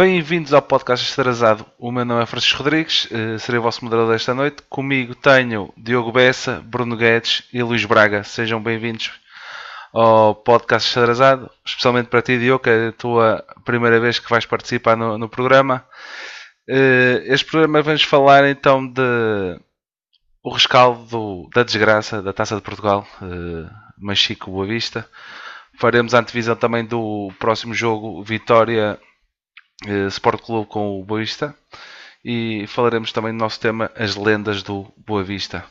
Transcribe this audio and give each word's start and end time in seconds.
Bem-vindos 0.00 0.54
ao 0.54 0.62
podcast 0.62 1.06
Estrasado. 1.06 1.66
O 1.78 1.92
meu 1.92 2.06
nome 2.06 2.22
é 2.22 2.26
Francisco 2.26 2.62
Rodrigues, 2.62 3.06
eh, 3.12 3.36
serei 3.36 3.58
o 3.58 3.62
vosso 3.62 3.84
moderador 3.84 4.14
desta 4.14 4.32
noite. 4.32 4.62
Comigo 4.66 5.14
tenho 5.14 5.74
Diogo 5.76 6.10
Bessa, 6.10 6.62
Bruno 6.64 6.96
Guedes 6.96 7.42
e 7.52 7.62
Luís 7.62 7.84
Braga. 7.84 8.24
Sejam 8.24 8.62
bem-vindos 8.62 9.10
ao 9.92 10.34
podcast 10.34 10.88
Estrasado, 10.88 11.50
especialmente 11.66 12.06
para 12.06 12.22
ti, 12.22 12.38
Diogo, 12.38 12.64
que 12.64 12.70
é 12.70 12.88
a 12.88 12.92
tua 12.92 13.44
primeira 13.62 14.00
vez 14.00 14.18
que 14.18 14.30
vais 14.30 14.46
participar 14.46 14.96
no, 14.96 15.18
no 15.18 15.28
programa. 15.28 15.84
Eh, 16.66 17.22
este 17.26 17.44
programa 17.44 17.82
vamos 17.82 18.02
falar 18.02 18.48
então 18.48 18.86
de 18.90 19.60
o 20.42 20.50
rescaldo 20.50 21.04
do, 21.10 21.50
da 21.54 21.62
desgraça 21.62 22.22
da 22.22 22.32
Taça 22.32 22.56
de 22.56 22.62
Portugal, 22.62 23.06
uh, 23.20 23.70
Machico 23.98 24.50
Boa 24.50 24.64
Vista. 24.64 25.06
Faremos 25.78 26.14
a 26.14 26.20
antevisão 26.20 26.56
também 26.56 26.86
do 26.86 27.30
próximo 27.38 27.74
jogo, 27.74 28.24
Vitória 28.24 28.98
Sport 30.08 30.42
Clube 30.42 30.68
com 30.68 31.00
o 31.00 31.04
Boa 31.04 31.20
Vista. 31.20 31.54
E 32.24 32.66
falaremos 32.66 33.12
também 33.12 33.32
do 33.32 33.38
nosso 33.38 33.58
tema, 33.58 33.90
as 33.94 34.16
lendas 34.16 34.62
do 34.62 34.92
Boa 34.96 35.24
Vista. 35.24 35.64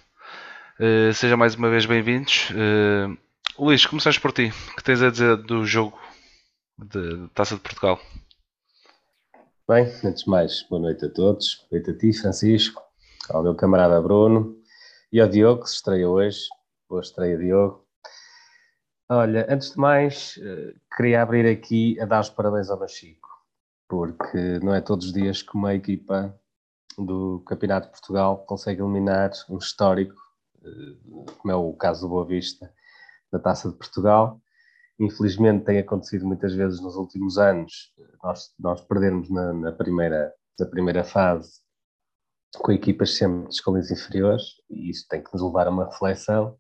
Uh, 0.79 1.13
sejam 1.13 1.37
mais 1.37 1.55
uma 1.55 1.69
vez 1.69 1.85
bem-vindos. 1.85 2.49
Uh, 2.51 3.17
Luís, 3.61 3.85
começamos 3.85 4.17
por 4.17 4.31
ti. 4.31 4.51
O 4.71 4.75
que 4.75 4.83
tens 4.83 5.01
a 5.01 5.11
dizer 5.11 5.37
do 5.37 5.65
jogo 5.65 5.99
de 6.77 7.27
Taça 7.35 7.55
de 7.55 7.61
Portugal? 7.61 7.99
Bem, 9.67 9.83
antes 10.03 10.23
de 10.23 10.29
mais, 10.29 10.63
boa 10.69 10.81
noite 10.81 11.05
a 11.05 11.09
todos. 11.09 11.65
Boa 11.69 11.79
noite 11.79 11.91
a 11.91 11.97
ti, 11.97 12.13
Francisco, 12.19 12.81
ao 13.29 13.43
meu 13.43 13.53
camarada 13.53 14.01
Bruno 14.01 14.55
e 15.11 15.19
ao 15.19 15.27
Diogo, 15.27 15.63
que 15.63 15.69
se 15.69 15.75
estreia 15.75 16.09
hoje. 16.09 16.39
Boa 16.89 17.01
estreia, 17.01 17.37
Diogo. 17.37 17.85
Olha, 19.11 19.45
antes 19.49 19.71
de 19.71 19.77
mais, 19.77 20.39
eh, 20.41 20.73
queria 20.95 21.21
abrir 21.23 21.45
aqui 21.47 21.99
a 21.99 22.05
dar 22.05 22.21
os 22.21 22.29
parabéns 22.29 22.69
ao 22.69 22.79
Machico, 22.79 23.18
porque 23.89 24.59
não 24.63 24.73
é 24.73 24.79
todos 24.79 25.07
os 25.07 25.13
dias 25.13 25.41
que 25.41 25.55
uma 25.55 25.73
equipa 25.73 26.33
do 26.97 27.43
Campeonato 27.47 27.87
de 27.87 27.93
Portugal 27.93 28.45
consegue 28.45 28.81
eliminar 28.81 29.31
um 29.49 29.57
histórico, 29.57 30.15
eh, 30.63 31.25
como 31.39 31.51
é 31.51 31.55
o 31.55 31.73
caso 31.73 32.01
do 32.01 32.09
Boa 32.09 32.25
Vista, 32.25 32.71
da 33.31 33.39
Taça 33.39 33.69
de 33.69 33.75
Portugal. 33.75 34.39
Infelizmente 34.99 35.65
tem 35.65 35.79
acontecido 35.79 36.25
muitas 36.25 36.53
vezes 36.53 36.79
nos 36.81 36.95
últimos 36.95 37.37
anos, 37.37 37.93
nós, 38.23 38.53
nós 38.59 38.81
perdermos 38.81 39.29
na, 39.29 39.53
na 39.53 39.71
primeira, 39.71 40.33
na 40.59 40.65
primeira 40.67 41.03
fase 41.03 41.61
com 42.57 42.71
equipas 42.71 43.15
sempre 43.15 43.47
de 43.47 43.53
escolas 43.53 43.91
inferiores, 43.91 44.43
e 44.69 44.89
isso 44.89 45.05
tem 45.07 45.23
que 45.23 45.31
nos 45.33 45.41
levar 45.43 45.67
a 45.67 45.69
uma 45.69 45.85
reflexão, 45.85 46.57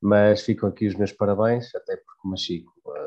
mas 0.00 0.42
ficam 0.42 0.68
aqui 0.68 0.86
os 0.86 0.94
meus 0.94 1.12
parabéns, 1.12 1.74
até 1.74 1.96
porque 1.96 2.20
o 2.24 2.28
Machico, 2.28 2.72
uh, 2.86 3.05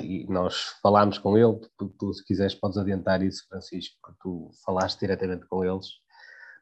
e 0.00 0.26
nós 0.28 0.76
falámos 0.82 1.18
com 1.18 1.36
ele, 1.36 1.58
tu, 1.78 1.88
tu, 1.98 2.12
se 2.12 2.24
quiseres 2.24 2.54
podes 2.54 2.78
adiantar 2.78 3.22
isso, 3.22 3.46
Francisco, 3.48 3.96
porque 4.02 4.18
tu 4.22 4.50
falaste 4.64 5.00
diretamente 5.00 5.46
com 5.46 5.64
eles, 5.64 5.86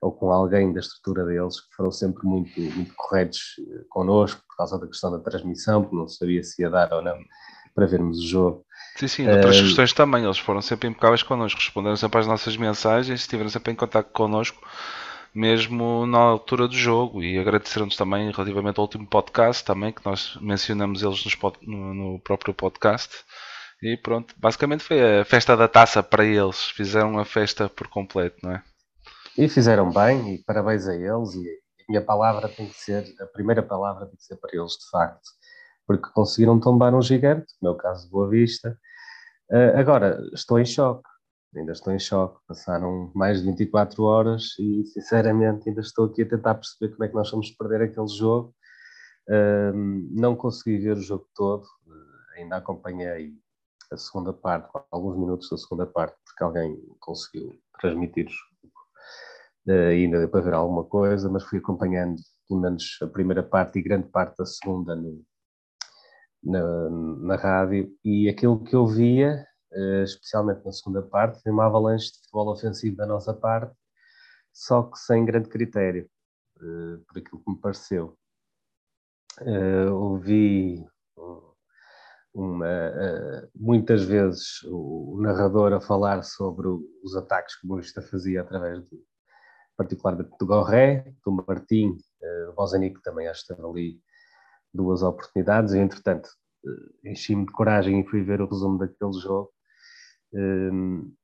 ou 0.00 0.10
com 0.10 0.32
alguém 0.32 0.72
da 0.72 0.80
estrutura 0.80 1.24
deles, 1.24 1.60
que 1.60 1.74
foram 1.76 1.92
sempre 1.92 2.26
muito, 2.26 2.60
muito 2.60 2.92
corretos 2.94 3.54
eh, 3.60 3.84
connosco, 3.88 4.42
por 4.48 4.56
causa 4.56 4.78
da 4.78 4.86
questão 4.86 5.12
da 5.12 5.20
transmissão, 5.20 5.82
porque 5.82 5.96
não 5.96 6.08
sabia 6.08 6.42
se 6.42 6.60
ia 6.60 6.68
dar 6.68 6.92
ou 6.92 7.02
não 7.02 7.16
para 7.74 7.86
vermos 7.86 8.18
o 8.18 8.26
jogo. 8.26 8.64
Sim, 8.96 9.08
sim, 9.08 9.28
outras 9.28 9.58
uh, 9.58 9.62
questões 9.62 9.92
também, 9.92 10.24
eles 10.24 10.38
foram 10.38 10.60
sempre 10.60 10.88
impecáveis 10.88 11.22
connosco, 11.22 11.60
responderam 11.60 11.96
sempre 11.96 12.20
às 12.20 12.26
nossas 12.26 12.56
mensagens, 12.56 13.20
estiveram 13.20 13.48
sempre 13.48 13.72
em 13.72 13.76
contato 13.76 14.10
connosco, 14.12 14.60
mesmo 15.34 16.06
na 16.06 16.18
altura 16.18 16.68
do 16.68 16.74
jogo, 16.74 17.22
e 17.22 17.38
agradeceram-nos 17.38 17.96
também 17.96 18.30
relativamente 18.30 18.78
ao 18.78 18.84
último 18.84 19.06
podcast, 19.06 19.64
também, 19.64 19.92
que 19.92 20.04
nós 20.04 20.36
mencionamos 20.40 21.02
eles 21.02 21.24
no, 21.62 21.94
no 21.94 22.20
próprio 22.20 22.52
podcast. 22.52 23.24
E 23.82 23.96
pronto, 23.96 24.34
basicamente 24.38 24.84
foi 24.84 25.20
a 25.20 25.24
festa 25.24 25.56
da 25.56 25.66
taça 25.66 26.02
para 26.02 26.24
eles, 26.24 26.66
fizeram 26.70 27.18
a 27.18 27.24
festa 27.24 27.68
por 27.68 27.88
completo, 27.88 28.36
não 28.42 28.52
é? 28.52 28.62
E 29.36 29.48
fizeram 29.48 29.90
bem, 29.90 30.34
e 30.34 30.38
parabéns 30.44 30.86
a 30.86 30.94
eles, 30.94 31.34
e 31.34 31.48
a 31.48 31.84
minha 31.88 32.02
palavra 32.02 32.48
tem 32.48 32.68
que 32.68 32.78
ser, 32.78 33.04
a 33.20 33.26
primeira 33.26 33.62
palavra 33.62 34.06
tem 34.06 34.16
que 34.16 34.24
ser 34.24 34.36
para 34.36 34.50
eles, 34.54 34.72
de 34.72 34.90
facto 34.90 35.28
porque 35.86 36.10
conseguiram 36.12 36.58
tombar 36.58 36.94
um 36.94 37.02
gigante, 37.02 37.46
no 37.60 37.70
meu 37.70 37.76
caso 37.76 38.08
Boa 38.10 38.28
Vista. 38.28 38.78
Uh, 39.50 39.78
agora, 39.78 40.18
estou 40.32 40.58
em 40.58 40.64
choque, 40.64 41.08
ainda 41.56 41.72
estou 41.72 41.92
em 41.92 41.98
choque. 41.98 42.40
Passaram 42.46 43.10
mais 43.14 43.40
de 43.40 43.46
24 43.46 44.02
horas 44.02 44.58
e, 44.58 44.84
sinceramente, 44.86 45.68
ainda 45.68 45.80
estou 45.80 46.06
aqui 46.06 46.22
a 46.22 46.28
tentar 46.28 46.54
perceber 46.54 46.92
como 46.92 47.04
é 47.04 47.08
que 47.08 47.14
nós 47.14 47.30
vamos 47.30 47.50
perder 47.50 47.82
aquele 47.82 48.08
jogo. 48.08 48.54
Uh, 49.28 49.72
não 50.10 50.34
consegui 50.34 50.78
ver 50.78 50.96
o 50.96 51.00
jogo 51.00 51.28
todo, 51.34 51.62
uh, 51.62 52.36
ainda 52.36 52.56
acompanhei 52.56 53.34
a 53.92 53.96
segunda 53.96 54.32
parte, 54.32 54.68
alguns 54.90 55.16
minutos 55.16 55.48
da 55.48 55.56
segunda 55.56 55.86
parte, 55.86 56.16
porque 56.24 56.42
alguém 56.42 56.76
conseguiu 56.98 57.54
transmitir 57.80 58.26
o. 58.26 59.70
Uh, 59.70 59.90
ainda 59.90 60.18
deu 60.18 60.28
para 60.28 60.40
ver 60.40 60.54
alguma 60.54 60.84
coisa, 60.84 61.28
mas 61.28 61.44
fui 61.44 61.58
acompanhando 61.58 62.20
pelo 62.48 62.60
menos 62.60 62.98
a 63.00 63.06
primeira 63.06 63.42
parte 63.42 63.78
e 63.78 63.82
grande 63.82 64.08
parte 64.08 64.36
da 64.36 64.44
segunda 64.44 64.96
no, 64.96 65.24
na, 66.42 66.90
na 66.90 67.36
rádio 67.36 67.90
e 68.04 68.28
aquilo 68.28 68.62
que 68.64 68.74
eu 68.74 68.86
via, 68.86 69.46
especialmente 70.04 70.64
na 70.64 70.72
segunda 70.72 71.02
parte, 71.02 71.42
foi 71.42 71.52
uma 71.52 71.66
avalanche 71.66 72.12
de 72.12 72.18
futebol 72.18 72.48
ofensivo 72.52 72.96
da 72.96 73.06
nossa 73.06 73.32
parte, 73.34 73.74
só 74.52 74.82
que 74.82 74.98
sem 74.98 75.24
grande 75.24 75.48
critério, 75.48 76.08
eh, 76.60 76.98
por 77.06 77.18
aquilo 77.18 77.42
que 77.42 77.50
me 77.50 77.58
pareceu. 77.58 78.18
Eh, 79.40 79.86
ouvi 79.90 80.86
uma, 82.34 82.66
muitas 83.54 84.02
vezes 84.04 84.62
o 84.64 85.18
narrador 85.20 85.72
a 85.72 85.80
falar 85.80 86.22
sobre 86.22 86.68
os 87.02 87.14
ataques 87.14 87.58
que 87.58 87.66
o 87.66 87.68
Boavista 87.68 88.00
fazia 88.02 88.40
através 88.40 88.80
do, 88.88 89.04
particularmente 89.76 90.30
do 90.38 90.46
Gorré, 90.46 91.14
do 91.24 91.32
Martim, 91.32 91.96
o 92.48 92.52
Bozanico 92.52 93.00
também 93.02 93.28
acho 93.28 93.46
que 93.46 93.52
estava 93.52 93.68
ali 93.68 94.00
duas 94.72 95.02
oportunidades 95.02 95.74
e, 95.74 95.78
entretanto, 95.78 96.28
eh, 96.64 97.10
enchi-me 97.10 97.46
de 97.46 97.52
coragem 97.52 98.00
e 98.00 98.06
fui 98.06 98.22
ver 98.22 98.40
o 98.40 98.46
resumo 98.46 98.78
daquele 98.78 99.12
jogo 99.14 99.50
um, 100.34 101.14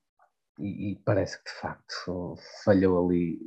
e, 0.59 0.93
e, 0.93 0.97
parece 1.05 1.39
que 1.39 1.51
de 1.51 1.61
facto 1.61 2.35
falhou 2.65 3.07
ali, 3.07 3.39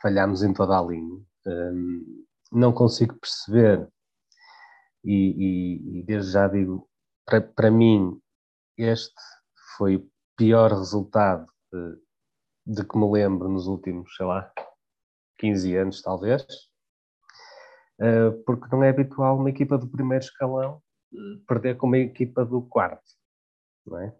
falhámos 0.00 0.42
em 0.42 0.52
toda 0.52 0.78
a 0.78 0.82
linha. 0.82 1.20
Um, 1.46 2.24
não 2.52 2.72
consigo 2.72 3.18
perceber 3.18 3.88
e, 5.04 5.12
e, 5.14 5.98
e 5.98 6.02
desde 6.04 6.32
já 6.32 6.48
digo, 6.48 6.88
para, 7.26 7.70
mim 7.70 8.20
este 8.78 9.14
foi 9.76 9.96
o 9.96 10.08
pior 10.36 10.70
resultado 10.70 11.46
de, 11.72 12.74
de 12.74 12.84
que 12.84 12.96
me 12.96 13.10
lembro 13.10 13.48
nos 13.48 13.66
últimos, 13.66 14.14
sei 14.16 14.26
lá, 14.26 14.52
15 15.38 15.76
anos 15.76 16.02
talvez, 16.02 16.46
eh, 18.00 18.30
porque 18.46 18.68
não 18.72 18.82
é 18.82 18.90
habitual 18.90 19.36
uma 19.38 19.50
equipa 19.50 19.78
do 19.78 19.88
primeiro 19.88 20.24
escalão 20.24 20.82
eh, 21.12 21.40
perder 21.46 21.76
com 21.76 21.86
uma 21.86 21.98
equipa 21.98 22.44
do 22.44 22.62
quarto, 22.62 23.04
não 23.86 24.00
é? 24.00 24.16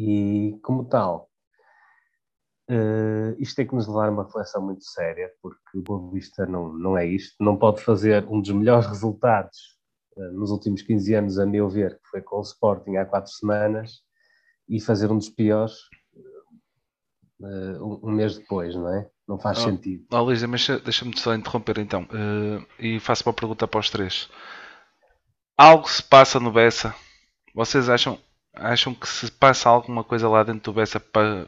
E 0.00 0.56
como 0.62 0.84
tal, 0.84 1.28
uh, 2.70 3.34
isto 3.40 3.56
tem 3.56 3.66
que 3.66 3.74
nos 3.74 3.88
levar 3.88 4.06
a 4.06 4.12
uma 4.12 4.22
reflexão 4.22 4.62
muito 4.62 4.84
séria, 4.84 5.28
porque 5.42 5.58
o 5.76 5.82
Boa 5.82 6.12
Vista 6.12 6.46
não, 6.46 6.72
não 6.72 6.96
é 6.96 7.04
isto, 7.04 7.34
não 7.40 7.56
pode 7.56 7.82
fazer 7.82 8.24
um 8.28 8.40
dos 8.40 8.52
melhores 8.52 8.86
resultados 8.86 9.58
uh, 10.16 10.32
nos 10.34 10.52
últimos 10.52 10.82
15 10.82 11.14
anos, 11.14 11.38
a 11.40 11.44
meu 11.44 11.68
ver, 11.68 11.96
que 11.96 12.08
foi 12.12 12.22
com 12.22 12.36
o 12.36 12.42
Sporting 12.42 12.94
há 12.94 13.04
quatro 13.04 13.32
semanas, 13.32 14.00
e 14.68 14.80
fazer 14.80 15.10
um 15.10 15.18
dos 15.18 15.30
piores 15.30 15.74
uh, 17.40 17.84
um, 17.84 18.08
um 18.08 18.12
mês 18.12 18.38
depois, 18.38 18.76
não 18.76 18.94
é? 18.94 19.10
Não 19.26 19.36
faz 19.36 19.58
oh, 19.58 19.62
sentido. 19.62 20.06
Oh, 20.12 20.22
Luísa, 20.22 20.46
mas 20.46 20.64
deixa-me 20.84 21.18
só 21.18 21.34
interromper 21.34 21.78
então. 21.78 22.06
E 22.78 22.98
faço 22.98 23.24
uma 23.28 23.34
pergunta 23.34 23.68
para 23.68 23.80
os 23.80 23.90
três. 23.90 24.30
Algo 25.54 25.90
se 25.90 26.02
passa 26.02 26.40
no 26.40 26.50
Bessa? 26.50 26.94
Vocês 27.54 27.90
acham, 27.90 28.18
acham 28.54 28.94
que 28.94 29.08
se 29.08 29.30
passa 29.30 29.68
alguma 29.68 30.02
coisa 30.02 30.28
lá 30.28 30.42
dentro 30.42 30.72
do 30.72 30.76
Bessa 30.76 30.98
para, 30.98 31.46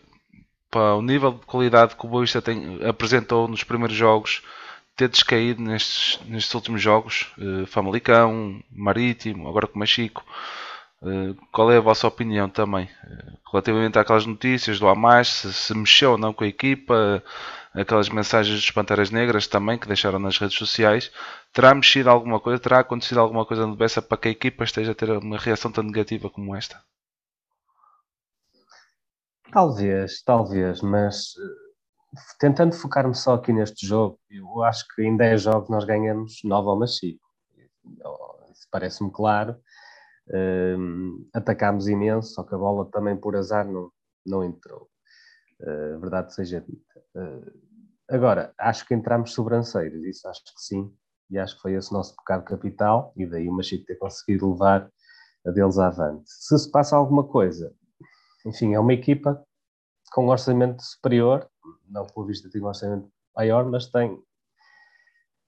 para 0.70 0.94
o 0.94 1.02
nível 1.02 1.32
de 1.32 1.46
qualidade 1.46 1.96
que 1.96 2.06
o 2.06 2.08
Boavista 2.08 2.40
tem, 2.40 2.78
apresentou 2.86 3.48
nos 3.48 3.64
primeiros 3.64 3.96
jogos 3.96 4.42
ter 4.96 5.08
descaído 5.08 5.62
nestes, 5.62 6.20
nestes 6.26 6.54
últimos 6.54 6.82
jogos? 6.82 7.32
Uh, 7.38 7.66
Famalicão, 7.66 8.62
Marítimo, 8.70 9.48
agora 9.48 9.66
com 9.66 9.78
Machico. 9.78 10.24
Uh, 11.00 11.34
qual 11.50 11.72
é 11.72 11.78
a 11.78 11.80
vossa 11.80 12.06
opinião 12.06 12.48
também? 12.48 12.84
Uh, 12.84 13.38
relativamente 13.50 13.98
àquelas 13.98 14.26
notícias 14.26 14.78
do 14.78 14.86
Hamas, 14.86 15.28
se, 15.28 15.52
se 15.52 15.74
mexeu 15.74 16.12
ou 16.12 16.18
não 16.18 16.34
com 16.34 16.44
a 16.44 16.48
equipa, 16.48 17.24
aquelas 17.74 18.08
mensagens 18.08 18.56
dos 18.56 18.70
Panteras 18.70 19.10
Negras 19.10 19.46
também 19.46 19.78
que 19.78 19.86
deixaram 19.86 20.18
nas 20.18 20.38
redes 20.38 20.56
sociais. 20.58 21.10
Terá 21.52 21.74
mexido 21.74 22.10
alguma 22.10 22.40
coisa? 22.40 22.60
Terá 22.60 22.80
acontecido 22.80 23.20
alguma 23.20 23.46
coisa 23.46 23.66
no 23.66 23.76
Bessa 23.76 24.02
para 24.02 24.18
que 24.18 24.28
a 24.28 24.32
equipa 24.32 24.64
esteja 24.64 24.92
a 24.92 24.94
ter 24.94 25.10
uma 25.10 25.38
reação 25.38 25.70
tão 25.70 25.84
negativa 25.84 26.28
como 26.28 26.54
esta? 26.56 26.82
Talvez, 29.52 30.22
talvez, 30.22 30.80
mas 30.80 31.34
eh, 31.36 31.70
tentando 32.38 32.72
focar-me 32.74 33.14
só 33.14 33.34
aqui 33.34 33.52
neste 33.52 33.84
jogo, 33.84 34.18
eu 34.30 34.62
acho 34.62 34.86
que 34.94 35.02
em 35.02 35.16
10 35.16 35.42
jogos 35.42 35.68
nós 35.68 35.84
ganhamos 35.84 36.40
9 36.44 36.68
ao 36.68 36.78
Machico. 36.78 37.24
Isso 38.52 38.68
parece-me 38.70 39.10
claro. 39.10 39.56
Uh, 40.28 41.28
atacámos 41.34 41.88
imenso, 41.88 42.34
só 42.34 42.44
que 42.44 42.54
a 42.54 42.58
bola 42.58 42.88
também 42.92 43.16
por 43.16 43.34
azar 43.34 43.66
não, 43.66 43.90
não 44.24 44.44
entrou. 44.44 44.88
Uh, 45.60 45.98
verdade 45.98 46.32
seja 46.32 46.60
dita. 46.60 46.89
Uh, 47.14 47.50
agora, 48.08 48.52
acho 48.58 48.86
que 48.86 48.94
entramos 48.94 49.32
sobranceiros, 49.32 50.04
isso 50.04 50.28
acho 50.28 50.44
que 50.44 50.52
sim, 50.56 50.92
e 51.30 51.38
acho 51.38 51.56
que 51.56 51.62
foi 51.62 51.74
esse 51.74 51.92
nosso 51.92 52.14
pecado 52.16 52.44
capital, 52.44 53.12
e 53.16 53.26
daí 53.26 53.48
o 53.48 53.52
Machico 53.52 53.86
ter 53.86 53.96
conseguido 53.96 54.50
levar 54.50 54.90
a 55.46 55.50
deles 55.50 55.78
avante. 55.78 56.24
Se 56.26 56.58
se 56.58 56.70
passa 56.70 56.96
alguma 56.96 57.26
coisa, 57.26 57.74
enfim, 58.44 58.74
é 58.74 58.80
uma 58.80 58.92
equipa 58.92 59.42
com 60.12 60.26
um 60.26 60.30
orçamento 60.30 60.82
superior, 60.82 61.48
não 61.88 62.06
pelo 62.06 62.26
visto 62.26 62.50
tem 62.50 62.62
um 62.62 62.66
orçamento 62.66 63.08
maior, 63.36 63.64
mas 63.66 63.86
tem, 63.86 64.20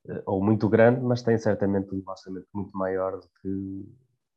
eh, 0.08 0.22
ou 0.26 0.42
muito 0.42 0.68
grande, 0.68 1.00
mas 1.00 1.22
tem 1.22 1.36
certamente 1.36 1.92
um 1.94 2.02
orçamento 2.06 2.46
muito 2.54 2.76
maior 2.76 3.18
do 3.18 3.28
que 3.40 3.84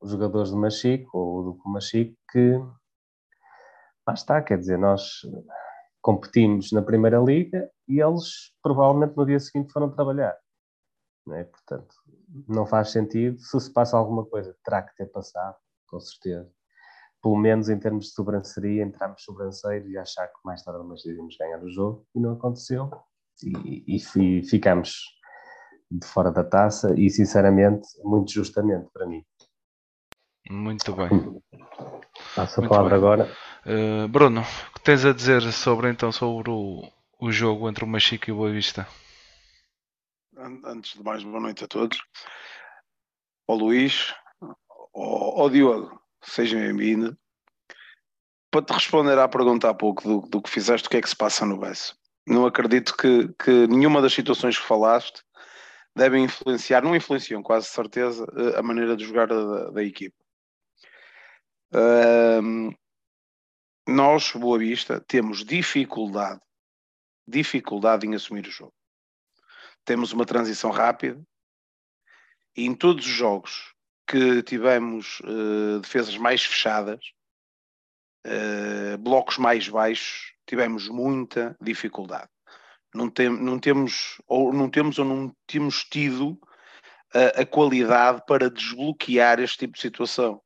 os 0.01 0.12
jogadores 0.12 0.51
do 0.51 0.57
Machico 0.57 1.18
ou 1.18 1.44
do 1.44 1.54
que 1.62 1.68
o 1.68 1.71
Machico, 1.71 2.18
que 2.31 2.57
lá 4.07 4.13
está, 4.13 4.42
quer 4.42 4.57
dizer, 4.57 4.78
nós 4.78 5.21
competimos 6.06 6.72
na 6.72 6.84
Primeira 6.84 7.18
Liga 7.18 7.68
e 7.88 8.00
eles 8.00 8.54
provavelmente 8.62 9.18
no 9.18 9.25
dia 9.25 9.40
seguinte 9.40 9.74
foram 9.74 9.90
trabalhar. 9.90 10.38
Não 11.25 11.36
é? 11.36 11.46
Portanto, 11.46 11.96
não 12.48 12.68
faz 12.68 12.92
sentido. 12.92 13.40
Se 13.40 13.60
se 13.60 13.74
passa 13.74 13.98
alguma 13.98 14.24
coisa, 14.24 14.56
terá 14.63 14.84
que 14.84 14.96
ter 14.96 15.07
passado, 15.07 15.56
com 15.88 16.00
certeza 16.00 16.54
pelo 17.24 17.38
menos 17.38 17.69
em 17.69 17.80
termos 17.80 18.06
de 18.06 18.12
sobranceria, 18.12 18.84
entramos 18.84 19.24
sobranceiros 19.24 19.90
e 19.90 19.98
achar 19.98 20.28
que 20.28 20.38
mais 20.46 20.62
tarde 20.62 20.81
ou 20.81 20.86
mais 20.86 21.04
iríamos 21.04 21.36
ganhar 21.36 21.57
o 21.63 21.72
jogo, 21.72 22.06
e 22.13 22.19
não 22.19 22.34
aconteceu, 22.34 22.88
e, 23.44 23.96
e, 23.96 24.44
ficamos 24.44 25.02
de 25.90 26.06
fora 26.06 26.31
da 26.31 26.44
taça, 26.44 26.94
e 26.96 27.10
sinceramente, 27.10 27.88
muito 28.04 28.31
justamente 28.31 28.88
para 28.94 29.07
mim. 29.07 29.25
Muito 30.52 30.96
bem. 30.96 31.10
Passo 32.36 32.60
a 32.60 32.62
muito 32.62 32.69
palavra 32.69 32.92
bem. 32.92 32.98
agora. 33.00 33.28
Uh, 33.66 34.08
Bruno, 34.08 34.42
o 34.42 34.74
que 34.74 34.82
tens 34.84 35.04
a 35.06 35.12
dizer 35.12 35.42
sobre 35.52 35.90
então 35.90 36.12
sobre 36.12 36.52
o, 36.52 36.88
o 37.20 37.32
jogo 37.32 37.68
entre 37.68 37.84
o 37.84 37.88
Machico 37.88 38.30
e 38.30 38.32
o 38.32 38.36
Boa 38.36 38.52
Vista? 38.52 38.88
Antes 40.38 40.94
de 40.94 41.04
mais, 41.04 41.24
boa 41.24 41.40
noite 41.40 41.64
a 41.64 41.68
todos. 41.68 42.00
Ao 43.48 43.56
Luís, 43.56 44.14
ao, 44.94 45.42
ao 45.42 45.50
Diogo, 45.50 46.00
seja 46.22 46.60
bem-vindo. 46.60 47.18
Para 48.52 48.64
te 48.64 48.74
responder 48.74 49.18
à 49.18 49.28
pergunta 49.28 49.68
há 49.68 49.74
pouco 49.74 50.04
do, 50.04 50.22
do 50.30 50.42
que 50.44 50.50
fizeste, 50.52 50.88
o 50.88 50.92
que 50.92 50.98
é 50.98 51.02
que 51.02 51.10
se 51.10 51.16
passa 51.16 51.44
no 51.44 51.58
Bessa? 51.58 51.96
Não 52.28 52.46
acredito 52.46 52.96
que, 52.96 53.30
que 53.44 53.66
nenhuma 53.66 54.00
das 54.00 54.14
situações 54.14 54.60
que 54.60 54.66
falaste 54.66 55.24
devem 55.96 56.26
influenciar, 56.26 56.84
não 56.84 56.96
influenciam 56.96 57.42
quase 57.42 57.66
certeza, 57.66 58.28
a 58.56 58.62
maneira 58.62 58.96
de 58.96 59.06
jogar 59.06 59.28
da, 59.28 59.72
da 59.72 59.84
equipa. 59.84 60.16
Um, 61.74 62.72
nós, 63.88 64.32
Boa 64.32 64.58
Vista, 64.58 65.00
temos 65.00 65.44
dificuldade, 65.44 66.42
dificuldade 67.28 68.08
em 68.08 68.16
assumir 68.16 68.48
o 68.48 68.52
jogo. 68.52 68.74
Temos 69.84 70.12
uma 70.12 70.26
transição 70.26 70.72
rápida 70.72 71.22
e 72.56 72.66
em 72.66 72.74
todos 72.74 73.06
os 73.06 73.12
jogos 73.12 73.76
que 74.08 74.42
tivemos 74.44 75.20
uh, 75.22 75.80
defesas 75.82 76.18
mais 76.18 76.44
fechadas, 76.44 77.04
uh, 78.26 78.98
blocos 78.98 79.38
mais 79.38 79.68
baixos, 79.68 80.34
tivemos 80.48 80.88
muita 80.90 81.56
dificuldade. 81.62 82.30
Não, 82.94 83.10
tem, 83.10 83.30
não 83.30 83.60
temos 83.60 84.22
ou 84.28 84.54
não 84.54 84.70
temos 84.70 84.98
ou 84.98 85.06
não 85.06 85.36
temos 85.46 85.84
tido 85.84 86.40
a, 87.14 87.42
a 87.42 87.46
qualidade 87.46 88.24
para 88.26 88.50
desbloquear 88.50 89.40
este 89.40 89.60
tipo 89.60 89.74
de 89.74 89.81
situação. 89.81 90.42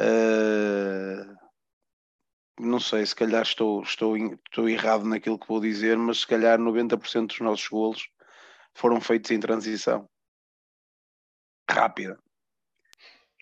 Uh, 0.00 1.47
não 2.58 2.80
sei, 2.80 3.04
se 3.06 3.14
calhar 3.14 3.42
estou, 3.42 3.82
estou, 3.82 4.16
estou 4.16 4.68
errado 4.68 5.04
naquilo 5.04 5.38
que 5.38 5.48
vou 5.48 5.60
dizer, 5.60 5.96
mas 5.96 6.20
se 6.20 6.26
calhar 6.26 6.58
90% 6.58 7.26
dos 7.28 7.40
nossos 7.40 7.68
golos 7.68 8.08
foram 8.74 9.00
feitos 9.00 9.30
em 9.30 9.40
transição 9.40 10.08
rápida. 11.70 12.18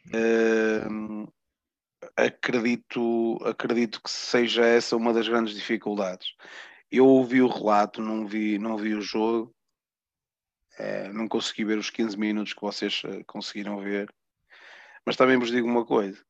Uh, 0.08 1.32
acredito, 2.16 3.38
acredito 3.44 4.02
que 4.02 4.10
seja 4.10 4.64
essa 4.64 4.96
uma 4.96 5.12
das 5.12 5.28
grandes 5.28 5.54
dificuldades. 5.54 6.34
Eu 6.90 7.06
ouvi 7.06 7.42
o 7.42 7.48
relato, 7.48 8.00
não 8.00 8.26
vi, 8.26 8.58
não 8.58 8.76
vi 8.76 8.94
o 8.94 9.00
jogo, 9.00 9.54
é, 10.78 11.12
não 11.12 11.26
consegui 11.26 11.64
ver 11.64 11.78
os 11.78 11.90
15 11.90 12.18
minutos 12.18 12.52
que 12.52 12.60
vocês 12.60 13.02
eh, 13.06 13.24
conseguiram 13.26 13.80
ver, 13.80 14.12
mas 15.04 15.16
também 15.16 15.38
vos 15.38 15.50
digo 15.50 15.66
uma 15.66 15.86
coisa. 15.86 16.22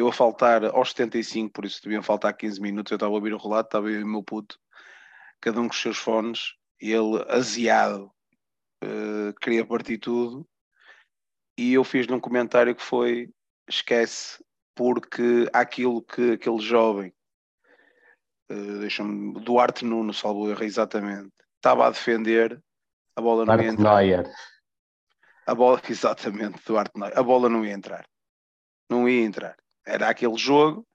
Eu 0.00 0.08
a 0.08 0.12
faltar 0.14 0.64
aos 0.64 0.92
75, 0.92 1.52
por 1.52 1.66
isso 1.66 1.82
deviam 1.82 2.02
faltar 2.02 2.34
15 2.34 2.58
minutos, 2.58 2.90
eu 2.90 2.96
estava 2.96 3.12
a 3.12 3.14
ouvir 3.14 3.34
o 3.34 3.36
relato, 3.36 3.66
estava 3.66 3.90
eu 3.90 4.00
e 4.00 4.02
o 4.02 4.06
meu 4.06 4.22
puto, 4.22 4.58
cada 5.42 5.60
um 5.60 5.68
com 5.68 5.74
os 5.74 5.80
seus 5.80 5.98
fones, 5.98 6.54
e 6.80 6.90
ele, 6.90 7.22
aziado, 7.28 8.10
uh, 8.82 9.34
queria 9.42 9.62
partir 9.62 9.98
tudo, 9.98 10.48
e 11.54 11.74
eu 11.74 11.84
fiz 11.84 12.06
num 12.06 12.18
comentário 12.18 12.74
que 12.74 12.82
foi 12.82 13.28
esquece 13.68 14.42
porque 14.74 15.50
aquilo 15.52 16.00
que 16.00 16.32
aquele 16.32 16.60
jovem 16.60 17.12
uh, 18.50 18.78
deixa-me 18.78 19.38
Duarte 19.44 19.84
Nuno 19.84 20.14
salvo 20.14 20.48
erro 20.48 20.64
exatamente 20.64 21.30
estava 21.56 21.86
a 21.86 21.90
defender 21.90 22.58
a 23.14 23.20
bola 23.20 23.44
não 23.44 23.54
Duarte 23.54 23.64
ia 23.64 23.70
entrar. 23.70 23.96
Neuer. 23.96 24.32
a 25.46 25.54
bola 25.54 25.82
exatamente 25.86 26.58
Duarte 26.64 26.98
Neuer 26.98 27.18
a 27.18 27.22
bola 27.22 27.50
não 27.50 27.66
ia 27.66 27.74
entrar. 27.74 28.08
Não 28.88 29.06
ia 29.06 29.26
entrar 29.26 29.54
era 29.86 30.08
aquele 30.08 30.36
jogo 30.36 30.86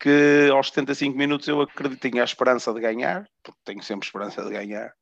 que 0.00 0.48
aos 0.52 0.68
75 0.68 1.16
minutos 1.16 1.48
eu 1.48 1.60
acredito 1.60 2.08
tinha 2.08 2.22
a 2.22 2.24
esperança 2.24 2.72
de 2.72 2.80
ganhar 2.80 3.24
porque 3.42 3.60
tenho 3.64 3.82
sempre 3.82 4.06
esperança 4.06 4.42
de 4.44 4.50
ganhar 4.50 4.92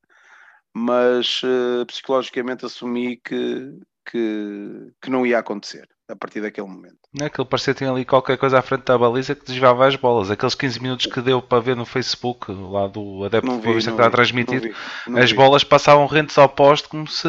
mas 0.74 1.42
uh, 1.42 1.84
psicologicamente 1.86 2.66
assumi 2.66 3.16
que 3.16 3.78
que, 4.10 4.92
que 5.00 5.10
não 5.10 5.24
ia 5.24 5.38
acontecer 5.38 5.88
a 6.08 6.16
partir 6.16 6.40
daquele 6.40 6.66
momento. 6.66 6.98
Não 7.14 7.26
é 7.26 7.30
parecia 7.30 7.72
que 7.72 7.78
tinha 7.78 7.90
ali 7.90 8.04
qualquer 8.04 8.36
coisa 8.36 8.58
à 8.58 8.62
frente 8.62 8.84
da 8.84 8.98
baliza 8.98 9.34
que 9.34 9.44
desviava 9.44 9.86
as 9.86 9.94
bolas. 9.94 10.30
Aqueles 10.30 10.54
15 10.54 10.82
minutos 10.82 11.06
que 11.06 11.20
deu 11.20 11.40
para 11.40 11.60
ver 11.60 11.76
no 11.76 11.86
Facebook, 11.86 12.50
lá 12.50 12.88
do 12.88 13.24
adepto 13.24 13.50
de 13.50 13.62
Boa 13.62 13.72
que 13.74 13.78
estava 13.78 14.10
transmitido, 14.10 14.66
não 14.66 14.72
vi, 14.72 15.10
não 15.10 15.18
as 15.18 15.30
vi. 15.30 15.36
bolas 15.36 15.64
passavam 15.64 16.06
rentes 16.06 16.36
ao 16.36 16.48
poste 16.48 16.88
como 16.88 17.06
se 17.06 17.28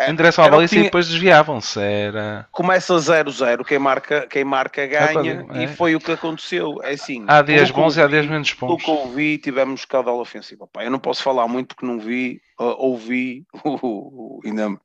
em 0.00 0.14
direção 0.14 0.44
à 0.44 0.48
baliza 0.48 0.70
tinha... 0.70 0.82
e 0.82 0.84
depois 0.84 1.06
desviavam-se. 1.06 1.78
Era... 1.78 2.48
Começa 2.50 2.94
0-0, 2.94 3.64
quem 3.64 3.78
marca, 3.78 4.26
quem 4.26 4.44
marca 4.44 4.86
ganha 4.86 5.46
é, 5.52 5.58
é. 5.58 5.64
e 5.64 5.68
foi 5.68 5.94
o 5.94 6.00
que 6.00 6.12
aconteceu. 6.12 6.82
É 6.82 6.92
assim, 6.92 7.24
há 7.28 7.42
dias 7.42 7.70
bons 7.70 7.96
e 7.96 8.00
há 8.00 8.06
dias 8.06 8.26
menos 8.26 8.52
bons. 8.54 8.72
O 8.72 8.76
que 8.78 8.90
ouvi, 8.90 9.38
tivemos 9.38 9.84
caudal 9.84 10.18
ofensivo. 10.18 10.66
Pá, 10.66 10.82
eu 10.82 10.90
não 10.90 10.98
posso 10.98 11.22
falar 11.22 11.46
muito 11.46 11.68
porque 11.74 11.84
não 11.84 12.00
vi, 12.00 12.40
uh, 12.58 12.74
ouvi, 12.78 13.44
uh, 13.64 14.40
ainda, 14.44 14.80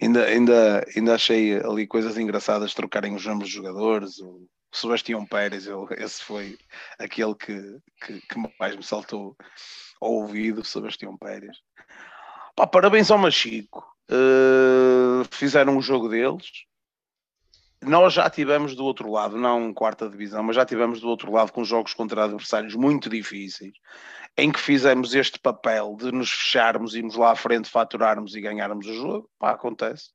ainda, 0.00 0.24
ainda, 0.26 0.86
ainda 0.94 1.14
achei 1.14 1.58
ali 1.58 1.86
coisas 1.86 2.18
engraçadas 2.18 2.74
trocarem 2.74 3.14
os 3.14 3.24
nomes 3.24 3.44
dos 3.44 3.52
jogadores. 3.52 4.18
O 4.18 4.46
Sebastião 4.72 5.24
Pérez, 5.24 5.66
eu, 5.66 5.88
esse 5.92 6.22
foi 6.22 6.58
aquele 6.98 7.34
que, 7.34 7.78
que, 8.04 8.20
que 8.20 8.50
mais 8.58 8.76
me 8.76 8.82
saltou 8.82 9.34
ao 10.00 10.12
ouvido, 10.12 10.64
Sebastião 10.64 11.16
Pérez. 11.16 11.56
Pá, 12.54 12.66
parabéns 12.66 13.10
ao 13.10 13.16
Machico 13.16 13.89
Uh, 14.10 15.24
fizeram 15.30 15.76
o 15.76 15.82
jogo 15.82 16.08
deles. 16.08 16.64
Nós 17.82 18.12
já 18.12 18.28
tivemos 18.28 18.74
do 18.74 18.84
outro 18.84 19.10
lado, 19.10 19.38
não 19.38 19.72
quarta 19.72 20.08
divisão, 20.08 20.42
mas 20.42 20.56
já 20.56 20.66
tivemos 20.66 21.00
do 21.00 21.08
outro 21.08 21.32
lado 21.32 21.52
com 21.52 21.64
jogos 21.64 21.94
contra 21.94 22.24
adversários 22.24 22.74
muito 22.74 23.08
difíceis, 23.08 23.72
em 24.36 24.52
que 24.52 24.60
fizemos 24.60 25.14
este 25.14 25.38
papel 25.38 25.96
de 25.96 26.12
nos 26.12 26.30
fecharmos, 26.30 26.94
irmos 26.94 27.14
lá 27.14 27.30
à 27.30 27.36
frente, 27.36 27.70
faturarmos 27.70 28.34
e 28.34 28.40
ganharmos 28.40 28.86
o 28.86 28.92
jogo. 28.92 29.30
Pá, 29.38 29.52
acontece. 29.52 30.10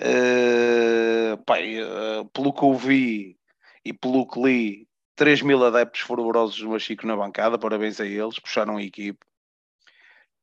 Uh, 0.00 1.36
pá, 1.44 1.56
uh, 1.58 2.24
pelo 2.32 2.52
que 2.52 2.62
eu 2.62 2.74
vi 2.74 3.36
e 3.84 3.92
pelo 3.92 4.26
que 4.26 4.40
li, 4.40 4.88
3 5.16 5.42
mil 5.42 5.62
adeptos 5.62 6.00
fervorosos 6.00 6.58
do 6.58 6.70
Machico 6.70 7.06
na 7.06 7.16
bancada, 7.16 7.58
parabéns 7.58 8.00
a 8.00 8.06
eles, 8.06 8.38
puxaram 8.38 8.78
a 8.78 8.82
equipe. 8.82 9.18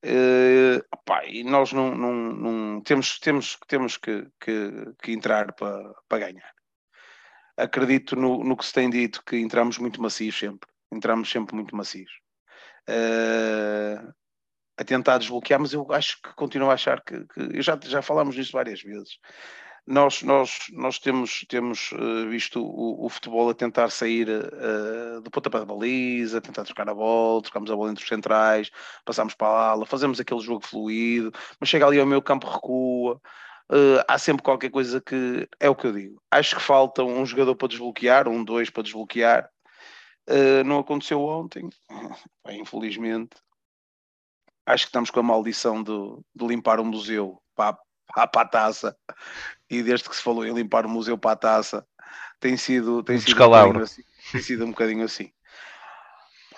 Uh, 0.05 0.77
opá, 0.93 1.25
e 1.25 1.43
nós 1.43 1.73
não, 1.73 1.95
não, 1.95 2.13
não, 2.13 2.81
temos, 2.81 3.19
temos, 3.19 3.57
temos 3.67 3.97
que, 3.97 4.27
que, 4.39 4.93
que 5.01 5.11
entrar 5.11 5.53
para, 5.53 5.93
para 6.07 6.19
ganhar. 6.19 6.53
Acredito 7.57 8.15
no, 8.15 8.43
no 8.43 8.55
que 8.55 8.65
se 8.65 8.73
tem 8.73 8.89
dito 8.89 9.23
que 9.25 9.37
entramos 9.37 9.77
muito 9.79 10.01
macios 10.01 10.37
sempre. 10.37 10.69
Entramos 10.91 11.29
sempre 11.29 11.55
muito 11.55 11.75
macios. 11.75 12.11
Uh, 12.87 14.13
a 14.77 14.83
tentar 14.83 15.17
desbloquear, 15.17 15.59
mas 15.59 15.73
eu 15.73 15.91
acho 15.91 16.21
que 16.21 16.33
continuo 16.35 16.69
a 16.69 16.75
achar 16.75 17.01
que, 17.03 17.25
que 17.25 17.61
já, 17.61 17.77
já 17.83 18.01
falámos 18.01 18.37
nisso 18.37 18.51
várias 18.51 18.81
vezes. 18.81 19.17
Nós, 19.87 20.21
nós, 20.21 20.67
nós 20.73 20.99
temos, 20.99 21.45
temos 21.47 21.93
uh, 21.93 22.27
visto 22.29 22.61
o, 22.61 23.05
o, 23.05 23.09
futebol 23.09 23.49
a 23.49 23.53
tentar 23.53 23.89
sair 23.89 24.27
uh, 24.27 25.21
do 25.21 25.31
pontapé 25.31 25.59
de 25.59 25.65
baliza, 25.65 26.39
a 26.39 26.41
tentar 26.41 26.65
trocar 26.65 26.89
a 26.89 26.93
bola, 26.93 27.41
trocamos 27.41 27.71
a 27.71 27.75
bola 27.75 27.91
entre 27.91 28.03
os 28.03 28.09
centrais, 28.09 28.69
passamos 29.05 29.33
para 29.33 29.47
a 29.47 29.69
ala, 29.69 29.85
fazemos 29.85 30.19
aquele 30.19 30.41
jogo 30.41 30.65
fluido, 30.65 31.31
mas 31.57 31.69
chega 31.69 31.85
ali 31.87 31.97
ao 31.99 32.05
meu 32.05 32.21
campo, 32.21 32.49
recua. 32.49 33.21
Uh, 33.71 34.03
há 34.07 34.17
sempre 34.17 34.43
qualquer 34.43 34.69
coisa 34.69 34.99
que 34.99 35.47
é 35.57 35.69
o 35.69 35.75
que 35.75 35.87
eu 35.87 35.93
digo. 35.93 36.21
Acho 36.29 36.57
que 36.57 36.61
falta 36.61 37.03
um 37.03 37.25
jogador 37.25 37.55
para 37.55 37.69
desbloquear, 37.69 38.27
um, 38.27 38.43
dois 38.43 38.69
para 38.69 38.83
desbloquear. 38.83 39.49
não 40.65 40.79
aconteceu 40.79 41.21
ontem, 41.21 41.69
infelizmente. 42.49 43.37
Acho 44.65 44.83
que 44.83 44.89
estamos 44.89 45.09
com 45.09 45.21
a 45.21 45.23
maldição 45.23 45.81
de, 45.81 45.93
de 46.35 46.45
limpar 46.45 46.79
o 46.81 46.85
museu 46.85 47.41
para, 47.55 47.77
para 48.07 48.41
a 48.41 48.45
taça 48.45 48.97
e 49.69 49.83
desde 49.83 50.09
que 50.09 50.15
se 50.15 50.21
falou 50.21 50.45
em 50.45 50.53
limpar 50.53 50.85
o 50.85 50.89
museu 50.89 51.17
para 51.17 51.31
a 51.31 51.35
taça, 51.35 51.85
tem 52.39 52.55
sido, 52.55 53.03
tem, 53.03 53.17
um 53.17 53.19
sido, 53.19 53.47
um 53.49 53.79
assim, 53.81 54.03
tem 54.31 54.41
sido 54.41 54.65
um 54.65 54.69
bocadinho 54.69 55.03
assim. 55.03 55.31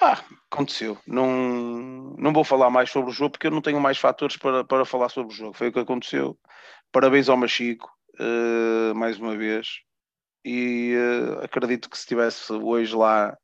Ah, 0.01 0.23
aconteceu. 0.49 0.97
Não, 1.05 2.15
não 2.17 2.31
vou 2.31 2.43
falar 2.43 2.69
mais 2.69 2.89
sobre 2.89 3.09
o 3.09 3.13
jogo 3.13 3.31
porque 3.31 3.47
eu 3.47 3.51
não 3.51 3.61
tenho 3.61 3.81
mais 3.81 3.97
fatores 3.97 4.37
para, 4.37 4.63
para 4.63 4.85
falar 4.85 5.09
sobre 5.09 5.33
o 5.33 5.35
jogo. 5.35 5.53
Foi 5.53 5.67
o 5.67 5.73
que 5.73 5.79
aconteceu. 5.79 6.37
Parabéns 6.91 7.27
ao 7.27 7.35
Machico, 7.35 7.91
uh, 8.19 8.95
mais 8.95 9.19
uma 9.19 9.35
vez. 9.35 9.81
E 10.45 10.95
uh, 10.95 11.43
acredito 11.43 11.89
que 11.89 11.97
se 11.97 12.03
estivesse 12.03 12.53
hoje 12.53 12.95
lá 12.95 13.37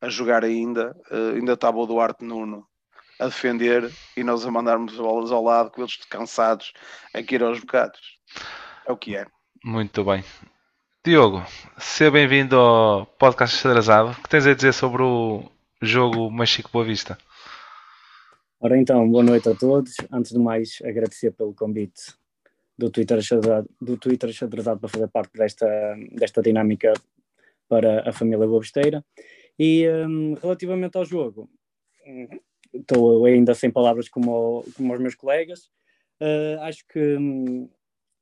a 0.00 0.08
jogar 0.08 0.44
ainda, 0.44 0.96
uh, 1.10 1.36
ainda 1.36 1.52
estava 1.52 1.78
o 1.78 1.86
Duarte 1.86 2.24
Nuno 2.24 2.66
a 3.18 3.26
defender 3.26 3.90
e 4.16 4.24
nós 4.24 4.44
a 4.44 4.50
mandarmos 4.50 4.96
bolas 4.96 5.30
ao 5.30 5.42
lado 5.42 5.70
com 5.70 5.82
eles 5.82 5.96
cansados 6.08 6.72
a 7.14 7.20
ir 7.20 7.42
aos 7.42 7.60
bocados. 7.60 8.00
É 8.86 8.92
o 8.92 8.96
que 8.96 9.16
é. 9.16 9.26
Muito 9.64 10.04
bem. 10.04 10.24
Diogo, 11.04 11.44
seja 11.78 12.10
bem-vindo 12.10 12.56
ao 12.56 13.06
podcast 13.06 13.56
Estrasado. 13.56 14.10
O 14.10 14.22
que 14.22 14.28
tens 14.28 14.46
a 14.46 14.54
dizer 14.54 14.72
sobre 14.72 15.02
o 15.02 15.44
jogo 15.80 16.30
Machico 16.30 16.70
Boa 16.72 16.84
Vista? 16.84 17.18
Ora 18.60 18.78
então, 18.78 19.08
boa 19.08 19.22
noite 19.22 19.48
a 19.48 19.54
todos. 19.54 19.96
Antes 20.10 20.32
de 20.32 20.38
mais, 20.38 20.78
agradecer 20.82 21.30
pelo 21.32 21.54
convite 21.54 22.14
do 22.76 22.90
Twitter 22.90 23.20
Xadrezado, 23.20 23.68
do 23.80 23.96
Twitter 23.96 24.32
Xadrezado 24.32 24.80
para 24.80 24.88
fazer 24.88 25.08
parte 25.08 25.32
desta, 25.34 25.66
desta 26.12 26.40
dinâmica 26.40 26.92
para 27.68 28.08
a 28.08 28.12
família 28.12 28.46
Boavisteira. 28.46 29.04
E 29.58 29.86
um, 29.88 30.34
relativamente 30.34 30.96
ao 30.96 31.04
jogo, 31.04 31.48
estou 32.74 33.24
ainda 33.24 33.54
sem 33.54 33.70
palavras 33.70 34.08
como, 34.08 34.64
como 34.76 34.92
os 34.92 35.00
meus 35.00 35.14
colegas. 35.14 35.70
Uh, 36.20 36.60
acho 36.60 36.84
que 36.88 37.16
um, 37.16 37.68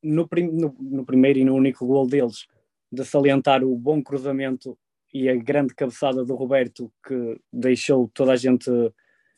no, 0.01 0.27
prim, 0.27 0.47
no, 0.51 0.75
no, 0.79 1.05
primeiro 1.05 1.39
e 1.39 1.45
no 1.45 1.55
único 1.55 1.85
gol 1.85 2.07
deles, 2.07 2.47
de 2.91 3.03
salientar 3.03 3.63
o 3.63 3.75
bom 3.75 4.01
cruzamento 4.01 4.77
e 5.13 5.29
a 5.29 5.35
grande 5.35 5.73
cabeçada 5.75 6.23
do 6.23 6.35
Roberto, 6.35 6.91
que 7.05 7.39
deixou 7.51 8.09
toda 8.13 8.33
a 8.33 8.35
gente 8.35 8.69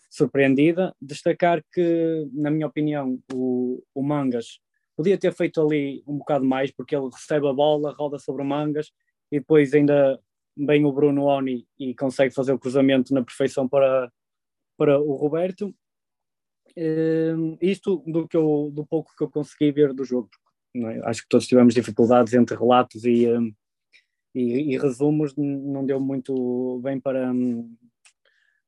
surpreendida. 0.10 0.95
Destacar 1.01 1.63
que, 1.72 2.27
na 2.34 2.50
minha 2.50 2.67
opinião, 2.67 3.19
o, 3.34 3.84
o 3.93 4.01
Mangas 4.01 4.60
podia 4.95 5.17
ter 5.17 5.34
feito 5.34 5.62
ali 5.62 6.03
um 6.07 6.17
bocado 6.17 6.45
mais, 6.45 6.72
porque 6.72 6.95
ele 6.95 7.10
recebe 7.12 7.48
a 7.48 7.53
bola, 7.53 7.93
roda 7.98 8.17
sobre 8.17 8.41
o 8.41 8.45
Mangas 8.45 8.91
e 9.31 9.39
depois 9.39 9.74
ainda 9.74 10.19
vem 10.57 10.86
o 10.86 10.91
Bruno 10.91 11.25
Oni 11.25 11.67
e 11.77 11.93
consegue 11.93 12.34
fazer 12.34 12.53
o 12.53 12.60
cruzamento 12.60 13.13
na 13.13 13.22
perfeição 13.22 13.67
para, 13.67 14.10
para 14.77 15.00
o 15.00 15.13
Roberto. 15.13 15.74
Uh, 16.77 17.58
isto 17.62 18.03
do, 18.05 18.27
que 18.27 18.36
eu, 18.36 18.70
do 18.74 18.86
pouco 18.86 19.13
que 19.17 19.24
eu 19.24 19.29
consegui 19.29 19.72
ver 19.72 19.94
do 19.94 20.03
jogo, 20.03 20.29
é? 20.84 21.00
Acho 21.05 21.22
que 21.22 21.29
todos 21.29 21.48
tivemos 21.48 21.74
dificuldades 21.74 22.34
entre 22.34 22.55
relatos 22.55 23.05
e, 23.05 23.27
um, 23.29 23.53
e, 24.34 24.74
e, 24.74 24.77
resumos, 24.77 25.34
não 25.38 25.86
deu 25.86 26.00
muito 26.01 26.82
bem 26.84 27.00
para, 27.00 27.32
um, 27.32 27.74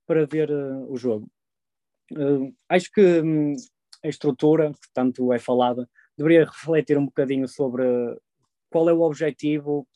para 0.06 0.26
ver 0.26 0.50
uh, 0.50 0.90
o 0.90 0.96
jogo. 0.96 1.30
Uh, 2.14 2.54
acho 2.70 2.90
que 2.94 3.22
a 4.04 4.08
estrutura, 4.08 4.72
que 4.72 4.88
tanto 4.94 5.34
é 5.34 5.40
falada, 5.40 5.90
deveria 6.18 6.46
refletir 6.46 6.98
um 6.98 7.06
bocadinho 7.06 7.48
sobre 7.48 7.84
qual 8.70 8.90
é 8.90 8.94
o 8.94 9.02
objetivo 9.02 9.88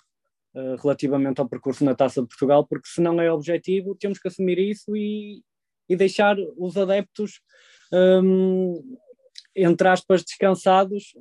relativamente 0.81 1.39
ao 1.39 1.47
percurso 1.47 1.85
na 1.85 1.95
Taça 1.95 2.21
de 2.21 2.27
Portugal, 2.27 2.67
porque 2.67 2.89
se 2.89 2.99
não 2.99 3.21
é 3.21 3.31
objetivo, 3.31 3.95
temos 3.95 4.19
que 4.19 4.27
assumir 4.27 4.59
isso 4.59 4.93
e, 4.97 5.41
e 5.91 5.95
deixar 5.97 6.37
os 6.57 6.77
adeptos 6.77 7.41
um, 7.93 8.97
entre 9.53 9.89
aspas, 9.89 10.23
descansados 10.23 11.13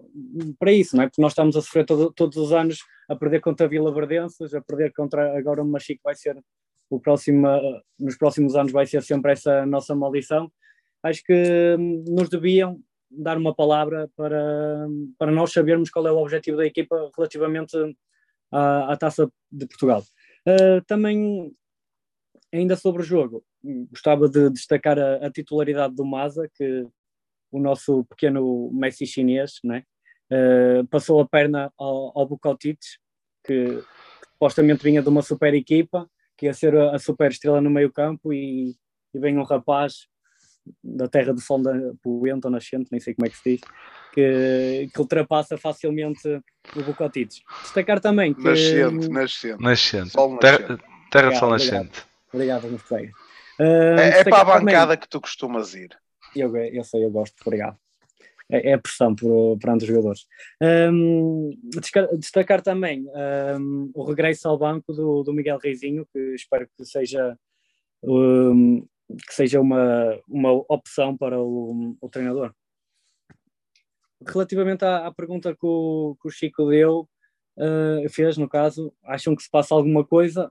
para 0.59 0.73
isso, 0.73 0.97
não 0.97 1.03
é? 1.03 1.09
Porque 1.09 1.21
nós 1.21 1.33
estamos 1.33 1.57
a 1.57 1.61
sofrer 1.61 1.85
todo, 1.85 2.13
todos 2.13 2.37
os 2.37 2.53
anos 2.53 2.79
a 3.09 3.17
perder 3.17 3.41
contra 3.41 3.67
Vila 3.67 3.93
Verdenses, 3.93 4.55
a 4.55 4.61
perder 4.61 4.93
contra 4.93 5.37
agora 5.37 5.61
o 5.61 5.67
Machico 5.67 6.03
vai 6.05 6.15
ser 6.15 6.41
o 6.89 7.01
próximo, 7.01 7.49
nos 7.99 8.17
próximos 8.17 8.55
anos 8.55 8.71
vai 8.71 8.87
ser 8.87 9.03
sempre 9.03 9.33
essa 9.33 9.67
nossa 9.67 9.95
maldição. 9.97 10.51
Acho 11.03 11.25
que 11.25 11.77
hum, 11.77 12.05
nos 12.07 12.29
deviam 12.29 12.81
dar 13.11 13.37
uma 13.37 13.53
palavra 13.53 14.09
para, 14.17 14.87
para 15.19 15.33
nós 15.33 15.53
sabermos 15.53 15.91
qual 15.91 16.07
é 16.07 16.13
o 16.13 16.19
objetivo 16.19 16.59
da 16.59 16.67
equipa 16.67 17.11
relativamente 17.17 17.77
à, 18.53 18.93
à 18.93 18.97
Taça 18.97 19.29
de 19.51 19.67
Portugal. 19.67 20.05
Uh, 20.47 20.81
também, 20.87 21.53
ainda 22.53 22.77
sobre 22.77 23.03
o 23.03 23.05
jogo, 23.05 23.45
gostava 23.63 24.29
de 24.29 24.51
destacar 24.51 24.99
a, 24.99 25.27
a 25.27 25.31
titularidade 25.31 25.95
do 25.95 26.05
Maza, 26.05 26.49
que 26.55 26.87
o 27.51 27.59
nosso 27.59 28.05
pequeno 28.05 28.71
Messi 28.73 29.07
chinês, 29.07 29.55
né? 29.65 29.83
Uh, 30.33 30.87
passou 30.87 31.21
a 31.21 31.27
perna 31.27 31.73
ao, 31.77 32.17
ao 32.17 32.27
Bukotic, 32.27 32.79
que, 33.45 33.83
supostamente 34.41 34.83
vinha 34.83 35.03
de 35.03 35.09
uma 35.09 35.23
super 35.23 35.53
equipa, 35.53 36.09
que 36.37 36.47
ia 36.47 36.55
ser 36.55 36.75
a, 36.75 36.95
a 36.95 36.99
super 36.99 37.31
estrela 37.31 37.61
no 37.61 37.69
meio 37.69 37.93
campo, 37.93 38.33
e, 38.33 38.75
e 39.13 39.19
vem 39.19 39.37
um 39.37 39.43
rapaz 39.43 40.07
da 40.83 41.09
terra 41.09 41.33
do 41.35 41.41
sol 41.41 41.61
da 41.61 41.73
poente 42.03 42.47
ou 42.47 42.51
nascente, 42.51 42.89
nem 42.91 43.01
sei 43.01 43.15
como 43.15 43.27
é 43.27 43.31
que 43.31 43.37
se 43.37 43.51
diz, 43.51 43.61
que, 44.15 44.89
que 44.93 45.01
ultrapassa 45.01 45.59
facilmente 45.59 46.27
o 46.77 46.83
Bukotic. 46.83 47.43
Destacar 47.63 48.01
também 48.01 48.33
que... 48.33 48.43
Nascente, 48.43 49.09
nascente. 49.09 49.63
Nascente. 49.63 50.11
Sol 50.11 50.35
nascente. 50.35 50.67
Terra, 50.67 50.81
terra 51.11 51.31
de 51.31 51.39
sol 51.39 51.51
nascente. 51.51 52.03
Obrigado, 52.33 52.65
obrigado 52.65 52.89
colegas. 52.89 53.20
Uh, 53.61 54.01
é, 54.01 54.21
é 54.21 54.25
para 54.25 54.41
a 54.41 54.45
bancada 54.45 54.81
também. 54.81 54.99
que 54.99 55.09
tu 55.09 55.21
costumas 55.21 55.75
ir. 55.75 55.91
Eu, 56.35 56.57
eu 56.57 56.83
sei, 56.83 57.05
eu 57.05 57.11
gosto, 57.11 57.35
obrigado. 57.45 57.77
É, 58.51 58.71
é 58.71 58.73
a 58.73 58.79
pressão 58.79 59.15
perante 59.61 59.83
os 59.83 59.89
jogadores. 59.89 60.27
Um, 60.91 61.51
destacar 62.19 62.63
também 62.63 63.07
um, 63.61 63.91
o 63.95 64.03
regresso 64.03 64.49
ao 64.49 64.59
banco 64.59 64.93
do, 64.93 65.23
do 65.23 65.33
Miguel 65.33 65.59
Reizinho, 65.59 66.07
que 66.13 66.35
espero 66.35 66.69
que 66.77 66.85
seja, 66.85 67.39
um, 68.03 68.81
que 69.27 69.35
seja 69.35 69.61
uma, 69.61 70.19
uma 70.27 70.53
opção 70.69 71.17
para 71.17 71.39
o, 71.39 71.97
o 72.01 72.09
treinador. 72.09 72.53
Relativamente 74.27 74.85
à, 74.85 75.07
à 75.07 75.15
pergunta 75.15 75.55
que 75.55 75.67
o, 75.67 76.17
que 76.21 76.29
o, 76.29 76.31
Chico 76.31 76.69
deu, 76.69 77.09
uh, 77.57 78.09
fez, 78.11 78.37
no 78.37 78.49
caso, 78.49 78.93
acham 79.05 79.37
que 79.37 79.43
se 79.43 79.51
passa 79.51 79.75
alguma 79.75 80.05
coisa? 80.05 80.51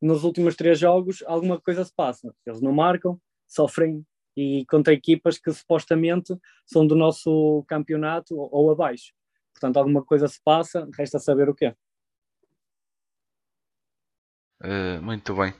Nos 0.00 0.24
últimos 0.24 0.54
três 0.54 0.78
jogos, 0.78 1.22
alguma 1.26 1.60
coisa 1.60 1.84
se 1.84 1.92
passa. 1.92 2.32
Eles 2.46 2.60
não 2.60 2.72
marcam, 2.72 3.20
sofrem 3.46 4.04
e 4.36 4.64
contra 4.66 4.92
equipas 4.92 5.38
que 5.38 5.52
supostamente 5.52 6.36
são 6.64 6.86
do 6.86 6.94
nosso 6.94 7.64
campeonato 7.66 8.36
ou, 8.36 8.48
ou 8.52 8.70
abaixo. 8.70 9.12
Portanto, 9.52 9.76
alguma 9.78 10.04
coisa 10.04 10.28
se 10.28 10.40
passa, 10.44 10.88
resta 10.96 11.18
saber 11.18 11.48
o 11.48 11.54
quê. 11.54 11.74
Uh, 14.62 15.02
muito 15.02 15.34
bem. 15.34 15.50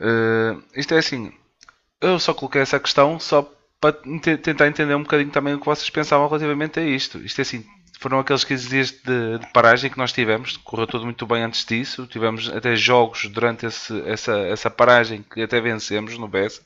Uh, 0.00 0.62
isto 0.74 0.94
é 0.94 0.98
assim, 0.98 1.32
eu 2.00 2.18
só 2.18 2.34
coloquei 2.34 2.60
essa 2.60 2.78
questão 2.78 3.18
só 3.18 3.42
para 3.80 3.96
tentar 4.42 4.66
entender 4.66 4.94
um 4.94 5.02
bocadinho 5.02 5.30
também 5.30 5.54
o 5.54 5.60
que 5.60 5.66
vocês 5.66 5.88
pensavam 5.88 6.26
relativamente 6.26 6.80
a 6.80 6.82
isto. 6.84 7.18
Isto 7.18 7.40
é 7.40 7.42
assim, 7.42 7.64
foram 7.98 8.20
aqueles 8.20 8.44
15 8.44 8.68
dias 8.68 8.90
de, 8.90 9.38
de, 9.38 9.52
paragem 9.52 9.90
que 9.90 9.98
nós 9.98 10.12
tivemos, 10.12 10.56
correu 10.58 10.86
tudo 10.86 11.04
muito 11.04 11.26
bem 11.26 11.42
antes 11.42 11.64
disso, 11.64 12.06
tivemos 12.06 12.48
até 12.48 12.76
jogos 12.76 13.26
durante 13.26 13.66
esse, 13.66 14.00
essa, 14.08 14.38
essa 14.38 14.70
paragem 14.70 15.22
que 15.22 15.42
até 15.42 15.60
vencemos 15.60 16.16
no 16.16 16.28
Bessa, 16.28 16.62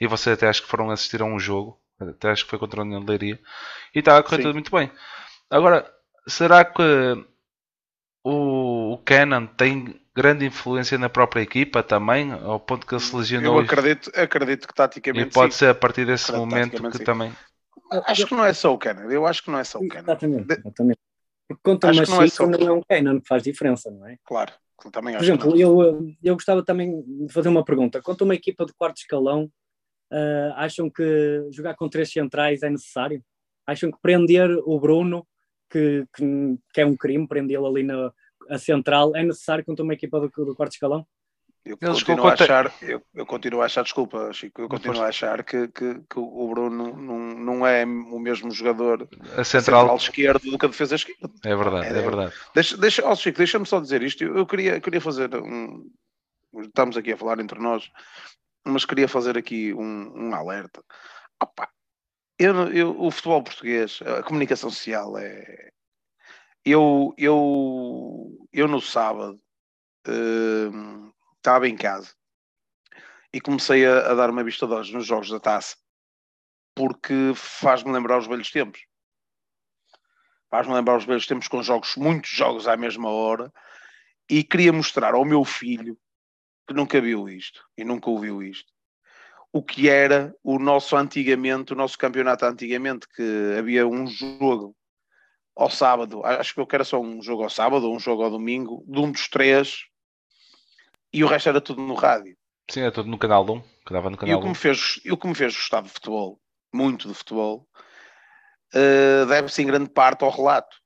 e 0.00 0.06
vocês 0.06 0.34
até 0.34 0.46
acho 0.46 0.62
que 0.62 0.68
foram 0.68 0.90
assistir 0.90 1.22
a 1.22 1.24
um 1.24 1.38
jogo, 1.38 1.78
até 1.98 2.30
acho 2.30 2.44
que 2.44 2.50
foi 2.50 2.58
contra 2.58 2.80
a 2.80 2.84
União 2.84 3.00
de 3.00 3.06
Leiria, 3.06 3.40
e 3.94 4.00
está 4.00 4.18
a 4.18 4.22
correr 4.22 4.36
Sim. 4.36 4.42
tudo 4.42 4.54
muito 4.54 4.70
bem. 4.70 4.90
Agora, 5.50 5.90
será 6.26 6.64
que 6.64 6.82
o, 8.22 8.92
o 8.92 8.98
Canon 8.98 9.46
tem 9.46 10.00
grande 10.14 10.44
influência 10.44 10.98
na 10.98 11.08
própria 11.08 11.40
equipa 11.40 11.82
também, 11.82 12.30
ao 12.30 12.60
ponto 12.60 12.86
que 12.86 12.94
ele 12.94 13.00
se 13.00 13.16
lesionou? 13.16 13.56
Eu 13.56 13.64
acredito, 13.64 14.10
acredito 14.14 14.68
que 14.68 14.74
taticamente 14.74 15.28
E 15.28 15.32
pode 15.32 15.54
sim. 15.54 15.60
ser 15.60 15.70
a 15.70 15.74
partir 15.74 16.04
desse 16.04 16.30
momento 16.30 16.82
que 16.90 16.98
sim. 16.98 17.04
também 17.04 17.32
Acho 17.90 18.26
que 18.26 18.34
não 18.34 18.44
é 18.44 18.52
só 18.52 18.72
o 18.72 18.78
Canon. 18.78 19.10
Eu 19.10 19.26
acho 19.26 19.42
que 19.42 19.50
não 19.50 19.58
é 19.58 19.64
só 19.64 19.78
o 19.78 19.88
Canon. 19.88 20.02
Exatamente, 20.02 20.52
exatamente. 20.52 20.98
Porque 21.46 21.62
contra 21.62 21.90
acho 21.90 22.10
uma 22.10 22.16
não 22.16 22.54
é, 22.54 22.58
não 22.58 22.68
é 22.68 22.72
um 22.72 22.82
Canon 22.82 23.20
que 23.20 23.28
faz 23.28 23.42
diferença, 23.42 23.90
não 23.90 24.06
é? 24.06 24.16
Claro, 24.24 24.52
também 24.90 25.14
Por 25.14 25.22
exemplo, 25.22 25.56
eu, 25.56 26.14
eu 26.22 26.34
gostava 26.34 26.64
também 26.64 27.02
de 27.02 27.32
fazer 27.32 27.48
uma 27.48 27.64
pergunta. 27.64 28.02
Quanto 28.02 28.24
uma 28.24 28.34
equipa 28.34 28.64
de 28.64 28.72
quarto 28.74 28.98
escalão, 28.98 29.44
uh, 30.12 30.52
acham 30.56 30.90
que 30.90 31.48
jogar 31.52 31.74
com 31.74 31.88
três 31.88 32.10
centrais 32.10 32.62
é 32.62 32.70
necessário? 32.70 33.22
Acham 33.66 33.90
que 33.90 33.98
prender 34.00 34.50
o 34.64 34.78
Bruno, 34.80 35.26
que, 35.70 36.04
que, 36.14 36.24
que 36.72 36.80
é 36.80 36.86
um 36.86 36.96
crime 36.96 37.26
prendê-lo 37.26 37.66
ali 37.66 37.82
na 37.82 38.12
a 38.48 38.58
central. 38.58 39.14
É 39.16 39.22
necessário 39.22 39.64
contra 39.64 39.82
uma 39.82 39.94
equipa 39.94 40.20
do, 40.20 40.28
do 40.28 40.54
quarto 40.54 40.72
escalão? 40.72 41.06
Eu 41.64 41.78
continuo, 41.78 42.26
a 42.26 42.34
achar, 42.34 42.74
eu, 42.82 43.02
eu, 43.14 43.24
continuo 43.24 43.62
a 43.62 43.64
achar, 43.64 43.82
desculpa, 43.82 44.30
Chico, 44.34 44.60
eu 44.60 44.68
continuo 44.68 45.00
a 45.00 45.06
achar 45.06 45.42
que, 45.42 45.66
que, 45.68 45.94
que 45.94 46.18
o 46.18 46.48
Bruno 46.48 46.94
não, 46.94 47.18
não 47.18 47.66
é 47.66 47.84
o 47.86 48.18
mesmo 48.18 48.50
jogador 48.50 49.08
a 49.34 49.42
central, 49.42 49.80
central 49.80 49.96
esquerdo 49.96 50.50
do 50.50 50.58
que 50.58 50.66
a 50.66 50.68
defesa 50.68 50.96
esquerda. 50.96 51.30
É 51.42 51.56
verdade, 51.56 51.86
é, 51.86 51.90
é 51.90 52.02
verdade. 52.02 52.34
Deixa, 52.54 52.76
deixa, 52.76 53.08
oh, 53.08 53.16
Chico, 53.16 53.38
deixa-me 53.38 53.64
só 53.64 53.80
dizer 53.80 54.02
isto. 54.02 54.22
Eu, 54.22 54.36
eu 54.36 54.46
queria, 54.46 54.78
queria 54.78 55.00
fazer 55.00 55.34
um. 55.36 55.90
Estamos 56.60 56.98
aqui 56.98 57.12
a 57.12 57.16
falar 57.16 57.40
entre 57.40 57.58
nós, 57.58 57.90
mas 58.62 58.84
queria 58.84 59.08
fazer 59.08 59.38
aqui 59.38 59.72
um, 59.72 60.28
um 60.28 60.34
alerta. 60.34 60.84
Opa, 61.42 61.70
eu, 62.38 62.70
eu, 62.72 63.00
o 63.00 63.10
futebol 63.10 63.42
português, 63.42 64.00
a 64.02 64.22
comunicação 64.22 64.68
social 64.68 65.16
é. 65.16 65.70
Eu, 66.62 67.14
eu, 67.16 68.46
eu 68.52 68.68
no 68.68 68.82
sábado. 68.82 69.40
Uh, 70.06 71.13
estava 71.44 71.68
em 71.68 71.76
casa 71.76 72.14
e 73.30 73.38
comecei 73.38 73.84
a, 73.84 74.10
a 74.10 74.14
dar 74.14 74.30
uma 74.30 74.42
vista 74.42 74.66
de 74.66 74.72
olhos 74.72 74.90
nos 74.90 75.06
jogos 75.06 75.28
da 75.28 75.38
taça 75.38 75.76
porque 76.74 77.32
faz-me 77.36 77.92
lembrar 77.92 78.18
os 78.18 78.26
velhos 78.26 78.50
tempos. 78.50 78.80
Faz-me 80.50 80.74
lembrar 80.74 80.96
os 80.96 81.04
velhos 81.04 81.26
tempos 81.26 81.46
com 81.46 81.62
jogos, 81.62 81.94
muitos 81.96 82.30
jogos 82.30 82.66
à 82.66 82.76
mesma 82.76 83.10
hora, 83.10 83.52
e 84.28 84.42
queria 84.42 84.72
mostrar 84.72 85.14
ao 85.14 85.24
meu 85.24 85.44
filho 85.44 85.96
que 86.66 86.74
nunca 86.74 87.00
viu 87.00 87.28
isto 87.28 87.62
e 87.76 87.84
nunca 87.84 88.10
ouviu 88.10 88.42
isto. 88.42 88.72
O 89.52 89.62
que 89.62 89.88
era 89.88 90.34
o 90.42 90.58
nosso 90.58 90.96
antigamente, 90.96 91.72
o 91.72 91.76
nosso 91.76 91.96
campeonato 91.96 92.44
antigamente, 92.44 93.06
que 93.08 93.54
havia 93.56 93.86
um 93.86 94.06
jogo 94.06 94.74
ao 95.54 95.70
sábado, 95.70 96.24
acho 96.24 96.54
que 96.54 96.60
eu 96.60 96.66
quero 96.66 96.84
só 96.84 97.00
um 97.00 97.22
jogo 97.22 97.44
ao 97.44 97.50
sábado 97.50 97.92
um 97.92 98.00
jogo 98.00 98.24
ao 98.24 98.30
domingo, 98.30 98.84
de 98.88 98.98
um 98.98 99.12
dos 99.12 99.28
três 99.28 99.84
e 101.14 101.22
o 101.22 101.28
resto 101.28 101.48
era 101.48 101.60
tudo 101.60 101.80
no 101.80 101.94
rádio. 101.94 102.36
Sim, 102.68 102.80
era 102.80 102.90
tudo 102.90 103.08
no 103.08 103.16
canal 103.16 103.48
1, 103.48 103.62
que 103.86 103.92
dava 103.92 104.10
no 104.10 104.16
canal 104.16 104.34
e 104.34 104.36
o 104.36 104.42
que, 104.42 104.48
me 104.48 104.54
fez, 104.54 105.00
e 105.04 105.12
o 105.12 105.16
que 105.16 105.28
me 105.28 105.34
fez 105.34 105.54
gostar 105.54 105.82
de 105.82 105.88
futebol, 105.88 106.40
muito 106.72 107.06
de 107.06 107.14
futebol, 107.14 107.68
uh, 108.74 109.24
deve-se 109.26 109.62
em 109.62 109.66
grande 109.66 109.90
parte 109.90 110.24
ao 110.24 110.30
relato. 110.30 110.76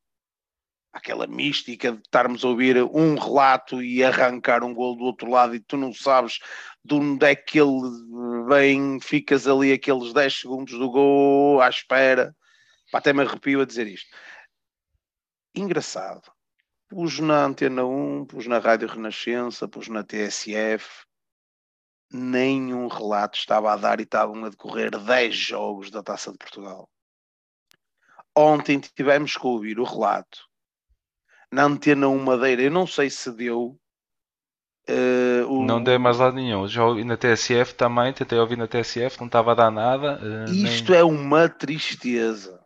Aquela 0.93 1.27
mística 1.27 1.93
de 1.93 2.01
estarmos 2.01 2.45
a 2.45 2.49
ouvir 2.49 2.77
um 2.83 3.15
relato 3.15 3.83
e 3.83 4.05
arrancar 4.05 4.63
um 4.63 4.75
gol 4.75 4.97
do 4.97 5.05
outro 5.05 5.31
lado 5.31 5.55
e 5.55 5.61
tu 5.61 5.79
não 5.79 5.95
sabes 5.95 6.39
de 6.85 6.95
onde 6.95 7.25
é 7.25 7.35
que 7.35 7.59
ele 7.59 7.81
vem, 8.49 9.01
ficas 9.01 9.47
ali 9.47 9.73
aqueles 9.73 10.13
10 10.13 10.41
segundos 10.41 10.79
do 10.79 10.91
gol 10.91 11.63
à 11.63 11.71
espera. 11.71 12.37
Pá, 12.93 12.99
até 12.99 13.15
me 13.15 13.23
arrepio 13.23 13.63
a 13.63 13.65
dizer 13.65 13.87
isto. 13.87 14.09
Engraçado 15.55 16.38
pus 16.89 17.19
na 17.21 17.45
Antena 17.45 17.85
1, 17.85 18.25
pus 18.27 18.47
na 18.47 18.59
Rádio 18.59 18.89
Renascença, 18.89 19.69
pus 19.69 19.89
na 19.89 20.03
TSF, 20.03 21.05
nenhum 22.11 22.89
relato 22.89 23.39
estava 23.39 23.73
a 23.73 23.77
dar 23.77 24.01
e 24.01 24.05
estavam 24.05 24.45
a 24.45 24.49
decorrer 24.49 24.91
10 24.91 25.35
jogos 25.35 25.91
da 25.91 26.03
Taça 26.03 26.33
de 26.33 26.39
Portugal. 26.39 26.89
Ontem 28.37 28.81
tivemos 28.81 29.37
que 29.37 29.47
ouvir 29.47 29.79
o 29.79 29.85
relato 29.85 30.49
na 31.51 31.65
Antena 31.65 32.09
1 32.09 32.19
Madeira, 32.19 32.63
eu 32.63 32.71
não 32.71 32.87
sei 32.87 33.11
se 33.11 33.31
deu. 33.33 33.79
Uh, 34.89 35.47
o... 35.47 35.65
Não 35.65 35.83
deu 35.83 35.99
mais 36.01 36.17
lado 36.19 36.37
nenhum. 36.37 36.67
Já 36.67 36.85
ouvi 36.85 37.05
na 37.05 37.17
TSF 37.17 37.75
também, 37.75 38.13
tentei 38.13 38.39
ouvir 38.39 38.57
na 38.57 38.67
TSF, 38.67 39.19
não 39.19 39.27
estava 39.27 39.53
a 39.53 39.55
dar 39.55 39.71
nada. 39.71 40.19
Uh, 40.23 40.51
Isto 40.51 40.93
nem... 40.93 41.01
é 41.01 41.05
uma 41.05 41.49
tristeza. 41.49 42.59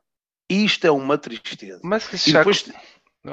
Isto 0.48 0.86
é 0.86 0.90
uma 0.90 1.16
tristeza. 1.16 1.80
Mas 1.82 2.26
e 2.26 2.32
depois, 2.32 2.70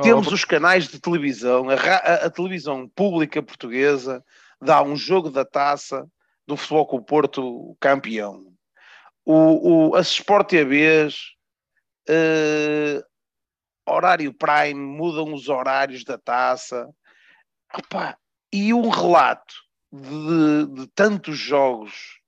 temos 0.02 0.32
os 0.32 0.46
canais 0.46 0.88
de 0.88 1.00
televisão, 1.00 1.68
a, 1.70 1.74
a, 1.74 2.26
a, 2.26 2.30
televisão 2.30 2.88
pública 2.88 3.42
portuguesa 3.42 4.24
dá 4.62 4.84
um 4.84 4.96
jogo 4.96 5.32
da 5.32 5.44
taça 5.44 6.08
do 6.46 6.56
futebol 6.56 6.86
com 6.86 6.98
o 6.98 7.04
Porto 7.04 7.76
campeão. 7.80 8.46
O, 9.26 9.90
o, 9.90 9.96
as 9.96 10.08
Sport 10.08 10.50
TVs, 10.50 11.16
uh, 12.08 13.04
horário 13.88 14.34
prime, 14.34 14.76
mudam 14.76 15.34
os 15.34 15.50
horários 15.50 16.04
da 16.04 16.18
taça. 16.18 16.88
Opa, 17.74 18.18
e 18.52 18.74
um 18.74 18.90
relato 18.90 19.54
de, 19.92 20.68
de 20.74 20.88
tantos 20.88 21.38
jogos 21.38 22.19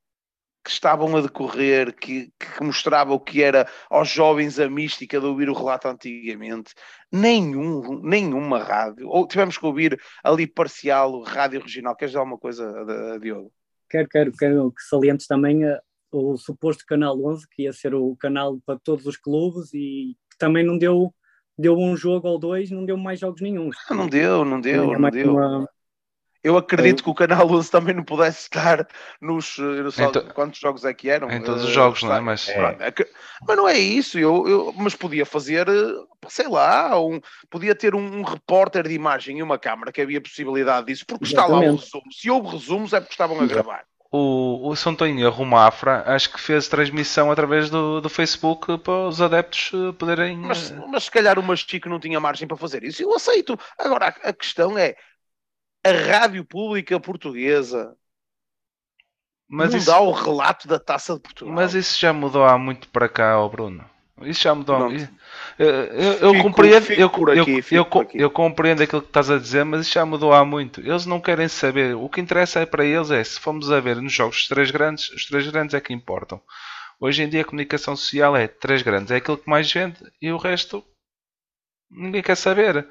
que 0.63 0.69
estavam 0.69 1.15
a 1.15 1.21
decorrer, 1.21 1.93
que, 1.93 2.32
que 2.38 2.63
mostrava 2.63 3.13
o 3.13 3.19
que 3.19 3.41
era 3.41 3.67
aos 3.89 4.10
jovens 4.10 4.60
a 4.60 4.69
mística 4.69 5.19
de 5.19 5.26
ouvir 5.26 5.50
o 5.50 5.54
relato 5.54 5.88
antigamente. 5.88 6.74
Nenhum, 7.12 8.00
nenhuma 8.04 8.60
rádio. 8.60 9.08
Ou 9.10 9.28
tivemos 9.28 9.58
que 9.58 9.65
ouvir 9.65 10.00
ali 10.24 10.45
parcial, 10.45 11.21
rádio 11.24 11.62
regional. 11.62 11.95
Queres 11.95 12.12
dizer 12.12 12.19
alguma 12.19 12.38
coisa, 12.38 13.19
Diogo? 13.19 13.52
Quero, 13.89 14.08
quero, 14.08 14.32
quero 14.34 14.71
que 14.71 14.84
salientes 14.84 15.28
também 15.28 15.65
uh, 15.65 15.78
o 16.12 16.38
suposto 16.38 16.86
Canal 16.86 17.19
11, 17.24 17.47
que 17.50 17.63
ia 17.63 17.74
ser 17.74 17.95
o 17.95 18.15
canal 18.15 18.60
para 18.65 18.80
todos 18.80 19.06
os 19.06 19.17
clubes 19.17 19.74
e 19.74 20.15
que 20.30 20.38
também 20.38 20.65
não 20.65 20.78
deu, 20.78 21.13
deu 21.58 21.78
um 21.78 21.97
jogo 21.97 22.28
ou 22.28 22.39
dois, 22.39 22.69
não 22.69 22.86
deu 22.86 22.97
mais 22.97 23.19
jogos 23.19 23.41
nenhum. 23.41 23.69
Não 23.89 24.08
deu, 24.08 24.45
não 24.45 24.62
deu, 24.62 24.97
não 24.97 25.10
deu. 25.10 25.36
Uma 25.36 25.67
eu 26.44 26.58
acredito 26.58 27.04
que 27.04 27.10
o 27.10 27.14
Canal 27.14 27.50
11 27.50 27.70
também 27.70 27.94
não 27.94 28.04
pudesse 28.04 28.42
estar 28.42 28.88
nos. 29.20 29.58
Não 29.58 29.92
sei 29.92 30.08
to... 30.08 30.22
quantos 30.34 30.60
jogos 30.60 30.84
é 30.84 30.94
que 30.94 31.10
eram. 31.10 31.30
Em 31.30 31.42
todos 31.42 31.64
os 31.64 31.70
uh, 31.70 31.74
jogos, 31.74 32.04
não 32.04 32.16
é? 32.16 32.20
Mas, 32.20 32.50
é. 32.50 32.92
mas 33.48 33.58
não 33.58 33.68
é 33.68 33.78
isso. 33.78 34.18
Eu, 34.18 34.48
eu, 34.48 34.74
mas 34.76 34.96
podia 34.96 35.26
fazer, 35.26 35.68
eh, 35.68 35.94
sei 36.28 36.48
lá, 36.48 37.00
um, 37.00 37.22
podia 37.50 37.76
ter 37.76 37.94
um, 37.94 38.20
um 38.20 38.24
repórter 38.24 38.88
de 38.88 38.94
imagem 38.94 39.38
e 39.38 39.44
uma 39.44 39.60
câmara 39.60 39.92
que 39.92 40.02
havia 40.02 40.20
possibilidade 40.20 40.88
disso, 40.88 41.06
porque 41.06 41.26
Exatamente. 41.26 41.56
está 41.56 41.68
lá 41.68 41.74
o 41.74 41.76
resumo. 41.76 42.14
Se 42.14 42.30
houve 42.30 42.50
resumos 42.50 42.94
é 42.94 43.00
porque 43.00 43.14
estavam 43.14 43.40
a 43.40 43.46
gravar. 43.46 43.84
O, 44.14 44.68
o 44.68 44.76
São 44.76 44.94
Tonho 44.94 45.32
o 45.32 45.46
Mafra, 45.46 46.04
acho 46.06 46.34
que 46.34 46.40
fez 46.42 46.68
transmissão 46.68 47.32
através 47.32 47.70
do, 47.70 48.02
do 48.02 48.10
Facebook 48.10 48.78
para 48.80 49.08
os 49.08 49.22
adeptos 49.22 49.72
eh, 49.74 49.94
poderem. 49.94 50.36
Mas, 50.38 50.72
mas 50.90 51.06
se 51.06 51.12
calhar 51.12 51.40
o 51.40 51.44
Machico 51.44 51.88
não 51.88 52.00
tinha 52.00 52.20
margem 52.20 52.46
para 52.46 52.58
fazer 52.58 52.84
isso. 52.84 53.02
Eu 53.02 53.16
aceito. 53.16 53.58
Agora 53.80 54.08
a, 54.08 54.30
a 54.30 54.34
questão 54.34 54.78
é 54.78 54.98
a 55.84 55.91
rádio 55.91 56.46
pública 56.46 57.00
portuguesa 57.00 57.98
mas 59.52 59.74
isso... 59.74 59.88
dá 59.88 60.00
o 60.00 60.12
relato 60.12 60.65
da 60.65 60.80
taça 60.80 61.15
de 61.15 61.20
Portugal. 61.20 61.54
Mas 61.54 61.74
isso 61.74 62.00
já 62.00 62.13
mudou 62.13 62.46
há 62.46 62.58
muito 62.58 62.88
para 62.88 63.10
cá, 63.10 63.38
oh 63.38 63.50
Bruno. 63.50 63.84
Isso 64.22 64.44
já 64.44 64.56
mudou. 64.56 64.89
Eu, 64.89 65.67
eu, 65.67 66.13
eu 66.13 66.32
fico, 66.32 66.44
compreendo, 66.44 66.86
fico 66.86 67.02
eu, 67.02 67.41
aqui, 67.41 67.63
eu, 67.72 67.88
eu, 68.13 68.30
compreendo 68.30 68.82
aquilo 68.82 69.02
que 69.02 69.10
estás 69.10 69.30
a 69.30 69.38
dizer, 69.38 69.65
mas 69.65 69.82
isso 69.82 69.94
já 69.94 70.06
mudou 70.06 70.32
há 70.32 70.46
muito. 70.46 70.80
Eles 70.80 71.06
não 71.06 71.20
querem 71.20 71.48
saber. 71.50 71.96
O 71.96 72.08
que 72.08 72.22
interessa 72.22 72.62
é 72.62 72.65
para 72.65 72.86
eles 72.86 73.12
é 73.12 73.22
se 73.24 73.39
fomos 73.39 73.70
a 73.72 73.80
ver 73.80 73.98
nos 73.98 74.13
jogos 74.13 74.38
os 74.38 74.48
três 74.48 74.72
grandes, 74.72 75.10
os 75.10 75.26
três 75.26 75.50
grandes 75.50 75.74
é 75.74 75.82
que 75.82 75.91
importam. 75.91 76.41
Hoje 77.00 77.24
em 77.24 77.30
dia 77.30 77.41
a 77.41 77.46
comunicação 77.46 77.96
social 77.96 78.38
é 78.38 78.48
três 78.48 78.82
grandes, 78.84 79.12
é 79.12 79.17
aquilo 79.17 79.38
que 79.38 79.50
mais 79.50 79.72
vende 79.72 79.98
e 80.22 80.32
o 80.32 80.38
resto 80.38 80.86
ninguém 81.89 82.22
quer 82.22 82.36
saber. 82.36 82.88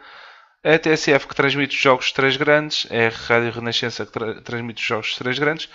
É 0.62 0.74
a 0.74 0.78
TSF 0.78 1.26
que 1.26 1.34
transmite 1.34 1.74
os 1.74 1.80
jogos 1.80 2.12
três 2.12 2.36
grandes, 2.36 2.86
é 2.90 3.06
a 3.06 3.10
Rádio 3.10 3.50
Renascença 3.50 4.04
que 4.04 4.12
tra 4.12 4.42
transmite 4.42 4.82
os 4.82 4.86
jogos 4.86 5.16
três 5.16 5.38
grandes, 5.38 5.70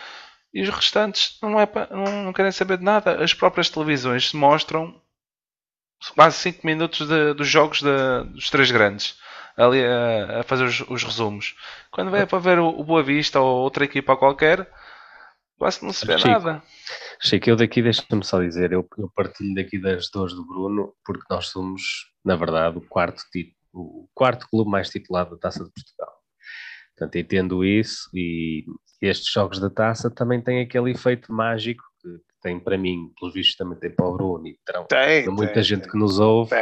e 0.54 0.62
os 0.62 0.70
restantes 0.70 1.38
não, 1.42 1.60
é 1.60 1.66
pa, 1.66 1.88
não, 1.92 2.24
não, 2.24 2.34
querem 2.34 2.52
saber 2.52 2.78
de 2.78 2.84
nada. 2.84 3.22
As 3.24 3.34
próprias 3.34 3.70
televisões 3.70 4.32
mostram 4.32 5.02
quase 6.16 6.38
5 6.38 6.66
minutos 6.66 7.08
de, 7.08 7.34
dos 7.34 7.48
jogos 7.48 7.82
de, 7.82 8.24
dos 8.32 8.50
três 8.52 8.70
grandes, 8.70 9.18
ali 9.58 9.84
a, 9.84 10.42
a 10.42 10.44
fazer 10.44 10.66
os, 10.66 10.82
os, 10.82 11.04
resumos. 11.04 11.56
Quando 11.92 12.12
vem 12.12 12.28
para 12.28 12.38
ver 12.38 12.60
o, 12.60 12.68
o, 12.68 12.84
Boa 12.84 13.02
Vista 13.02 13.40
ou 13.40 13.64
outra 13.64 13.86
equipa 13.86 14.16
qualquer, 14.16 14.70
quase 15.58 15.84
não 15.84 15.92
se 15.92 16.06
vê 16.06 16.16
Chico, 16.18 16.30
nada. 16.30 16.62
Chico, 17.20 17.50
eu 17.50 17.56
daqui 17.56 17.82
deixa-me 17.82 18.24
só 18.24 18.40
dizer, 18.40 18.72
eu, 18.72 18.88
eu 19.00 19.10
partilho 19.16 19.56
daqui 19.56 19.80
das 19.80 20.10
dores 20.12 20.36
do 20.36 20.46
Bruno, 20.46 20.94
porque 21.04 21.26
nós 21.30 21.48
somos, 21.48 21.82
na 22.24 22.36
verdade, 22.36 22.78
o 22.78 22.88
quarto 22.88 23.24
título 23.32 23.55
o 23.76 24.08
quarto 24.14 24.48
clube 24.50 24.70
mais 24.70 24.90
titulado 24.90 25.32
da 25.32 25.38
Taça 25.38 25.64
de 25.64 25.72
Portugal. 25.72 26.16
Portanto, 26.98 27.16
entendo 27.18 27.66
isso 27.66 28.10
e 28.14 28.64
estes 29.02 29.30
jogos 29.32 29.60
da 29.60 29.70
Taça 29.70 30.10
também 30.10 30.42
têm 30.42 30.62
aquele 30.62 30.92
efeito 30.92 31.32
mágico 31.32 31.84
que 32.02 32.10
tem 32.42 32.60
para 32.60 32.78
mim, 32.78 33.12
pelos 33.20 33.34
vistos 33.34 33.58
também 33.58 33.78
tem 33.78 33.92
para 33.92 34.06
o 34.06 34.14
Bruno 34.14 34.48
e 34.48 34.58
terão 34.66 34.86
tem, 34.86 35.28
muita 35.28 35.56
tem, 35.56 35.64
gente 35.64 35.82
tem. 35.82 35.92
que 35.92 35.98
nos 35.98 36.20
ouve, 36.20 36.56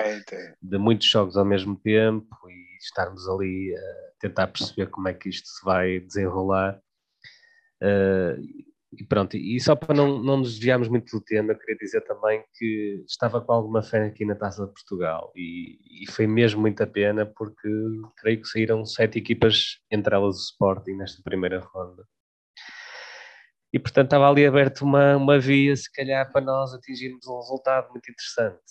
de 0.62 0.78
muitos 0.78 1.08
jogos 1.08 1.38
ao 1.38 1.46
mesmo 1.46 1.76
tempo 1.76 2.36
e 2.50 2.78
estarmos 2.78 3.28
ali 3.30 3.76
a 3.76 4.12
tentar 4.20 4.48
perceber 4.48 4.88
como 4.88 5.08
é 5.08 5.14
que 5.14 5.30
isto 5.30 5.48
se 5.48 5.64
vai 5.64 6.00
desenrolar. 6.00 6.80
Uh, 7.82 8.42
e 8.98 9.04
pronto, 9.04 9.36
e 9.36 9.60
só 9.60 9.76
para 9.76 9.94
não, 9.94 10.22
não 10.22 10.38
nos 10.38 10.56
desviarmos 10.56 10.88
muito 10.88 11.18
do 11.18 11.24
tema, 11.24 11.56
queria 11.56 11.78
dizer 11.78 12.02
também 12.02 12.44
que 12.58 13.04
estava 13.08 13.42
com 13.42 13.52
alguma 13.52 13.82
fé 13.82 14.06
aqui 14.06 14.26
na 14.26 14.36
Taça 14.36 14.66
de 14.66 14.74
Portugal 14.74 15.32
e, 15.36 16.04
e, 16.04 16.12
foi 16.12 16.28
mesmo 16.28 16.62
muita 16.62 16.86
pena 16.86 17.26
porque 17.26 17.70
creio 18.18 18.42
que 18.42 18.48
saíram 18.48 18.86
sete 18.86 19.18
equipas, 19.18 19.80
entre 19.92 20.16
elas 20.16 20.36
o 20.36 20.40
Sporting, 20.40 20.94
nesta 20.94 21.22
primeira 21.24 21.60
ronda. 21.60 22.06
E 23.74 23.80
portanto 23.80 24.06
estava 24.06 24.30
ali 24.30 24.46
aberto 24.46 24.82
uma, 24.82 25.18
uma 25.18 25.40
via, 25.40 25.76
se 25.76 25.92
calhar, 25.92 26.32
para 26.32 26.46
nós 26.46 26.74
atingirmos 26.74 27.26
um 27.28 27.40
resultado 27.40 27.90
muito 27.90 28.10
interessante. 28.12 28.62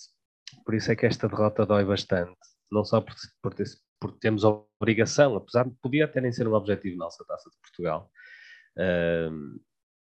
Por 0.65 0.75
isso 0.75 0.91
é 0.91 0.95
que 0.95 1.05
esta 1.05 1.27
derrota 1.27 1.65
dói 1.65 1.83
bastante. 1.83 2.37
não 2.71 2.85
só 2.85 3.01
por, 3.01 3.13
por, 3.41 3.53
ter, 3.53 3.65
por 3.99 4.11
termos 4.13 4.43
obrigação, 4.43 5.35
apesar 5.35 5.65
de 5.65 5.75
podia 5.81 6.05
até 6.05 6.21
nem 6.21 6.31
ser 6.31 6.47
um 6.47 6.53
objetivo 6.53 6.97
nosso 6.97 7.21
a 7.23 7.25
Taça 7.25 7.49
de 7.49 7.57
Portugal, 7.59 8.09
uh, 8.77 9.59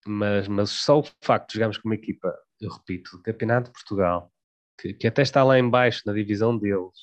mas, 0.07 0.49
mas 0.49 0.71
só 0.71 1.01
o 1.01 1.05
facto 1.23 1.49
de 1.49 1.55
jogarmos 1.55 1.79
com 1.79 1.89
uma 1.89 1.95
equipa, 1.95 2.35
eu 2.61 2.71
repito, 2.71 3.17
do 3.17 3.23
Campeonato 3.23 3.67
de 3.67 3.73
Portugal, 3.73 4.33
que, 4.79 4.95
que 4.95 5.07
até 5.07 5.23
está 5.23 5.43
lá 5.43 5.59
embaixo 5.59 6.03
na 6.07 6.13
divisão 6.13 6.57
deles, 6.57 6.99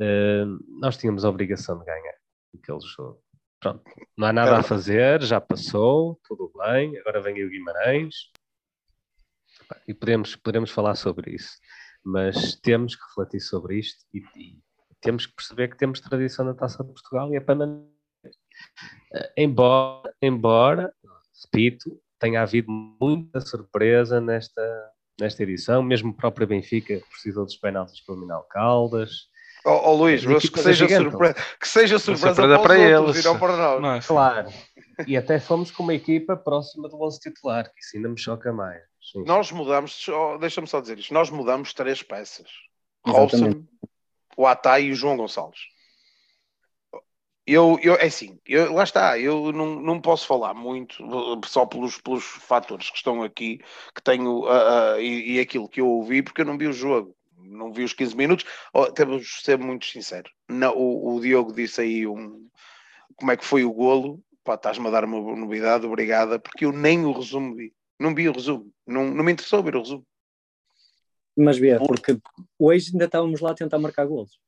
uh, 0.00 0.80
nós 0.80 0.96
tínhamos 0.96 1.24
a 1.24 1.30
obrigação 1.30 1.78
de 1.78 1.84
ganhar 1.84 2.14
aquele 2.54 2.80
jogo. 2.80 3.22
Pronto, 3.60 3.82
não 4.16 4.28
há 4.28 4.32
nada 4.32 4.58
a 4.58 4.62
fazer, 4.62 5.20
já 5.22 5.40
passou, 5.40 6.20
tudo 6.24 6.52
bem, 6.56 6.96
agora 6.98 7.20
vem 7.20 7.44
o 7.44 7.50
Guimarães 7.50 8.14
e 9.86 9.92
podemos, 9.92 10.36
podemos 10.36 10.70
falar 10.70 10.94
sobre 10.94 11.34
isso, 11.34 11.58
mas 12.04 12.54
temos 12.60 12.94
que 12.94 13.02
refletir 13.08 13.40
sobre 13.40 13.78
isto 13.78 14.06
e, 14.14 14.22
e 14.36 14.58
temos 15.00 15.26
que 15.26 15.34
perceber 15.34 15.68
que 15.68 15.76
temos 15.76 16.00
tradição 16.00 16.44
na 16.44 16.54
Taça 16.54 16.84
de 16.84 16.92
Portugal 16.92 17.32
e 17.32 17.36
é 17.36 17.40
para 17.40 17.56
manter. 17.56 17.98
Eh, 19.12 19.32
embora, 19.38 20.14
embora, 20.22 20.94
repito, 21.44 22.00
tenha 22.18 22.42
havido 22.42 22.70
muita 22.70 23.40
surpresa 23.40 24.20
nesta, 24.20 24.90
nesta 25.20 25.42
edição, 25.42 25.82
mesmo 25.82 26.10
o 26.10 26.14
próprio 26.14 26.46
Benfica 26.46 27.00
precisou 27.10 27.44
dos 27.44 27.56
penaltis 27.56 28.00
para 28.00 28.14
o 28.14 28.42
Caldas, 28.44 29.28
Oh, 29.64 29.90
oh 29.90 29.94
Luís, 29.94 30.24
mas 30.24 30.48
que 30.48 30.60
seja, 30.60 30.88
surpresa, 30.88 31.34
que 31.60 31.68
seja 31.68 31.98
surpresa, 31.98 32.34
surpresa 32.34 32.58
para, 32.60 32.78
eles, 32.78 33.22
e 33.22 33.24
não 33.26 33.38
para 33.38 33.56
nós. 33.56 33.82
Não, 33.82 34.00
claro. 34.00 34.48
E 35.06 35.16
até 35.16 35.38
fomos 35.38 35.70
com 35.70 35.82
uma 35.82 35.94
equipa 35.94 36.36
próxima 36.36 36.88
do 36.88 37.00
11 37.02 37.20
titular, 37.20 37.64
que 37.64 37.80
isso 37.80 37.96
ainda 37.96 38.08
me 38.08 38.18
choca 38.18 38.52
mais. 38.52 38.80
Sim. 39.12 39.24
Nós 39.24 39.50
mudamos, 39.52 40.06
deixa-me 40.40 40.66
só 40.66 40.80
dizer 40.80 40.98
isto, 40.98 41.12
nós 41.12 41.30
mudamos 41.30 41.74
três 41.74 42.02
peças. 42.02 42.48
Robson, 43.06 43.64
o 44.36 44.46
Atai 44.46 44.84
e 44.84 44.92
o 44.92 44.94
João 44.94 45.16
Gonçalves. 45.16 45.60
Eu, 47.50 47.78
eu, 47.82 47.94
é 47.94 48.04
assim, 48.04 48.38
eu, 48.46 48.74
lá 48.74 48.84
está, 48.84 49.18
eu 49.18 49.52
não, 49.52 49.80
não 49.80 50.00
posso 50.00 50.26
falar 50.26 50.52
muito, 50.52 51.02
só 51.46 51.64
pelos, 51.64 51.98
pelos 51.98 52.24
fatores 52.24 52.90
que 52.90 52.96
estão 52.98 53.22
aqui, 53.22 53.58
que 53.94 54.02
tenho, 54.02 54.40
uh, 54.40 54.96
uh, 54.96 55.00
e, 55.00 55.36
e 55.36 55.40
aquilo 55.40 55.68
que 55.68 55.80
eu 55.80 55.88
ouvi, 55.88 56.22
porque 56.22 56.42
eu 56.42 56.44
não 56.44 56.58
vi 56.58 56.66
o 56.66 56.72
jogo 56.72 57.16
não 57.50 57.72
vi 57.72 57.82
os 57.82 57.94
15 57.94 58.16
minutos. 58.16 58.44
Oh, 58.74 58.86
temos 58.92 59.22
de 59.22 59.42
ser 59.42 59.58
muito 59.58 59.86
sinceros. 59.86 60.30
Não, 60.48 60.76
o, 60.76 61.16
o, 61.16 61.20
Diogo 61.20 61.52
disse 61.52 61.80
aí 61.80 62.06
um, 62.06 62.46
como 63.16 63.32
é 63.32 63.36
que 63.36 63.44
foi 63.44 63.64
o 63.64 63.72
golo. 63.72 64.22
Pá, 64.44 64.54
estás-me 64.54 64.86
a 64.86 64.90
dar 64.90 65.04
uma 65.04 65.18
novidade, 65.36 65.86
obrigada, 65.86 66.38
porque 66.38 66.64
eu 66.64 66.72
nem 66.72 67.04
o 67.04 67.12
resumo 67.12 67.54
vi. 67.54 67.72
Não 67.98 68.14
vi 68.14 68.28
o 68.28 68.32
resumo. 68.32 68.70
Não, 68.86 69.10
não 69.10 69.24
me 69.24 69.32
interessou 69.32 69.62
ver 69.62 69.76
o 69.76 69.80
resumo. 69.80 70.06
Mas 71.36 71.56
vê, 71.56 71.78
porque 71.78 72.18
hoje 72.58 72.90
ainda 72.92 73.04
estávamos 73.04 73.40
lá 73.40 73.52
a 73.52 73.54
tentar 73.54 73.78
marcar 73.78 74.06
golos. 74.06 74.38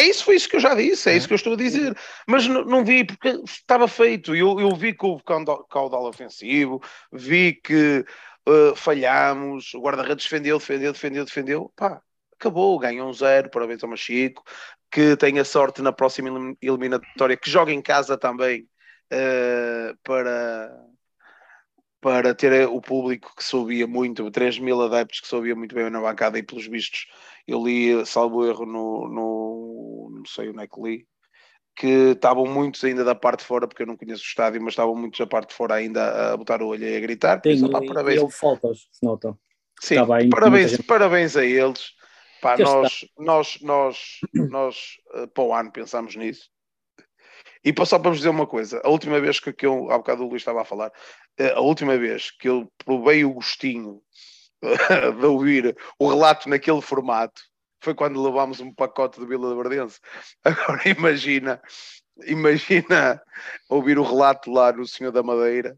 É 0.00 0.04
isso, 0.04 0.24
foi 0.24 0.36
isso 0.36 0.48
que 0.48 0.56
eu 0.56 0.60
já 0.60 0.74
disse, 0.74 1.10
é, 1.10 1.12
é. 1.12 1.16
isso 1.16 1.28
que 1.28 1.34
eu 1.34 1.36
estou 1.36 1.52
a 1.52 1.56
dizer. 1.56 1.94
Mas 2.26 2.46
não, 2.48 2.82
vi 2.82 3.04
porque 3.04 3.28
estava 3.44 3.86
feito. 3.86 4.34
Eu, 4.34 4.58
eu 4.58 4.74
vi 4.74 4.94
que 4.94 5.04
houve 5.04 5.22
caudal, 5.22 5.62
caudal 5.64 6.06
ofensivo, 6.06 6.80
vi 7.12 7.52
que 7.52 8.02
uh, 8.48 8.74
falhámos, 8.74 9.74
o 9.74 9.80
guarda-redes 9.80 10.24
defendeu, 10.24 10.58
defendeu, 10.58 10.92
defendeu, 10.94 11.24
defendeu. 11.26 11.72
Pá, 11.76 12.00
acabou, 12.32 12.78
ganhou 12.78 13.10
um 13.10 13.12
zero, 13.12 13.50
parabéns 13.50 13.82
ao 13.84 13.90
Machico, 13.90 14.42
que 14.90 15.16
tenha 15.18 15.44
sorte 15.44 15.82
na 15.82 15.92
próxima 15.92 16.56
eliminatória, 16.62 17.36
que 17.36 17.50
joga 17.50 17.70
em 17.70 17.82
casa 17.82 18.16
também 18.16 18.66
uh, 19.12 19.94
para, 20.02 20.74
para 22.00 22.34
ter 22.34 22.66
o 22.68 22.80
público 22.80 23.34
que 23.36 23.44
soubia 23.44 23.86
muito, 23.86 24.30
3 24.30 24.58
mil 24.60 24.80
adeptos 24.80 25.20
que 25.20 25.28
soubia 25.28 25.54
muito 25.54 25.74
bem 25.74 25.90
na 25.90 26.00
bancada 26.00 26.38
e 26.38 26.42
pelos 26.42 26.66
vistos 26.66 27.06
eu 27.50 27.64
li, 27.64 28.06
salvo 28.06 28.46
erro, 28.46 28.64
no, 28.64 29.08
no 29.08 29.49
não 30.20 30.26
sei 30.26 30.50
onde 30.50 30.62
é 30.62 30.66
que 30.66 30.80
li, 30.80 31.06
que 31.76 32.12
estavam 32.12 32.44
muitos 32.46 32.84
ainda 32.84 33.04
da 33.04 33.14
parte 33.14 33.40
de 33.40 33.46
fora, 33.46 33.66
porque 33.66 33.82
eu 33.82 33.86
não 33.86 33.96
conheço 33.96 34.22
o 34.22 34.26
estádio, 34.26 34.60
mas 34.60 34.72
estavam 34.72 34.94
muitos 34.94 35.18
da 35.18 35.26
parte 35.26 35.48
de 35.50 35.54
fora 35.54 35.74
ainda 35.74 36.32
a 36.32 36.36
botar 36.36 36.62
o 36.62 36.68
olho 36.68 36.84
e 36.84 36.96
a 36.96 37.00
gritar. 37.00 37.40
Tem, 37.40 37.58
pá, 37.70 37.80
parabéns. 37.82 38.22
E 38.22 38.30
fotos, 38.30 38.88
se 38.92 39.04
notam. 39.04 39.38
Sim, 39.80 39.96
parabéns, 40.30 40.76
parabéns 40.82 41.36
a 41.36 41.44
eles. 41.44 41.92
Pá, 42.42 42.56
nós, 42.58 43.06
nós, 43.18 43.58
nós, 43.62 44.18
nós, 44.34 44.76
uh, 45.14 45.28
para 45.28 45.44
o 45.44 45.54
ano 45.54 45.72
pensamos 45.72 46.16
nisso. 46.16 46.50
E 47.64 47.74
só 47.86 47.98
para 47.98 48.10
vos 48.10 48.18
dizer 48.18 48.30
uma 48.30 48.46
coisa, 48.46 48.80
a 48.84 48.88
última 48.88 49.20
vez 49.20 49.40
que, 49.40 49.52
que 49.52 49.66
eu, 49.66 49.90
há 49.90 49.98
bocado 49.98 50.24
o 50.24 50.28
Luís 50.28 50.42
estava 50.42 50.62
a 50.62 50.64
falar, 50.64 50.88
uh, 50.88 51.56
a 51.56 51.60
última 51.60 51.96
vez 51.96 52.30
que 52.30 52.48
eu 52.48 52.70
provei 52.84 53.24
o 53.24 53.32
gostinho 53.32 54.02
de 55.18 55.26
ouvir 55.26 55.76
o 55.98 56.08
relato 56.08 56.48
naquele 56.48 56.82
formato 56.82 57.40
foi 57.80 57.94
quando 57.94 58.22
levámos 58.22 58.60
um 58.60 58.72
pacote 58.72 59.20
de 59.20 59.26
Vila 59.26 59.50
de 59.50 59.62
Verdense. 59.62 60.00
Agora 60.44 60.88
imagina, 60.88 61.60
imagina 62.26 63.20
ouvir 63.68 63.98
o 63.98 64.04
relato 64.04 64.50
lá 64.50 64.72
no 64.72 64.86
Senhor 64.86 65.12
da 65.12 65.22
Madeira 65.22 65.76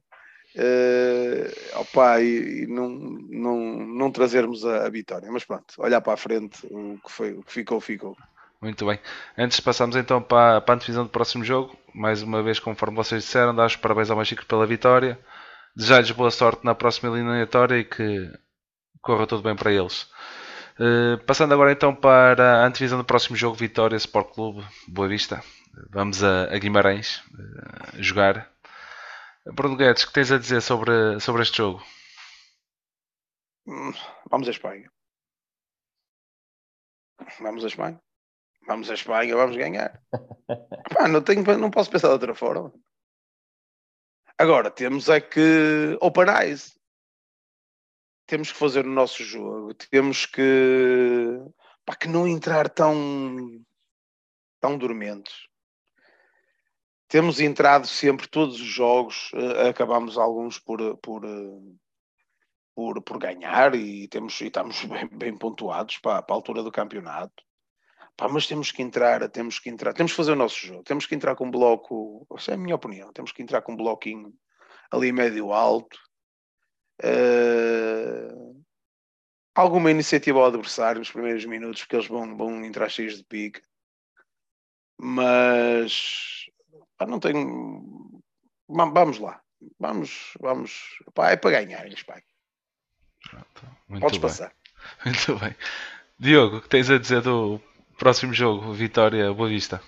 uh, 0.57 1.81
opa, 1.81 2.21
e, 2.21 2.65
e 2.65 2.67
não, 2.67 2.89
não, 2.89 3.59
não 3.59 4.11
trazermos 4.11 4.65
a, 4.65 4.87
a, 4.87 4.91
vitória. 4.91 5.31
Mas 5.31 5.45
pronto, 5.45 5.75
olhar 5.79 6.01
para 6.01 6.15
a 6.15 6.17
frente, 6.17 6.67
o 6.71 6.99
que, 7.05 7.11
foi, 7.11 7.33
o 7.33 7.43
que 7.43 7.53
ficou, 7.53 7.81
ficou. 7.81 8.17
Muito 8.61 8.87
bem. 8.87 8.99
Antes 9.37 9.57
de 9.57 9.63
passarmos 9.63 9.97
então 9.97 10.23
para, 10.23 10.61
para 10.61 10.75
a 10.75 10.77
antevisão 10.77 11.05
do 11.05 11.11
próximo 11.11 11.45
jogo, 11.45 11.77
mais 11.95 12.23
uma 12.23 12.43
vez, 12.43 12.59
conforme 12.61 12.97
vocês 12.97 13.25
disseram, 13.25 13.55
dar 13.55 13.67
os 13.67 13.77
parabéns 13.77 14.11
ao 14.11 14.17
Machico 14.17 14.47
pela 14.47 14.67
vitória. 14.67 15.19
Desejar-lhes 15.75 16.11
boa 16.11 16.31
sorte 16.31 16.65
na 16.65 16.75
próxima 16.75 17.17
eliminatória 17.17 17.79
e 17.79 17.85
que 17.85 18.31
corra 19.01 19.27
tudo 19.27 19.43
bem 19.43 19.57
para 19.57 19.73
eles. 19.73 20.09
Uh, 20.83 21.17
passando 21.27 21.55
agora 21.55 21.71
então 21.71 21.95
para 21.95 22.65
a 22.65 22.67
antevisão 22.67 22.99
do 22.99 23.05
próximo 23.05 23.37
jogo, 23.37 23.55
Vitória 23.55 23.95
Sport 23.95 24.35
Clube 24.35 24.67
Boa 24.89 25.07
Vista. 25.07 25.41
Vamos 25.91 26.25
a, 26.25 26.53
a 26.53 26.59
Guimarães 26.59 27.19
uh, 27.19 28.03
jogar 28.03 28.51
Bruno 29.47 29.77
Guedes, 29.77 30.03
o 30.03 30.09
que 30.09 30.13
tens 30.13 30.33
a 30.33 30.39
dizer 30.39 30.61
sobre, 30.61 31.21
sobre 31.21 31.43
este 31.43 31.59
jogo? 31.59 31.81
Hum, 33.65 33.93
vamos 34.29 34.49
à 34.49 34.51
Espanha. 34.51 34.91
Vamos 37.41 37.63
à 37.63 37.69
Espanha. 37.69 38.01
Vamos 38.67 38.91
à 38.91 38.95
Espanha, 38.95 39.37
vamos 39.37 39.57
ganhar. 39.57 40.03
Pá, 40.95 41.07
não, 41.07 41.23
tenho, 41.23 41.45
não 41.59 41.71
posso 41.71 41.91
pensar 41.91 42.09
de 42.09 42.15
outra 42.15 42.35
forma. 42.35 42.73
Agora, 44.37 44.69
temos 44.69 45.09
é 45.09 45.21
que 45.21 45.97
open 46.01 46.27
eyes. 46.29 46.77
Temos 48.27 48.53
que 48.53 48.59
fazer 48.59 48.87
o 48.87 48.91
nosso 48.91 49.23
jogo. 49.23 49.75
Temos 49.75 50.27
que, 50.27 51.39
pá, 51.85 51.95
que 51.97 52.09
não 52.09 52.27
entrar 52.27 52.69
tão, 52.69 53.65
tão 54.61 54.79
dormentes 54.79 55.53
temos 57.13 57.41
entrado 57.41 57.87
sempre 57.87 58.27
todos 58.27 58.59
os 58.59 58.67
jogos, 58.67 59.31
uh, 59.35 59.69
acabamos 59.69 60.17
alguns 60.17 60.59
por, 60.59 60.97
por, 60.97 61.23
uh, 61.27 61.79
por, 62.75 63.03
por, 63.03 63.19
ganhar 63.19 63.75
e, 63.75 64.09
temos, 64.09 64.41
e 64.41 64.47
estamos 64.47 64.83
bem, 64.89 65.07
bem 65.13 65.37
pontuados 65.37 65.99
para, 65.99 66.23
para, 66.23 66.35
a 66.35 66.39
altura 66.39 66.63
do 66.63 66.73
campeonato. 66.73 67.45
Pá, 68.17 68.31
mas 68.31 68.47
temos 68.47 68.73
que 68.73 68.81
entrar, 68.81 69.29
temos 69.29 69.59
que 69.59 69.69
entrar, 69.69 69.93
temos 69.93 70.13
que 70.13 70.17
fazer 70.17 70.33
o 70.33 70.37
nosso 70.37 70.57
jogo, 70.67 70.85
temos 70.85 71.05
que 71.05 71.15
entrar 71.15 71.37
com 71.37 71.49
um 71.49 71.51
bloco, 71.51 72.27
essa 72.35 72.53
é 72.53 72.55
a 72.55 72.57
minha 72.57 72.77
opinião, 72.77 73.13
temos 73.13 73.31
que 73.31 73.43
entrar 73.43 73.61
com 73.61 73.73
um 73.73 73.77
bloquinho 73.77 74.33
ali 74.91 75.13
médio 75.13 75.53
alto. 75.53 75.99
Uh, 77.01 78.63
alguma 79.55 79.91
iniciativa 79.91 80.39
ao 80.39 80.47
adversário 80.47 80.99
nos 80.99 81.11
primeiros 81.11 81.45
minutos, 81.45 81.83
porque 81.83 81.97
eles 81.97 82.09
vão, 82.09 82.37
vão 82.37 82.65
entrar 82.65 82.89
cheios 82.89 83.17
de 83.17 83.25
pique. 83.25 83.63
Mas 84.99 86.43
Pá, 87.03 87.07
não 87.07 87.19
tenho. 87.19 88.23
Vamos 88.69 89.19
lá. 89.19 89.41
Vamos, 89.79 90.35
vamos. 90.41 91.03
Pá, 91.15 91.31
é 91.31 91.37
para 91.37 91.63
ganhar 91.63 91.87
em 91.87 91.93
Espanha. 91.93 92.23
Podes 93.89 94.13
bem. 94.13 94.21
passar. 94.21 94.53
Muito 95.05 95.39
bem. 95.39 95.55
Diogo, 96.19 96.57
o 96.59 96.63
que 96.63 96.69
tens 96.69 96.89
a 96.91 96.99
dizer 96.99 97.23
do 97.23 97.61
próximo 97.99 98.33
jogo, 98.33 98.73
Vitória 98.73 99.33
Boa 99.33 99.49
Vista? 99.49 99.83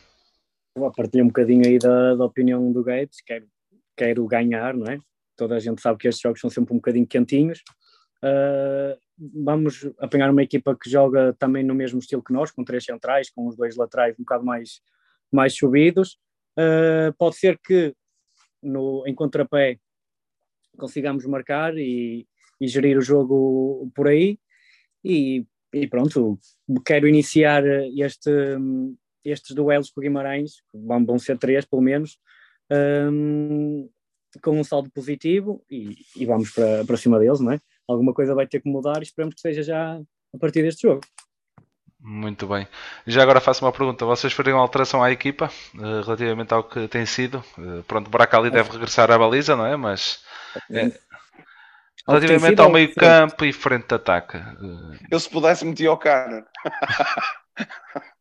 Vou 0.77 0.91
partilhar 0.93 1.25
um 1.25 1.29
bocadinho 1.29 1.65
aí 1.65 1.79
da, 1.79 2.17
da 2.17 2.25
opinião 2.25 2.73
do 2.73 2.83
Gates, 2.83 3.21
quero, 3.21 3.47
quero 3.97 4.27
ganhar, 4.27 4.75
não 4.75 4.87
é? 4.91 4.99
Toda 5.37 5.57
a 5.57 5.59
gente 5.59 5.81
sabe 5.81 5.99
que 5.99 6.09
estes 6.09 6.23
jogos 6.23 6.41
são 6.41 6.51
sempre 6.51 6.73
um 6.73 6.77
bocadinho 6.77 7.07
quentinhos. 7.07 7.63
Uh, 8.23 8.99
vamos 9.19 9.89
apanhar 9.99 10.31
uma 10.31 10.43
equipa 10.43 10.77
que 10.77 10.89
joga 10.89 11.35
também 11.39 11.63
no 11.63 11.75
mesmo 11.75 11.99
estilo 11.99 12.23
que 12.23 12.33
nós, 12.33 12.51
com 12.51 12.65
três 12.65 12.85
centrais, 12.85 13.31
com 13.31 13.47
os 13.47 13.57
dois 13.57 13.77
laterais 13.77 14.15
um 14.19 14.23
bocado 14.23 14.45
mais, 14.45 14.81
mais 15.31 15.55
subidos. 15.55 16.19
Uh, 16.59 17.13
pode 17.19 17.37
ser 17.37 17.59
que 17.59 17.95
no, 18.63 19.05
em 19.07 19.15
contrapé 19.15 19.79
consigamos 20.77 21.27
marcar 21.27 21.77
e, 21.77 22.27
e, 22.61 22.67
gerir 22.67 22.97
o 22.97 23.03
jogo 23.03 23.91
por 23.95 24.09
aí. 24.09 24.39
E, 25.05 25.47
e, 25.73 25.87
pronto, 25.87 26.39
quero 26.85 27.07
iniciar 27.07 27.63
este, 27.97 28.31
estes 29.25 29.55
duelos 29.55 29.91
com 29.91 30.01
o 30.01 30.03
Guimarães, 30.03 30.63
vão, 30.73 31.05
vão 31.05 31.19
ser 31.19 31.39
três 31.39 31.65
pelo 31.65 31.83
menos, 31.83 32.19
um, 33.11 33.89
com 34.43 34.59
um 34.59 34.65
saldo 34.65 34.91
positivo 34.91 35.63
e, 35.71 35.97
e, 36.17 36.27
vamos 36.27 36.51
para, 36.51 36.85
para 36.85 36.97
cima 36.97 37.19
deles, 37.19 37.41
não 37.41 37.53
é? 37.53 37.61
Alguma 37.89 38.13
coisa 38.15 38.35
vai 38.35 38.47
ter 38.47 38.61
que 38.61 38.69
mudar 38.69 39.01
e 39.01 39.03
esperamos 39.03 39.35
que 39.35 39.41
seja 39.41 39.63
já 39.63 40.01
a 40.35 40.39
partir 40.39 40.63
deste 40.63 40.83
jogo. 40.83 41.01
Muito 42.01 42.47
bem. 42.47 42.69
Já 43.07 43.23
agora 43.23 43.41
faço 43.41 43.65
uma 43.65 43.73
pergunta. 43.73 44.05
Vocês 44.05 44.33
fariam 44.33 44.59
alteração 44.59 45.03
à 45.03 45.11
equipa 45.11 45.51
uh, 45.75 46.03
relativamente 46.03 46.53
ao 46.53 46.63
que 46.63 46.87
tem 46.87 47.07
sido? 47.07 47.43
Uh, 47.57 47.83
pronto, 47.85 48.11
Bracali 48.11 48.51
deve 48.51 48.71
regressar 48.71 49.11
à 49.11 49.19
baliza, 49.19 49.57
não 49.57 49.65
é? 49.65 49.75
Mas 49.75 50.23
é, 50.71 50.93
relativamente 52.07 52.61
ao 52.61 52.71
meio 52.71 52.95
campo 52.95 53.45
e 53.45 53.53
frente 53.55 53.89
de 53.89 53.95
ataque. 53.95 54.37
Uh... 54.37 54.99
Eu 55.11 55.19
se 55.19 55.31
pudesse 55.31 55.65
meter 55.65 55.87
ao 55.87 55.97
cara. 55.97 56.47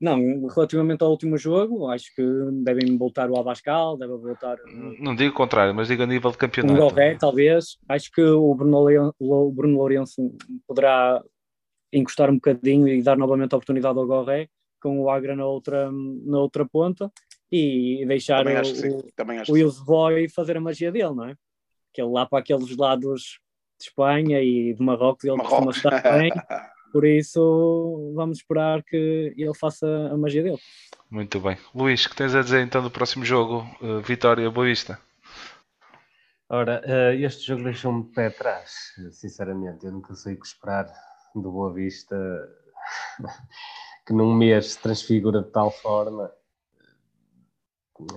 Não, 0.00 0.46
relativamente 0.48 1.02
ao 1.02 1.10
último 1.10 1.38
jogo, 1.38 1.88
acho 1.88 2.14
que 2.14 2.22
devem 2.64 2.96
voltar 2.98 3.30
o 3.30 3.38
Abascal, 3.38 3.96
deve 3.96 4.16
voltar. 4.16 4.58
Não 4.98 5.14
digo 5.14 5.32
o 5.32 5.36
contrário, 5.36 5.74
mas 5.74 5.88
digo 5.88 6.02
a 6.02 6.06
nível 6.06 6.30
de 6.30 6.36
campeonato. 6.36 6.74
Um 6.74 6.88
Gorré, 6.88 7.16
talvez. 7.16 7.78
Acho 7.88 8.10
que 8.10 8.22
o 8.22 8.54
Bruno, 8.54 9.14
o 9.18 9.52
Bruno 9.52 9.78
Lourenço 9.78 10.36
poderá 10.66 11.22
encostar 11.92 12.28
um 12.28 12.34
bocadinho 12.34 12.88
e 12.88 13.02
dar 13.02 13.16
novamente 13.16 13.54
a 13.54 13.56
oportunidade 13.56 13.98
ao 13.98 14.06
Gorré, 14.06 14.48
com 14.82 15.00
o 15.00 15.08
Agra 15.08 15.36
na 15.36 15.46
outra, 15.46 15.90
na 15.92 16.38
outra 16.38 16.66
ponta 16.66 17.10
e 17.50 18.04
deixar 18.06 18.44
o, 18.46 19.52
o 19.52 19.56
Ilse 19.56 19.84
Boy 19.84 20.28
fazer 20.28 20.56
a 20.56 20.60
magia 20.60 20.90
dele, 20.90 21.14
não 21.14 21.28
é? 21.28 21.36
Que 21.92 22.02
ele 22.02 22.10
lá 22.10 22.26
para 22.26 22.40
aqueles 22.40 22.76
lados 22.76 23.38
de 23.78 23.86
Espanha 23.86 24.42
e 24.42 24.74
de 24.74 24.82
Marrocos, 24.82 25.24
ele 25.24 25.36
Marrocos. 25.36 25.80
costuma 25.80 25.96
estar 25.96 26.18
bem. 26.18 26.32
Por 26.94 27.04
isso, 27.04 28.12
vamos 28.14 28.38
esperar 28.38 28.80
que 28.84 29.34
ele 29.36 29.52
faça 29.52 29.84
a 30.12 30.16
magia 30.16 30.44
dele. 30.44 30.60
Muito 31.10 31.40
bem. 31.40 31.58
Luís, 31.74 32.06
que 32.06 32.14
tens 32.14 32.36
a 32.36 32.40
dizer 32.40 32.62
então 32.62 32.84
do 32.84 32.88
próximo 32.88 33.24
jogo? 33.24 33.66
Uh, 33.82 34.00
Vitória 34.00 34.48
Boa 34.48 34.68
Vista. 34.68 34.96
Ora, 36.48 36.80
uh, 36.86 37.12
este 37.20 37.48
jogo 37.48 37.64
deixou-me 37.64 38.04
de 38.04 38.10
pé 38.10 38.28
atrás, 38.28 38.92
sinceramente. 39.10 39.84
Eu 39.84 39.90
nunca 39.90 40.14
sei 40.14 40.34
o 40.34 40.40
que 40.40 40.46
esperar 40.46 40.86
do 41.34 41.50
Boa 41.50 41.74
Vista, 41.74 42.16
que 44.06 44.12
num 44.12 44.32
mês 44.32 44.74
se 44.74 44.78
transfigura 44.78 45.42
de 45.42 45.50
tal 45.50 45.72
forma. 45.72 46.30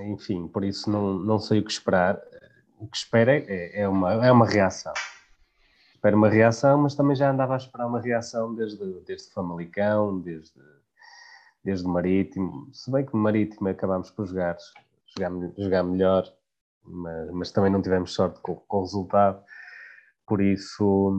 Enfim, 0.02 0.48
por 0.50 0.64
isso 0.64 0.88
não, 0.88 1.16
não 1.18 1.40
sei 1.40 1.62
o 1.62 1.66
que 1.66 1.72
esperar. 1.72 2.22
O 2.78 2.88
que 2.88 2.98
espero 2.98 3.32
é, 3.32 3.72
é, 3.82 3.88
uma, 3.88 4.24
é 4.24 4.32
uma 4.32 4.46
reação 4.46 4.94
espero 6.08 6.18
uma 6.18 6.30
reação, 6.30 6.78
mas 6.78 6.96
também 6.96 7.16
já 7.18 7.30
andava 7.30 7.54
a 7.54 7.58
esperar 7.58 7.86
uma 7.86 8.00
reação 8.00 8.56
desde, 8.56 9.02
desde 9.02 9.30
Famalicão, 9.34 10.22
desde, 10.22 10.62
desde 11.62 11.86
Marítimo. 11.86 12.70
Se 12.74 12.90
bem 12.90 13.06
que 13.06 13.16
Marítimo 13.16 13.68
acabámos 13.68 14.10
por 14.12 14.26
jogar, 14.26 14.58
jogar, 15.18 15.52
jogar 15.58 15.84
melhor, 15.84 16.34
mas, 16.82 17.32
mas 17.32 17.52
também 17.52 17.70
não 17.70 17.82
tivemos 17.82 18.14
sorte 18.14 18.40
com, 18.42 18.56
com 18.56 18.78
o 18.78 18.82
resultado. 18.84 19.44
Por 20.26 20.42
isso, 20.42 21.12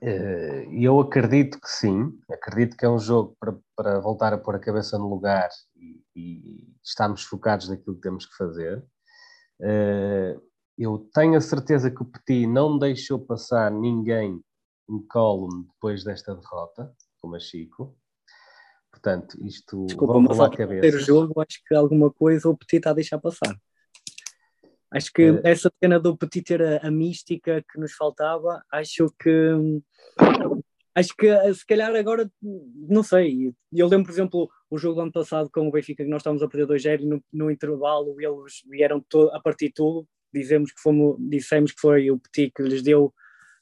eh, 0.00 0.66
eu 0.72 0.98
acredito 0.98 1.60
que 1.60 1.68
sim, 1.68 2.18
acredito 2.30 2.74
que 2.74 2.86
é 2.86 2.88
um 2.88 2.98
jogo 2.98 3.36
para, 3.38 3.54
para 3.76 4.00
voltar 4.00 4.32
a 4.32 4.38
pôr 4.38 4.54
a 4.54 4.60
cabeça 4.60 4.96
no 4.96 5.10
lugar 5.10 5.50
e, 5.76 6.02
e 6.16 6.74
estarmos 6.82 7.22
focados 7.24 7.68
naquilo 7.68 7.96
que 7.96 8.02
temos 8.02 8.24
que 8.24 8.36
fazer. 8.36 8.82
Uh, 9.60 10.49
eu 10.80 11.10
tenho 11.12 11.36
a 11.36 11.40
certeza 11.42 11.90
que 11.90 12.02
o 12.02 12.06
Petit 12.06 12.46
não 12.46 12.78
deixou 12.78 13.18
passar 13.18 13.70
ninguém 13.70 14.42
em 14.88 15.06
column 15.08 15.66
depois 15.74 16.02
desta 16.02 16.34
derrota, 16.34 16.90
como 17.20 17.36
a 17.36 17.38
Chico. 17.38 17.94
Portanto, 18.90 19.36
isto 19.46 19.84
Desculpa, 19.84 20.14
vão 20.14 20.24
rolar 20.24 20.46
a 20.46 20.56
cabeça. 20.56 20.98
jogo, 21.00 21.38
acho 21.40 21.60
que 21.66 21.74
alguma 21.74 22.10
coisa 22.10 22.48
o 22.48 22.56
Petit 22.56 22.78
está 22.78 22.90
a 22.90 22.94
deixar 22.94 23.18
passar. 23.18 23.54
Acho 24.90 25.12
que 25.12 25.22
é. 25.22 25.50
essa 25.50 25.70
cena 25.78 26.00
do 26.00 26.16
Petit 26.16 26.42
ter 26.42 26.62
a, 26.62 26.88
a, 26.88 26.90
mística 26.90 27.62
que 27.70 27.78
nos 27.78 27.92
faltava, 27.92 28.62
acho 28.72 29.12
que 29.18 29.54
acho 30.94 31.14
que 31.14 31.54
se 31.54 31.66
calhar 31.66 31.94
agora 31.94 32.30
não 32.42 33.02
sei. 33.02 33.54
Eu 33.70 33.86
lembro, 33.86 34.06
por 34.06 34.12
exemplo, 34.12 34.50
o 34.70 34.78
jogo 34.78 34.94
do 34.94 35.02
ano 35.02 35.12
passado 35.12 35.50
com 35.52 35.68
o 35.68 35.70
Benfica 35.70 36.02
que 36.02 36.10
nós 36.10 36.20
estávamos 36.20 36.42
a 36.42 36.48
perder 36.48 36.74
2-0 36.74 37.02
e 37.02 37.06
no, 37.06 37.22
no 37.30 37.50
intervalo 37.50 38.16
eles 38.18 38.62
vieram 38.66 39.04
a 39.32 39.40
partir 39.40 39.72
tudo 39.72 40.08
dizemos 40.32 40.72
que 40.72 40.80
fomos, 40.80 41.16
dissemos 41.18 41.72
que 41.72 41.80
foi 41.80 42.10
o 42.10 42.18
Petit 42.18 42.52
que 42.54 42.62
lhes 42.62 42.82
deu 42.82 43.12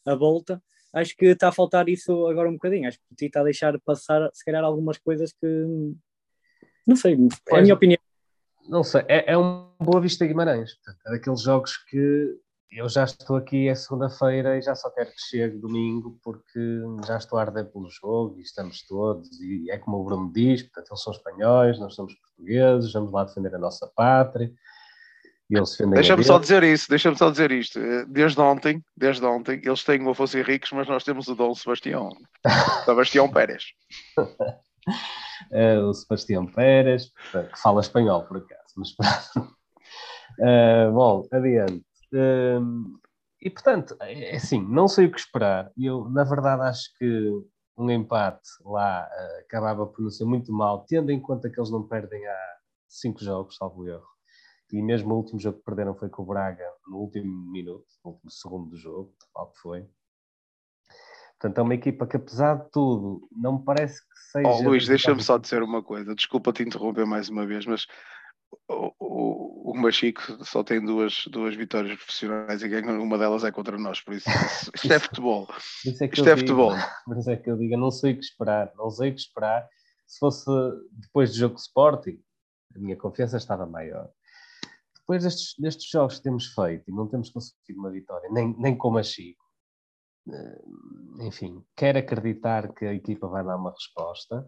a 0.07 0.14
volta. 0.14 0.62
Acho 0.92 1.16
que 1.16 1.26
está 1.26 1.48
a 1.48 1.52
faltar 1.52 1.88
isso 1.88 2.26
agora 2.26 2.48
um 2.48 2.54
bocadinho. 2.54 2.88
Acho 2.88 2.98
que 2.98 3.04
o 3.04 3.09
Petit 3.11 3.26
está 3.26 3.40
a 3.40 3.44
deixar 3.44 3.78
passar, 3.81 4.28
se 4.33 4.44
calhar, 4.44 4.64
algumas 4.64 4.98
coisas 4.98 5.33
que 5.33 5.94
não 6.88 6.96
sei, 6.96 7.18
é 7.50 7.59
a 7.59 7.61
minha 7.61 7.74
opinião. 7.74 7.98
Não 8.66 8.83
sei, 8.83 9.02
é, 9.09 9.33
é 9.33 9.38
um 9.38 9.70
Boa 9.78 10.00
Vista 10.00 10.26
Guimarães. 10.26 10.70
É 11.07 11.11
daqueles 11.11 11.42
jogos 11.42 11.76
que 11.76 12.35
eu 12.72 12.88
já 12.88 13.04
estou 13.04 13.37
aqui, 13.37 13.68
é 13.68 13.74
segunda-feira 13.74 14.57
e 14.57 14.62
já 14.62 14.74
só 14.74 14.88
quero 14.90 15.11
que 15.11 15.20
chegue 15.20 15.59
domingo 15.59 16.18
porque 16.22 16.81
já 17.07 17.18
estou 17.18 17.38
a 17.38 17.42
arder 17.42 17.66
pelo 17.66 17.90
jogo 17.90 18.38
e 18.38 18.42
estamos 18.42 18.87
todos. 18.87 19.38
E 19.38 19.70
é 19.70 19.76
como 19.76 19.98
o 19.98 20.04
Bruno 20.04 20.33
diz: 20.33 20.62
portanto, 20.62 20.88
eles 20.90 21.02
são 21.02 21.12
espanhóis, 21.12 21.78
nós 21.78 21.94
somos 21.94 22.14
portugueses, 22.14 22.92
vamos 22.94 23.12
lá 23.12 23.24
defender 23.24 23.54
a 23.54 23.59
nossa 23.59 23.87
pátria 23.94 24.50
Deixa-me 25.50 26.24
só 26.24 26.38
dizer 26.38 26.62
isso, 26.62 26.90
deixa-me 26.90 27.16
só 27.16 27.30
dizer 27.30 27.50
isto. 27.50 27.80
Desde 28.06 28.38
ontem, 28.38 28.84
desde 28.94 29.24
ontem, 29.24 29.61
eles 29.64 29.82
têm 29.82 30.02
o 30.02 30.11
Afonso 30.11 30.37
Henriques, 30.37 30.70
mas 30.72 30.87
nós 30.87 31.04
temos 31.04 31.26
o 31.26 31.34
Dom 31.34 31.54
Sebastião. 31.54 32.11
Sebastião 32.84 33.30
Pérez. 33.30 33.64
uh, 34.18 35.87
o 35.88 35.94
Sebastião 35.94 36.46
Pérez, 36.46 37.11
que 37.32 37.58
fala 37.58 37.80
espanhol 37.80 38.24
por 38.24 38.37
acaso, 38.37 38.74
mas 38.76 38.90
uh, 40.38 40.92
Bom, 40.92 41.26
adiante. 41.32 41.82
Uh, 42.12 42.98
e 43.40 43.48
portanto, 43.48 43.96
é, 44.00 44.34
é 44.34 44.37
assim, 44.37 44.62
não 44.62 44.87
sei 44.87 45.06
o 45.06 45.11
que 45.11 45.18
esperar. 45.18 45.70
Eu, 45.78 46.11
na 46.11 46.24
verdade, 46.24 46.61
acho 46.62 46.92
que 46.98 47.32
um 47.74 47.90
empate 47.90 48.50
lá 48.66 49.08
uh, 49.08 49.40
acabava 49.46 49.87
por 49.87 50.02
não 50.02 50.11
ser 50.11 50.26
muito 50.26 50.52
mal, 50.52 50.84
tendo 50.87 51.11
em 51.11 51.18
conta 51.18 51.48
que 51.48 51.58
eles 51.58 51.70
não 51.70 51.88
perdem 51.88 52.26
há 52.26 52.56
cinco 52.87 53.24
jogos, 53.24 53.56
salvo 53.56 53.88
erro 53.88 54.17
e 54.72 54.83
mesmo 54.83 55.14
o 55.14 55.16
último 55.16 55.40
jogo 55.40 55.59
que 55.59 55.64
perderam 55.64 55.94
foi 55.94 56.09
com 56.09 56.22
o 56.22 56.26
Braga 56.26 56.64
no 56.87 56.98
último 56.98 57.50
minuto, 57.50 57.87
no 58.04 58.12
último 58.12 58.31
segundo 58.31 58.70
do 58.70 58.76
jogo, 58.76 59.14
qual 59.33 59.50
que 59.50 59.59
foi. 59.61 59.87
Portanto, 61.40 61.59
é 61.59 61.62
uma 61.62 61.74
equipa 61.74 62.07
que, 62.07 62.16
apesar 62.16 62.57
de 62.57 62.70
tudo, 62.70 63.28
não 63.31 63.59
me 63.59 63.64
parece 63.64 64.00
que 64.00 64.18
seja. 64.33 64.48
Oh, 64.48 64.62
Luís, 64.62 64.87
deixa-me 64.88 65.22
só 65.22 65.38
dizer 65.38 65.62
uma 65.62 65.83
coisa. 65.83 66.14
Desculpa 66.14 66.52
te 66.52 66.64
interromper 66.64 67.07
mais 67.07 67.28
uma 67.28 67.46
vez, 67.46 67.64
mas 67.64 67.87
o, 68.68 68.92
o, 68.98 69.70
o 69.70 69.76
Machico 69.76 70.44
só 70.44 70.64
tem 70.64 70.85
duas, 70.85 71.24
duas 71.31 71.54
vitórias 71.54 71.96
profissionais 71.96 72.62
e 72.62 72.66
uma 72.66 73.16
delas 73.16 73.44
é 73.44 73.52
contra 73.52 73.78
nós, 73.78 74.00
por 74.00 74.14
isso 74.14 74.28
isto 74.74 74.92
é 74.92 74.98
futebol. 74.98 75.48
Isso 75.87 76.02
é 76.02 76.09
que 76.09 76.16
isto 76.16 76.28
é 76.28 76.35
digo, 76.35 76.46
futebol. 76.46 76.72
Por 77.07 77.18
isso 77.18 77.31
é 77.31 77.37
que 77.37 77.50
eu 77.50 77.57
digo, 77.57 77.74
eu 77.74 77.78
não 77.78 77.90
sei 77.90 78.12
o 78.12 78.16
que 78.16 78.24
esperar, 78.24 78.72
não 78.76 78.90
sei 78.90 79.11
o 79.11 79.14
que 79.14 79.20
esperar. 79.20 79.66
Se 80.07 80.18
fosse 80.18 80.50
depois 80.90 81.31
do 81.31 81.38
jogo 81.38 81.54
de 81.54 81.61
Sporting, 81.61 82.20
a 82.74 82.78
minha 82.78 82.96
confiança 82.96 83.37
estava 83.37 83.66
maior 83.66 84.11
depois 85.09 85.25
destes, 85.25 85.55
destes 85.59 85.88
jogos 85.88 86.18
que 86.18 86.25
temos 86.25 86.49
feito 86.49 86.90
e 86.90 86.92
não 86.92 87.09
temos 87.09 87.31
conseguido 87.31 87.81
uma 87.81 87.90
vitória, 87.90 88.29
nem, 88.31 88.55
nem 88.59 88.77
como 88.77 88.99
a 88.99 89.03
Chico, 89.03 89.42
eh, 90.31 90.62
enfim, 91.27 91.64
quero 91.75 91.99
acreditar 91.99 92.75
que 92.75 92.85
a 92.85 92.92
equipa 92.92 93.27
vai 93.27 93.42
dar 93.42 93.57
uma 93.57 93.71
resposta. 93.71 94.47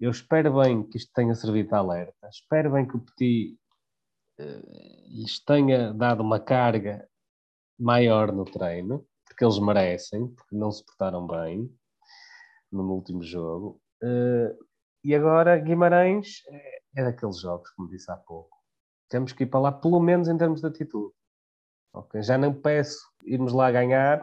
Eu 0.00 0.10
espero 0.10 0.60
bem 0.60 0.82
que 0.82 0.98
isto 0.98 1.12
tenha 1.14 1.32
servido 1.36 1.68
de 1.68 1.74
alerta, 1.76 2.28
espero 2.28 2.72
bem 2.72 2.88
que 2.88 2.96
o 2.96 3.00
Petit 3.00 3.56
uh, 4.40 5.08
lhes 5.08 5.44
tenha 5.44 5.92
dado 5.92 6.22
uma 6.22 6.40
carga 6.40 7.08
maior 7.78 8.32
no 8.32 8.44
treino, 8.44 9.06
porque 9.24 9.44
eles 9.44 9.60
merecem, 9.60 10.26
porque 10.34 10.56
não 10.56 10.72
se 10.72 10.84
portaram 10.84 11.24
bem 11.24 11.72
no 12.70 12.82
último 12.92 13.22
jogo. 13.22 13.80
Uh, 14.02 14.58
e 15.04 15.14
agora 15.14 15.56
Guimarães 15.58 16.42
é 16.96 17.04
daqueles 17.04 17.40
jogos, 17.40 17.70
como 17.70 17.88
disse 17.88 18.10
há 18.10 18.16
pouco, 18.16 18.57
temos 19.08 19.32
que 19.32 19.44
ir 19.44 19.46
para 19.46 19.60
lá, 19.60 19.72
pelo 19.72 20.00
menos 20.00 20.28
em 20.28 20.36
termos 20.36 20.60
de 20.60 20.66
atitude. 20.66 21.12
Okay? 21.92 22.22
Já 22.22 22.38
não 22.38 22.52
peço 22.52 23.00
irmos 23.24 23.52
lá 23.52 23.70
ganhar, 23.70 24.20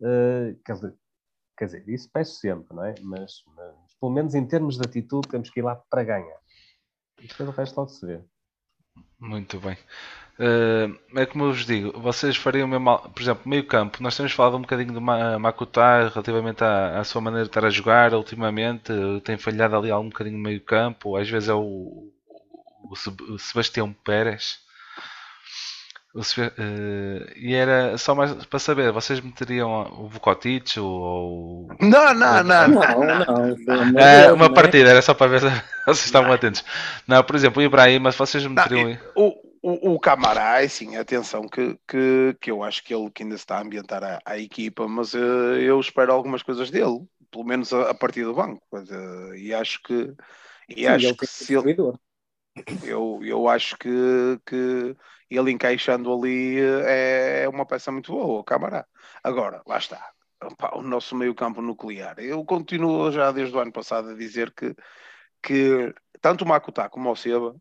uh, 0.00 0.56
quer, 0.64 0.74
dizer, 0.74 0.94
quer, 1.56 1.64
dizer, 1.66 1.88
isso 1.88 2.10
peço 2.12 2.36
sempre, 2.36 2.74
não 2.74 2.84
é? 2.84 2.94
Mas, 3.02 3.42
mas, 3.54 3.94
pelo 4.00 4.12
menos 4.12 4.34
em 4.34 4.46
termos 4.46 4.76
de 4.76 4.86
atitude 4.86 5.28
temos 5.28 5.50
que 5.50 5.60
ir 5.60 5.62
lá 5.62 5.76
para 5.76 6.04
ganhar. 6.04 6.38
E 7.20 7.26
depois 7.26 7.48
o 7.48 7.52
resto 7.52 7.76
logo 7.76 7.90
se 7.90 8.06
vê. 8.06 8.20
Muito 9.18 9.58
bem. 9.58 9.76
Uh, 10.38 10.98
é 11.16 11.24
como 11.26 11.44
eu 11.44 11.52
vos 11.52 11.64
digo, 11.64 11.98
vocês 12.00 12.36
fariam 12.36 12.66
mesmo, 12.66 12.98
por 12.98 13.22
exemplo, 13.22 13.48
meio 13.48 13.66
campo. 13.66 14.02
Nós 14.02 14.16
temos 14.16 14.32
falado 14.32 14.56
um 14.56 14.62
bocadinho 14.62 14.92
do 14.92 15.00
Makuta 15.00 16.08
relativamente 16.08 16.62
à, 16.62 16.98
à, 16.98 17.04
sua 17.04 17.20
maneira 17.20 17.44
de 17.44 17.50
estar 17.50 17.64
a 17.64 17.70
jogar 17.70 18.12
ultimamente. 18.14 18.92
Tem 19.24 19.38
falhado 19.38 19.76
ali 19.76 19.90
algum 19.90 20.08
bocadinho 20.08 20.36
no 20.36 20.42
meio 20.42 20.60
campo. 20.60 21.16
Às 21.16 21.30
vezes 21.30 21.48
é 21.48 21.54
o, 21.54 22.12
o 22.90 23.38
Sebastião 23.38 23.92
Pérez. 23.92 24.62
O, 26.14 26.20
uh, 26.20 27.32
e 27.34 27.54
era 27.54 27.98
só 27.98 28.14
mais 28.14 28.32
para 28.46 28.58
saber, 28.60 28.92
vocês 28.92 29.20
meteriam 29.20 29.92
o 29.98 30.08
Vukotic 30.08 30.78
ou. 30.78 31.66
Não, 31.80 32.14
não, 32.14 32.44
não, 32.44 32.68
não. 32.68 32.80
não, 33.66 33.84
não. 33.86 34.00
É, 34.00 34.32
uma 34.32 34.52
partida, 34.52 34.90
era 34.90 35.02
só 35.02 35.12
para 35.12 35.26
ver 35.26 35.40
se 35.40 35.46
vocês 35.84 36.06
estavam 36.06 36.32
atentos. 36.32 36.64
Não, 37.06 37.22
por 37.24 37.34
exemplo, 37.34 37.60
o 37.60 37.64
Ibrahim, 37.64 37.98
mas 37.98 38.14
vocês 38.14 38.46
meteriam. 38.46 38.96
o, 39.16 39.34
o, 39.60 39.94
o 39.94 39.98
Camará, 39.98 40.66
sim, 40.68 40.96
atenção, 40.96 41.48
que, 41.48 41.76
que, 41.88 42.36
que 42.40 42.50
eu 42.50 42.62
acho 42.62 42.84
que 42.84 42.94
ele 42.94 43.10
que 43.10 43.24
ainda 43.24 43.34
está 43.34 43.58
a 43.58 43.62
ambientar 43.62 44.04
a, 44.04 44.20
a 44.24 44.38
equipa, 44.38 44.86
mas 44.86 45.14
uh, 45.14 45.56
eu 45.58 45.80
espero 45.80 46.12
algumas 46.12 46.44
coisas 46.44 46.70
dele 46.70 47.00
pelo 47.34 47.44
menos 47.44 47.72
a, 47.72 47.90
a 47.90 47.94
partir 47.94 48.22
do 48.22 48.34
banco. 48.34 48.62
Uh, 48.72 49.34
e 49.34 49.52
acho 49.52 49.82
que, 49.82 50.14
e 50.68 50.82
Sim, 50.82 50.86
acho 50.86 51.06
ele 51.06 51.16
que 51.16 51.26
se 51.26 51.54
ele. 51.54 51.74
Eu, 52.84 53.20
eu 53.22 53.48
acho 53.48 53.76
que, 53.78 53.88
que 54.46 54.96
ele 55.30 55.50
encaixando 55.50 56.12
ali 56.12 56.58
eh, 56.60 57.44
é 57.44 57.48
uma 57.48 57.66
peça 57.66 57.90
muito 57.90 58.12
boa, 58.12 58.40
o 58.40 58.44
Camará. 58.44 58.86
Agora, 59.22 59.62
lá 59.66 59.78
está. 59.78 60.12
Opa, 60.42 60.76
o 60.76 60.82
nosso 60.82 61.16
meio-campo 61.16 61.62
nuclear. 61.62 62.18
Eu 62.18 62.44
continuo 62.44 63.10
já 63.10 63.32
desde 63.32 63.56
o 63.56 63.60
ano 63.60 63.72
passado 63.72 64.10
a 64.10 64.14
dizer 64.14 64.52
que, 64.52 64.74
que 65.42 65.94
tanto 66.20 66.44
o 66.44 66.48
Makutá 66.48 66.88
como 66.88 67.10
o 67.10 67.16
Seba 67.16 67.56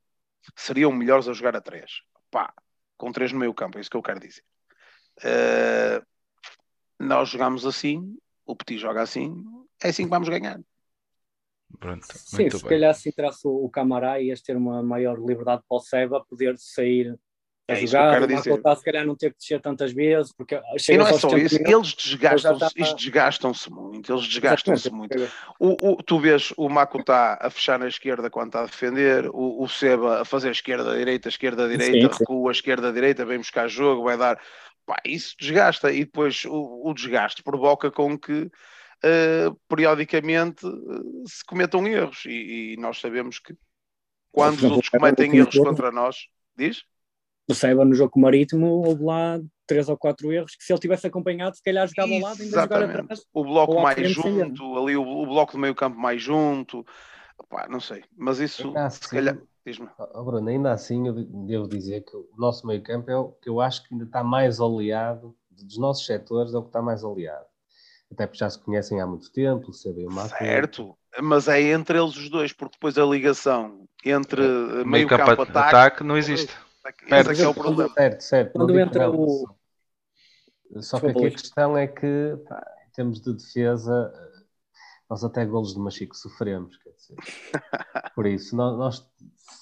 seriam 0.55 0.91
melhores 0.91 1.27
a 1.27 1.33
jogar 1.33 1.55
a 1.55 1.61
três. 1.61 2.01
Pá, 2.29 2.53
com 2.97 3.11
três 3.11 3.31
no 3.31 3.39
meio-campo, 3.39 3.77
é 3.77 3.81
isso 3.81 3.89
que 3.89 3.97
eu 3.97 4.03
quero 4.03 4.19
dizer. 4.19 4.43
Uh, 5.19 6.05
nós 6.99 7.29
jogamos 7.29 7.65
assim, 7.65 8.17
o 8.45 8.55
Petit 8.55 8.79
joga 8.79 9.01
assim, 9.01 9.43
é 9.81 9.89
assim 9.89 10.03
que 10.03 10.09
vamos 10.09 10.29
ganhar. 10.29 10.59
Pronto, 11.79 12.05
Sim, 12.09 12.43
muito 12.43 12.57
se 12.57 12.63
bem. 12.63 12.69
calhar 12.71 12.93
se 12.93 13.09
entrasse 13.09 13.41
o 13.45 13.69
Camará 13.69 14.19
ias 14.21 14.41
ter 14.41 14.55
uma 14.55 14.81
maior 14.81 15.17
liberdade 15.19 15.61
para 15.67 15.77
o 15.77 15.79
Seba 15.79 16.23
poder 16.29 16.55
sair 16.57 17.17
a 17.67 17.73
É 17.73 17.79
que 17.79 17.87
jogar. 17.87 18.21
Otávio, 18.23 18.75
se 18.77 18.83
calhar 18.83 19.05
não 19.05 19.15
ter 19.15 19.31
que 19.31 19.37
descer 19.39 19.61
tantas 19.61 19.93
vezes, 19.93 20.33
porque 20.33 20.55
E 20.55 20.97
não 20.97 21.07
é 21.07 21.13
só 21.13 21.29
70 21.29 21.37
isso, 21.45 21.55
minutos, 21.55 21.73
eles 21.73 21.93
desgastam-se 21.93 22.73
eles 22.77 22.95
desgastam-se 22.95 23.71
muito, 23.71 24.11
eles 24.13 24.23
desgastam-se 24.27 24.87
Exatamente. 24.87 25.17
muito. 25.17 25.31
O, 25.59 25.91
o- 25.91 26.03
tu 26.03 26.19
vês 26.19 26.53
o 26.57 26.67
Makutá 26.69 27.37
a 27.41 27.49
fechar 27.49 27.79
na 27.79 27.87
esquerda 27.87 28.29
quando 28.29 28.47
está 28.47 28.61
a 28.61 28.65
defender, 28.65 29.27
o, 29.29 29.61
o 29.63 29.67
Seba 29.69 30.21
a 30.21 30.25
fazer 30.25 30.51
esquerda-direita, 30.51 31.29
esquerda-direita, 31.29 32.15
recua, 32.19 32.51
esquerda-direita, 32.51 33.25
vem 33.25 33.37
buscar 33.37 33.67
jogo, 33.67 34.03
vai 34.03 34.17
dar. 34.17 34.39
Pá, 34.85 34.97
isso 35.05 35.33
desgasta 35.39 35.89
e 35.91 36.03
depois 36.03 36.43
o, 36.45 36.89
o 36.89 36.93
desgaste 36.93 37.41
provoca 37.41 37.89
com 37.89 38.17
que 38.19 38.51
eh, 39.03 39.51
periodicamente 39.67 40.65
eh, 40.65 40.69
se 41.27 41.43
cometam 41.45 41.85
erros 41.87 42.23
e, 42.25 42.73
e 42.73 42.77
nós 42.77 42.99
sabemos 42.99 43.39
que 43.39 43.55
quando 44.31 44.55
os 44.55 44.63
outros 44.63 44.89
cometem 44.89 45.35
erros 45.35 45.57
contra 45.57 45.91
nós, 45.91 46.27
diz? 46.55 46.83
o 47.47 47.53
Seba 47.53 47.83
no 47.83 47.93
jogo 47.93 48.19
Marítimo 48.19 48.65
houve 48.85 49.03
lá 49.03 49.39
três 49.67 49.89
ou 49.89 49.97
quatro 49.97 50.31
erros 50.31 50.55
que 50.55 50.63
se 50.63 50.71
ele 50.71 50.79
tivesse 50.79 51.07
acompanhado, 51.07 51.55
se 51.55 51.63
calhar 51.63 51.87
jogava 51.87 52.13
ao 52.13 52.19
lado 52.19 52.35
em 52.35 52.37
vez 52.37 52.49
de 52.49 52.61
jogar 52.61 52.77
Exatamente. 52.77 52.99
atrás. 53.01 53.25
O 53.33 53.43
bloco 53.43 53.81
mais 53.81 54.09
junto, 54.09 54.77
ali 54.77 54.95
o, 54.95 55.03
o 55.05 55.25
bloco 55.25 55.51
do 55.53 55.59
meio 55.59 55.75
campo 55.75 55.99
mais 55.99 56.21
junto, 56.21 56.85
Pá, 57.49 57.67
não 57.67 57.79
sei, 57.79 58.03
mas 58.15 58.39
isso 58.39 58.67
Ainda 58.67 58.89
se 58.89 58.99
assim, 58.99 59.15
calhar, 59.15 59.37
diz-me. 59.65 59.89
oh, 59.97 60.23
Bruno, 60.23 60.49
ainda 60.49 60.71
assim 60.71 61.07
eu 61.07 61.13
devo 61.13 61.67
dizer 61.67 62.01
que 62.01 62.15
o 62.15 62.29
nosso 62.37 62.65
meio 62.65 62.81
campo 62.81 63.09
é 63.11 63.17
o 63.17 63.29
que 63.29 63.49
eu 63.49 63.59
acho 63.59 63.83
que 63.83 63.93
ainda 63.93 64.05
está 64.05 64.23
mais 64.23 64.59
oleado, 64.59 65.35
dos 65.49 65.77
nossos 65.77 66.05
setores 66.05 66.53
é 66.53 66.57
o 66.57 66.61
que 66.61 66.69
está 66.69 66.81
mais 66.81 67.03
oleado. 67.03 67.45
Até 68.13 68.27
porque 68.27 68.39
já 68.39 68.49
se 68.49 68.59
conhecem 68.59 69.01
há 69.01 69.07
muito 69.07 69.31
tempo, 69.31 69.69
o 69.69 69.73
CB 69.73 70.01
e 70.01 70.05
o 70.07 70.11
Marco. 70.11 70.37
Certo, 70.37 70.97
mas 71.21 71.47
é 71.47 71.61
entre 71.61 71.99
eles 71.99 72.15
os 72.15 72.29
dois, 72.29 72.53
porque 72.53 72.75
depois 72.75 72.97
a 72.97 73.05
ligação 73.05 73.85
entre 74.05 74.41
É, 74.41 74.45
eh, 74.45 74.49
meio, 74.49 74.85
Meio 74.85 75.07
campo 75.09 75.25
campo 75.25 75.41
ataque, 75.41 75.57
ataque, 75.57 76.03
não 76.03 76.17
existe. 76.17 76.53
esse 77.07 77.31
é 77.31 77.33
que 77.35 77.41
é 77.41 77.47
o 77.47 77.53
problema. 77.53 77.93
Certo, 77.93 78.21
certo. 78.21 78.53
Quando 78.53 78.79
entra 78.79 79.07
não. 79.07 79.19
o- 79.19 79.47
Só 80.81 80.99
que 80.99 81.07
aqui 81.07 81.25
a 81.25 81.31
questão 81.31 81.77
é 81.77 81.87
que, 81.87 82.35
pá, 82.47 82.63
em 82.87 82.91
termos 82.91 83.21
de 83.21 83.33
defesa, 83.33 84.11
eh, 84.15 84.43
nós 85.09 85.23
até 85.23 85.45
golos 85.45 85.73
de 85.73 85.79
Machico 85.79 86.15
sofremos, 86.15 86.77
quer 86.77 86.91
dizer. 86.91 87.15
Por 88.15 88.25
isso, 88.27 88.55
nós, 88.55 88.77
nós 88.77 89.11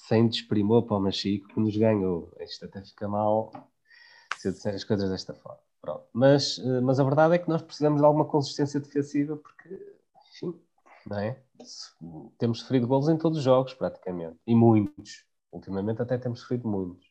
sem 0.08 0.28
desprimor 0.28 0.84
para 0.86 0.96
o 0.96 1.00
Machico, 1.00 1.48
que 1.48 1.60
nos 1.60 1.76
ganhou. 1.76 2.34
Isto 2.40 2.66
até 2.66 2.82
fica 2.82 3.08
mal 3.08 3.50
se 4.42 4.48
eu 4.48 4.52
disser 4.52 4.74
as 4.74 4.82
coisas 4.82 5.08
desta 5.08 5.32
forma. 5.34 5.60
Pronto. 5.80 6.04
Mas, 6.12 6.58
eh, 6.58 6.80
mas 6.80 6.98
a 6.98 7.04
verdade 7.04 7.34
é 7.34 7.38
que 7.38 7.48
nós 7.48 7.62
precisamos 7.62 8.00
de 8.00 8.04
alguma 8.04 8.24
consistência 8.24 8.80
defensiva, 8.80 9.36
porque, 9.36 9.96
enfim, 10.34 10.60
não 11.06 11.18
é? 11.18 11.40
Temos 12.38 12.60
sofrido 12.60 12.88
golos 12.88 13.08
em 13.08 13.16
todos 13.16 13.38
os 13.38 13.44
jogos, 13.44 13.72
praticamente. 13.72 14.36
E 14.44 14.54
muitos. 14.54 15.24
Ultimamente 15.52 16.02
até 16.02 16.18
temos 16.18 16.40
sofrido 16.40 16.66
muitos. 16.66 17.06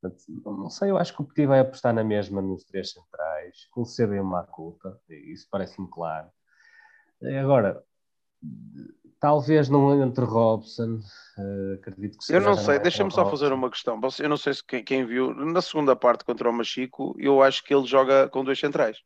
Portanto, 0.00 0.24
não 0.44 0.70
sei, 0.70 0.90
eu 0.90 0.98
acho 0.98 1.14
que 1.14 1.20
o 1.20 1.24
Petit 1.24 1.46
vai 1.46 1.58
apostar 1.58 1.92
na 1.92 2.04
mesma 2.04 2.40
nos 2.40 2.64
três 2.64 2.92
centrais, 2.92 3.66
com 3.72 3.82
o 3.82 3.84
CB 3.84 4.20
o 4.20 4.24
Macuta, 4.24 4.98
isso 5.08 5.48
parece-me 5.50 5.88
claro. 5.90 6.30
Agora, 7.40 7.84
talvez 9.20 9.68
não 9.68 10.02
entre 10.02 10.24
Robson, 10.24 11.00
eh, 11.38 11.74
acredito 11.74 12.18
que 12.18 12.24
Eu 12.26 12.40
não 12.40 12.56
sei, 12.56 12.78
entra 12.78 12.78
deixa-me 12.78 13.10
só 13.12 13.26
fazer 13.26 13.52
uma 13.52 13.70
questão. 13.70 14.00
Eu 14.20 14.28
não 14.30 14.36
sei 14.38 14.54
se 14.54 14.64
quem, 14.64 14.82
quem 14.84 15.04
viu, 15.04 15.34
na 15.34 15.60
segunda 15.60 15.94
parte 15.96 16.24
contra 16.24 16.48
o 16.48 16.52
Machico, 16.52 17.14
eu 17.18 17.42
acho 17.42 17.62
que 17.62 17.74
ele 17.74 17.86
joga 17.86 18.26
com 18.30 18.42
dois 18.44 18.58
centrais. 18.58 18.98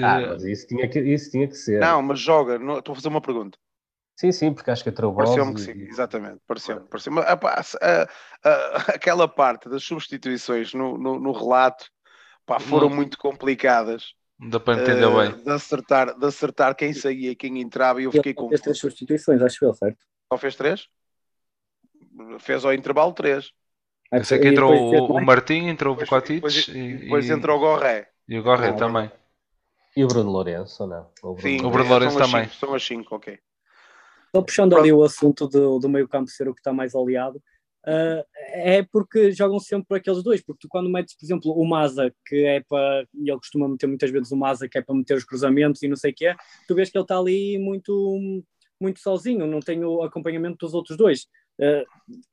Ah, 0.00 0.20
Eh, 0.20 0.26
mas 0.26 0.42
isso 0.44 0.66
tinha 0.66 0.88
que, 0.88 1.00
isso 1.00 1.30
tinha 1.30 1.46
que 1.48 1.54
ser. 1.54 1.84
Não, 1.84 2.02
mas 2.02 2.20
joga, 2.20 2.58
não- 2.58 2.78
estou 2.78 2.92
a 2.92 2.96
fazer 2.96 3.08
uma 3.08 3.20
pergunta. 3.22 3.58
Sim, 4.16 4.32
sim, 4.32 4.52
porque 4.52 4.70
acho 4.70 4.82
que 4.84 4.90
entrou 4.90 5.12
o 5.12 5.14
Pareceu-me 5.16 5.52
que 5.54 5.60
sim, 5.60 5.74
e- 5.74 5.88
exatamente. 5.88 6.40
Pareceu-me. 6.46 6.88
pareceu 6.88 7.12
aquela 8.94 9.28
parte 9.28 9.68
das 9.68 9.82
substituições 9.84 10.72
no, 10.74 10.96
no, 10.98 11.18
no 11.18 11.32
relato 11.32 11.90
pá, 12.46 12.60
foram 12.60 12.90
Não- 12.90 12.90
muito 12.90 13.18
complicadas. 13.18 14.14
Não 14.38 14.48
dá 14.50 14.60
para 14.60 14.80
entender 14.80 15.06
eh, 15.06 15.30
bem. 15.30 15.44
De 15.44 15.50
acertar, 15.50 16.18
de 16.18 16.26
acertar 16.26 16.74
quem 16.76 16.92
saía 16.92 17.32
e 17.32 17.36
quem 17.36 17.60
entrava, 17.60 18.00
e 18.00 18.04
eu 18.04 18.10
Ele 18.10 18.22
fiquei 18.22 18.48
fez 18.48 18.60
três 18.60 18.78
substituições, 18.78 19.42
acho 19.42 19.64
eu, 19.64 19.74
certo? 19.74 19.98
Só 20.32 20.38
fez 20.38 20.56
três? 20.56 20.88
Fez 22.38 22.64
ao 22.64 22.72
intervalo 22.72 23.12
três. 23.12 23.52
Eu 24.10 24.24
sei 24.24 24.38
que 24.38 24.48
entrou 24.48 24.72
o, 24.72 25.16
o. 25.16 25.24
Martim, 25.24 25.68
entrou 25.68 25.94
o 25.94 25.98
depois, 25.98 26.68
e, 26.68 26.96
depois 26.96 27.28
e- 27.28 27.32
entra 27.32 27.54
o 27.54 27.58
Gorré. 27.58 28.08
e 28.26 28.38
o 28.38 28.42
Gorre 28.42 28.68
Ah, 28.68 28.72
também. 28.74 29.10
E 29.96 30.04
o 30.04 30.08
Bruno 30.08 30.30
Lourenço, 30.30 30.84
ou 30.84 30.88
não? 30.88 31.10
Ou 31.22 31.38
Sim, 31.38 31.64
O 31.64 31.70
Bruno 31.70 31.90
Lourenço 31.90 32.18
também. 32.18 32.44
cinco, 32.44 32.54
São 32.56 32.74
as 32.74 32.82
cinco, 32.86 33.16
ok. 33.16 33.38
Só 34.34 34.42
puxando 34.42 34.76
ali 34.76 34.92
o 34.92 35.02
assunto 35.02 35.48
do, 35.48 35.78
do 35.78 35.88
meio 35.88 36.08
campo 36.08 36.30
ser 36.30 36.48
o 36.48 36.54
que 36.54 36.60
está 36.60 36.72
mais 36.72 36.94
aliado, 36.94 37.42
ah, 37.88 38.24
é 38.52 38.82
porque 38.82 39.32
jogam 39.32 39.58
sempre 39.58 39.96
aqueles 39.96 40.22
dois, 40.22 40.42
porque 40.42 40.60
tu 40.60 40.68
quando 40.68 40.90
metes, 40.90 41.16
por 41.16 41.24
exemplo, 41.24 41.52
o 41.52 41.66
Maza, 41.66 42.14
que 42.26 42.44
é 42.44 42.60
para, 42.68 43.06
e 43.14 43.30
ele 43.30 43.38
costuma 43.38 43.66
meter 43.66 43.86
muitas 43.86 44.10
vezes 44.10 44.30
o 44.30 44.36
Maza, 44.36 44.68
que 44.68 44.76
é 44.76 44.82
para 44.82 44.94
meter 44.94 45.16
os 45.16 45.24
cruzamentos 45.24 45.82
e 45.82 45.88
não 45.88 45.96
sei 45.96 46.10
o 46.12 46.14
que 46.14 46.26
é, 46.26 46.36
tu 46.66 46.74
vês 46.74 46.90
que 46.90 46.98
ele 46.98 47.04
está 47.04 47.18
ali 47.18 47.58
muito, 47.58 48.42
muito 48.78 49.00
sozinho, 49.00 49.46
não 49.46 49.60
tem 49.60 49.82
o 49.84 50.02
acompanhamento 50.02 50.58
dos 50.58 50.74
outros 50.74 50.96
dois. 50.98 51.26
Ah, 51.60 51.84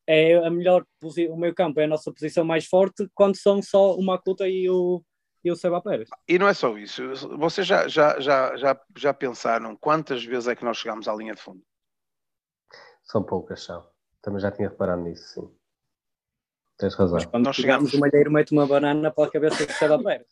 é 0.06 0.36
a 0.36 0.50
melhor, 0.50 0.86
posi- 1.00 1.28
o 1.30 1.38
meio 1.38 1.56
campo 1.56 1.80
é 1.80 1.86
a 1.86 1.88
nossa 1.88 2.12
posição 2.12 2.44
mais 2.44 2.66
forte 2.66 3.08
quando 3.16 3.38
são 3.38 3.62
só 3.62 3.96
o 3.96 4.04
Makuta 4.04 4.48
e 4.48 4.70
o, 4.70 5.02
e 5.44 5.50
o 5.52 5.56
Seba 5.56 5.82
Pérez. 5.82 6.10
E 6.28 6.38
não 6.38 6.48
é 6.48 6.54
só 6.54 6.78
isso. 6.78 7.02
Vocês 7.38 7.66
já, 7.66 7.88
já, 7.88 8.20
já, 8.20 8.56
já, 8.58 8.82
já 8.96 9.14
pensaram 9.14 9.76
quantas 9.78 10.24
vezes 10.24 10.48
é 10.48 10.56
que 10.56 10.66
nós 10.66 10.78
chegámos 10.78 11.08
à 11.08 11.16
linha 11.16 11.34
de 11.34 11.42
fundo? 11.42 11.64
São 13.04 13.24
poucas, 13.24 13.64
são. 13.64 13.95
Também 14.26 14.40
já 14.42 14.50
tinha 14.50 14.68
reparado 14.70 15.04
nisso, 15.04 15.24
sim. 15.36 15.48
Tens 16.80 16.96
razão. 16.96 17.14
Mas 17.18 17.26
quando 17.26 17.46
Nós 17.46 17.56
chegamos, 17.56 17.94
o 17.94 18.00
Malheiro 18.00 18.32
mete 18.32 18.52
uma 18.52 18.66
banana 18.66 19.12
para 19.12 19.26
a 19.28 19.32
cabeça 19.32 19.64
do 19.68 19.72
Seba 19.72 20.02
Pérez. 20.02 20.26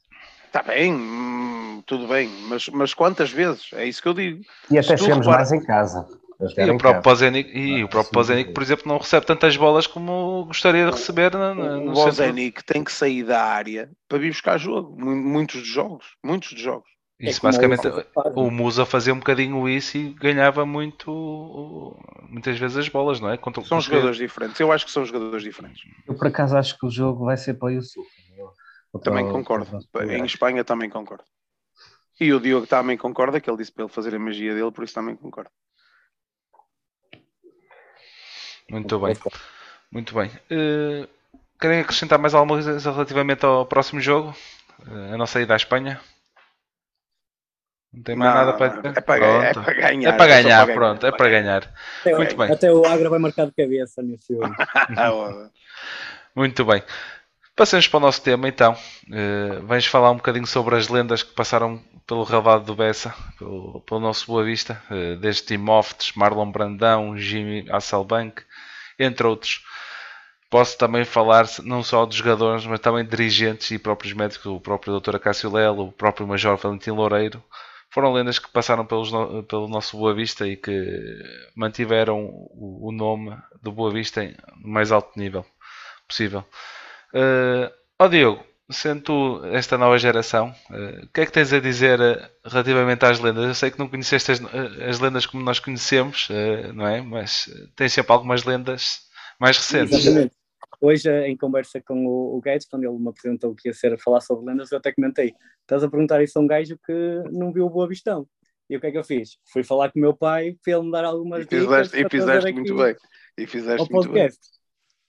Está 0.47 0.63
bem, 0.63 0.91
hum, 0.93 1.84
tudo 1.86 2.08
bem, 2.08 2.27
mas, 2.49 2.67
mas 2.69 2.93
quantas 2.95 3.29
vezes? 3.32 3.69
É 3.73 3.86
isso 3.86 4.01
que 4.01 4.08
eu 4.08 4.13
digo. 4.15 4.43
E 4.71 4.79
até 4.79 4.97
chegamos 4.97 5.27
repara- 5.27 5.38
mais 5.38 5.51
em 5.51 5.63
casa. 5.63 6.08
E 6.58 6.69
o 6.71 6.77
próprio. 6.77 7.03
Pozenic, 7.03 7.49
e 7.58 7.82
Ah, 7.82 7.86
o 7.86 7.88
próprio 7.88 8.12
Pozenic, 8.13 8.51
por 8.51 8.63
exemplo, 8.63 8.88
não 8.88 8.97
recebe 8.97 9.25
tantas 9.27 9.56
bolas 9.56 9.86
como 9.88 10.43
gostaria 10.45 10.86
de 10.88 10.91
receber 10.91 11.32
na, 11.32 11.53
na, 11.53 11.77
O. 11.77 11.93
Bozenic 11.93 12.63
tem 12.65 12.84
que 12.84 12.91
sair 12.91 13.23
da 13.23 13.43
área 13.43 13.89
para 14.10 14.17
vir 14.17 14.32
buscar 14.32 14.58
jogo. 14.58 14.99
Mu- 14.99 15.15
Muitos 15.15 15.62
dos 15.62 15.69
jogos. 15.69 16.17
Muitos 16.25 16.51
dos 16.51 16.62
jogos. 16.62 16.89
Isso 17.30 17.40
É 17.40 17.50
basicamente 17.50 17.88
o 18.36 18.52
Musa 18.52 18.86
fazia 18.86 19.14
um 19.14 19.20
bocadinho 19.20 19.68
isso 19.70 19.98
e 19.98 20.10
ganhava 20.14 20.66
muito 20.66 21.98
muitas 22.30 22.58
vezes 22.58 22.78
as 22.78 22.90
bolas, 22.90 23.19
não 23.19 23.30
é? 23.30 23.38
Contra, 23.38 23.63
São 23.63 23.80
jogadores 23.80 24.17
diferentes. 24.17 24.60
Eu 24.60 24.71
acho 24.71 24.86
que 24.86 24.92
são 24.92 25.06
jogadores 25.06 25.44
diferentes. 25.44 25.84
Eu, 26.08 26.15
por 26.15 26.28
acaso, 26.28 26.58
acho 26.58 26.78
que 26.78 26.86
o 26.86 26.90
jogo 26.90 27.26
vai 27.26 27.38
ser 27.38 27.54
para 27.54 27.67
o 27.67 27.71
Yusuf. 27.71 28.08
Também 29.04 29.28
concordo. 29.30 29.80
Em 30.10 30.26
Espanha 30.26 30.63
também 30.63 30.90
concordo. 30.90 31.24
E 32.19 32.32
o 32.32 32.40
Diogo 32.40 32.67
também 32.67 32.98
concorda, 32.98 33.40
que 33.40 33.50
ele 33.50 33.58
disse 33.58 33.71
para 33.71 33.86
ele 33.86 33.94
fazer 33.94 34.13
a 34.13 34.19
magia 34.19 34.54
dele, 34.54 34.71
por 34.71 34.84
isso 34.84 34.94
também 34.94 35.15
concordo. 35.15 35.50
Muito 38.69 39.00
bem, 39.00 39.15
muito 39.92 40.13
bem. 40.13 40.32
Eh, 40.50 41.08
querem 41.60 41.80
acrescentar 41.80 42.19
mais 42.19 42.34
alguma 42.34 42.62
coisa 42.62 42.92
relativamente 42.92 43.46
ao 43.46 43.65
próximo 43.65 44.00
jogo? 44.00 44.34
Eh, 44.88 45.13
a 45.13 45.17
nossa 45.17 45.42
ida 45.42 45.54
à 45.54 45.58
Espanha? 45.58 46.00
Não 47.94 48.02
tem 48.04 48.15
mais 48.15 48.33
Não, 48.33 48.39
nada 48.39 48.54
para 48.58 48.67
dizer? 48.69 48.98
É 48.98 49.02
para, 49.02 49.19
ganhar, 49.19 49.44
é 49.44 49.54
Pronto. 49.54 49.65
para 49.65 49.73
ganhar. 49.73 50.10
É 50.10 50.17
para 50.17 50.27
ganhar, 50.27 50.67
pronto, 50.73 51.06
é 51.06 51.12
para 51.12 51.29
ganhar. 51.29 51.73
Até, 52.02 52.15
Muito 52.15 52.35
bem. 52.35 52.52
até 52.52 52.73
o 52.73 52.85
Agra 52.85 53.10
vai 53.10 53.19
marcar 53.19 53.46
de 53.46 53.52
cabeça 53.52 54.02
nesse 54.02 54.33
jogo. 54.33 54.50
Muito 56.35 56.65
bem. 56.65 56.81
Passemos 57.56 57.87
para 57.87 57.98
o 57.98 58.02
nosso 58.02 58.21
tema 58.23 58.48
então. 58.48 58.73
Uh, 58.73 59.63
vamos 59.67 59.85
falar 59.85 60.10
um 60.10 60.15
bocadinho 60.15 60.48
sobre 60.48 60.75
as 60.75 60.87
lendas 60.87 61.21
que 61.21 61.35
passaram 61.35 61.79
pelo 62.08 62.23
relvado 62.23 62.65
do 62.65 62.75
Bessa, 62.75 63.13
pelo, 63.37 63.79
pelo 63.81 64.00
nosso 64.00 64.25
Boa 64.25 64.44
Vista, 64.44 64.81
uh, 64.89 65.15
desde 65.17 65.44
Tim 65.44 65.69
Oftes, 65.69 66.13
Marlon 66.15 66.52
Brandão, 66.52 67.15
Jimmy 67.15 67.67
Hasselbank, 67.69 68.41
entre 68.98 69.27
outros. 69.27 69.63
Posso 70.50 70.77
também 70.79 71.06
falar 71.06 71.46
não 71.63 71.83
só 71.83 72.06
dos 72.08 72.15
jogadores, 72.15 72.65
mas 72.65 72.79
também 72.79 73.04
de 73.04 73.12
dirigentes 73.12 73.69
e 73.69 73.77
próprios 73.77 74.13
médicos, 74.13 74.48
o 74.48 74.60
próprio 74.60 75.00
Dr. 75.00 75.17
Acácio 75.17 75.52
Lelo, 75.52 75.89
o 75.89 75.91
próprio 75.91 76.27
Major 76.27 76.58
Valentim 76.58 76.91
Loureiro. 76.91 77.44
Foram 77.94 78.12
lendas 78.12 78.39
que 78.39 78.50
passaram 78.50 78.85
pelos, 78.85 79.12
pelo 79.48 79.67
nosso 79.67 79.96
Boa 79.96 80.15
Vista 80.15 80.48
e 80.48 80.58
que 80.58 81.21
mantiveram 81.56 82.25
o, 82.25 82.89
o 82.89 82.91
nome 82.91 83.37
do 83.62 83.71
Boa 83.71 83.91
Vista 83.91 84.23
no 84.60 84.67
mais 84.67 84.91
alto 84.91 85.12
nível 85.17 85.46
possível. 86.08 86.44
Uh, 87.13 87.71
ó 88.00 88.08
Diogo, 88.08 88.44
sendo 88.67 89.02
tu 89.02 89.46
esta 89.46 89.77
nova 89.77 90.00
geração, 90.00 90.56
uh, 90.71 91.06
o 91.06 91.08
que 91.10 91.21
é 91.21 91.25
que 91.27 91.31
tens 91.31 91.54
a 91.54 91.60
dizer 91.60 92.02
uh, 92.02 92.29
relativamente 92.44 93.06
às 93.06 93.19
lendas? 93.19 93.46
Eu 93.46 93.54
sei 93.54 93.69
que 93.69 93.77
não 93.77 93.87
conheceste 93.87 94.31
as, 94.31 94.41
as 94.89 95.00
lendas 95.00 95.27
como 95.27 95.44
nós 95.44 95.60
conhecemos, 95.60 96.29
não 96.73 96.87
é? 96.87 97.00
Mas 97.00 97.48
tens 97.75 97.94
sempre 97.94 98.12
algumas 98.12 98.44
lendas 98.44 99.02
mais 99.39 99.56
recentes. 99.56 100.00
Exatamente. 100.00 100.33
Hoje, 100.86 101.10
em 101.25 101.38
conversa 101.38 101.81
com 101.81 102.06
o, 102.06 102.36
o 102.36 102.42
Guedes, 102.42 102.67
quando 102.67 102.84
ele 102.84 103.00
me 103.00 103.08
apresentou 103.08 103.56
que 103.56 103.69
ia 103.69 103.73
ser 103.73 103.94
a 103.94 103.98
falar 103.98 104.19
sobre 104.19 104.46
lendas, 104.46 104.69
eu 104.69 104.77
até 104.77 104.92
comentei: 104.92 105.34
estás 105.62 105.81
a 105.81 105.90
perguntar 105.90 106.21
isso 106.21 106.38
a 106.38 106.42
um 106.42 106.46
gajo 106.46 106.77
que 106.86 107.23
não 107.31 107.54
viu 107.54 107.65
o 107.65 107.69
Boa 107.69 107.88
Vistão. 107.88 108.27
E 108.69 108.75
o 108.75 108.81
que 108.81 108.88
é 108.88 108.92
que 108.92 108.98
eu 108.98 109.04
fiz? 109.04 109.38
Fui 109.50 109.63
falar 109.63 109.94
com 109.94 110.00
o 110.00 110.02
meu 110.02 110.13
pai 110.13 110.58
para 110.62 110.73
ele 110.73 110.84
me 110.84 110.92
dar 110.92 111.06
algumas 111.06 111.46
e 111.46 111.48
fizeste, 111.48 111.96
dicas. 111.96 112.13
E 112.13 112.17
fizeste 112.17 112.52
muito 112.52 112.75
bem. 112.75 112.96
E 113.38 113.48
fizeste 113.48 113.94
muito 113.94 114.12
bem. 114.12 114.29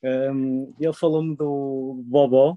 Um, 0.05 0.73
ele 0.79 0.93
falou-me 0.93 1.35
do 1.35 2.05
Bobó, 2.05 2.57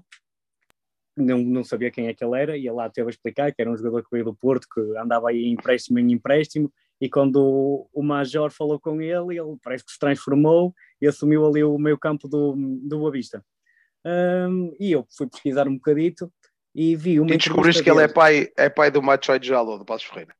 não, 1.16 1.38
não 1.38 1.64
sabia 1.64 1.90
quem 1.90 2.06
é 2.06 2.14
que 2.14 2.24
ele 2.24 2.40
era, 2.40 2.56
e 2.56 2.68
ele 2.68 2.70
lá 2.70 2.88
teve 2.88 3.08
a 3.08 3.10
explicar 3.10 3.52
que 3.52 3.60
era 3.60 3.70
um 3.70 3.76
jogador 3.76 4.04
que 4.04 4.10
veio 4.12 4.26
do 4.26 4.34
Porto, 4.34 4.68
que 4.72 4.80
andava 4.96 5.30
aí 5.30 5.44
empréstimo 5.48 5.98
em 5.98 6.12
empréstimo, 6.12 6.72
e 7.00 7.08
quando 7.08 7.36
o, 7.36 7.90
o 7.92 8.02
Major 8.02 8.52
falou 8.52 8.78
com 8.78 9.00
ele, 9.00 9.38
ele 9.38 9.56
parece 9.60 9.84
que 9.84 9.90
se 9.90 9.98
transformou 9.98 10.72
e 11.00 11.06
assumiu 11.06 11.46
ali 11.46 11.62
o 11.62 11.78
meio 11.78 11.98
campo 11.98 12.28
do, 12.28 12.54
do 12.56 12.98
Boa 12.98 13.10
Vista. 13.10 13.44
Um, 14.04 14.74
e 14.78 14.92
eu 14.92 15.06
fui 15.16 15.26
pesquisar 15.26 15.68
um 15.68 15.74
bocadito 15.74 16.32
e 16.74 16.94
vi 16.94 17.20
uma 17.20 17.32
E 17.32 17.36
descobriste 17.36 17.82
que 17.82 17.90
ele 17.90 18.02
é 18.02 18.08
pai, 18.08 18.48
é 18.56 18.68
pai 18.68 18.90
do 18.90 19.02
Macho 19.02 19.38
de 19.38 19.48
Jalo, 19.48 19.78
do 19.78 19.84
Passos 19.84 20.08
Ferreira. 20.08 20.34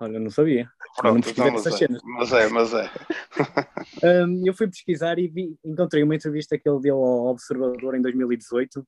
Olha, 0.00 0.20
não 0.20 0.30
sabia. 0.30 0.70
Pronto, 0.96 1.24
não 1.24 1.30
então, 1.32 1.52
mas, 1.52 1.66
é, 1.66 1.88
mas 2.04 2.32
é, 2.32 2.48
mas 2.48 2.72
é. 2.72 4.24
um, 4.24 4.46
eu 4.46 4.54
fui 4.54 4.68
pesquisar 4.68 5.18
e 5.18 5.26
vi, 5.26 5.56
encontrei 5.64 6.04
uma 6.04 6.14
entrevista 6.14 6.56
que 6.56 6.68
ele 6.68 6.80
deu 6.80 6.96
ao 6.96 7.26
Observador 7.26 7.96
em 7.96 8.02
2018. 8.02 8.86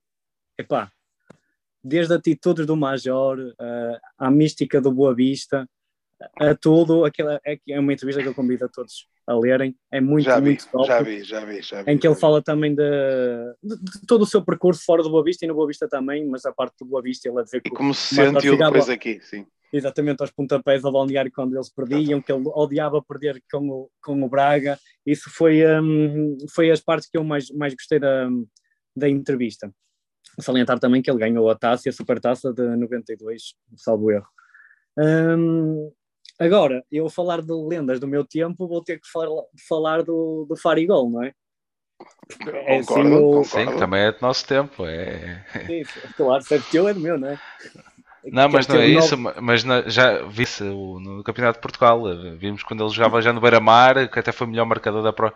Epá, 0.57 0.91
desde 1.83 2.15
atitudes 2.15 2.65
do 2.65 2.77
Major, 2.77 3.39
uh, 3.39 3.99
à 4.17 4.31
mística 4.31 4.81
do 4.81 4.93
Boa 4.93 5.15
Vista, 5.15 5.69
a 6.39 6.55
tudo. 6.55 7.05
Aquela, 7.05 7.41
é, 7.45 7.59
é 7.69 7.81
uma 7.81 7.93
entrevista 7.93 8.23
que 8.23 8.29
eu 8.29 8.35
convido 8.35 8.65
a 8.65 8.69
todos 8.69 9.07
a 9.27 9.35
lerem. 9.39 9.77
É 9.91 10.01
muito, 10.01 10.25
já 10.25 10.39
vi, 10.39 10.47
muito 10.47 10.69
top. 10.71 10.87
Já 10.87 11.03
vi, 11.03 11.23
já 11.23 11.45
vi, 11.45 11.63
já 11.63 11.83
vi. 11.83 11.91
Em 11.93 11.99
que 11.99 12.07
ele 12.07 12.15
fala 12.15 12.43
também 12.43 12.75
de, 12.75 12.83
de, 13.63 13.77
de, 13.77 14.07
todo 14.07 14.23
o 14.23 14.27
seu 14.27 14.45
percurso 14.45 14.83
fora 14.85 15.03
do 15.03 15.11
Boa 15.11 15.25
Vista 15.25 15.45
e 15.45 15.49
no 15.49 15.55
Boa 15.55 15.67
Vista 15.67 15.89
também, 15.89 16.27
mas 16.27 16.45
a 16.45 16.53
parte 16.53 16.77
do 16.81 16.87
Boa 16.87 17.03
Vista 17.03 17.29
ele 17.29 17.39
a 17.39 17.43
dizer 17.43 17.61
que. 17.61 17.69
E 17.69 17.73
como 17.73 17.95
se 17.95 18.15
sentiu 18.15 18.57
depois 18.57 18.89
aqui, 18.89 19.21
sim. 19.23 19.47
Exatamente, 19.73 20.21
aos 20.21 20.33
pontapés 20.33 20.85
ao 20.85 20.91
balneário 20.91 21.31
quando 21.33 21.55
eles 21.55 21.73
perdiam, 21.73 22.21
que 22.21 22.33
ele 22.33 22.43
odiava 22.49 23.01
perder 23.01 23.41
com 23.51 23.69
o, 23.69 23.91
com 24.03 24.21
o 24.21 24.29
Braga. 24.29 24.77
Isso 25.07 25.31
foi, 25.31 25.65
um, 25.81 26.37
foi 26.53 26.73
as 26.73 26.81
partes 26.81 27.09
que 27.09 27.17
eu 27.17 27.23
mais, 27.23 27.51
mais 27.51 27.73
gostei 27.73 28.01
da, 28.01 28.29
da 28.97 29.09
entrevista. 29.09 29.73
Salientar 30.41 30.81
também 30.81 31.01
que 31.01 31.09
ele 31.09 31.21
ganhou 31.21 31.49
a 31.49 31.55
taça 31.55 31.89
e 31.89 31.91
a 31.91 31.93
supertaça 31.93 32.53
de 32.53 32.77
92, 32.77 33.55
salvo 33.77 34.11
erro. 34.11 34.27
Um, 34.99 35.93
Agora, 36.41 36.83
eu 36.91 37.03
vou 37.03 37.11
falar 37.11 37.43
de 37.43 37.53
lendas 37.53 38.01
do 38.01 38.09
meu 38.09 38.25
tempo, 38.25 38.67
vou 38.67 38.83
ter 38.83 38.99
que 38.99 39.07
falar, 39.07 39.43
falar 39.69 40.03
do, 40.03 40.47
do 40.49 40.57
Farigol, 40.57 41.11
não 41.11 41.23
é? 41.23 41.35
é 42.47 42.79
assim 42.79 42.87
concordo, 42.87 43.45
Sim, 43.45 43.67
também 43.77 44.01
é 44.01 44.13
do 44.13 44.23
nosso 44.23 44.47
tempo. 44.47 44.87
É... 44.87 45.45
Sim, 45.67 45.83
claro, 46.17 46.43
se 46.43 46.55
é 46.55 46.59
teu, 46.59 46.89
é 46.89 46.95
do 46.95 47.01
meu, 47.01 47.19
não 47.19 47.29
é? 47.29 47.39
Não, 48.25 48.49
mas 48.49 48.67
não 48.67 48.77
é 48.77 48.87
isso, 48.87 49.17
mas 49.19 49.63
já 49.87 50.23
vi-se 50.23 50.63
no 50.63 51.23
Campeonato 51.23 51.59
de 51.59 51.63
Portugal, 51.63 52.03
vimos 52.39 52.63
quando 52.63 52.85
ele 52.85 52.95
jogava 52.95 53.21
já 53.21 53.35
no 53.35 53.41
Beira-Mar, 53.41 54.09
que 54.09 54.19
até 54.19 54.33
foi 54.33 54.47
o 54.47 54.51
melhor 54.51 54.65
marcador 54.65 55.03
da, 55.03 55.13
Pro, 55.13 55.33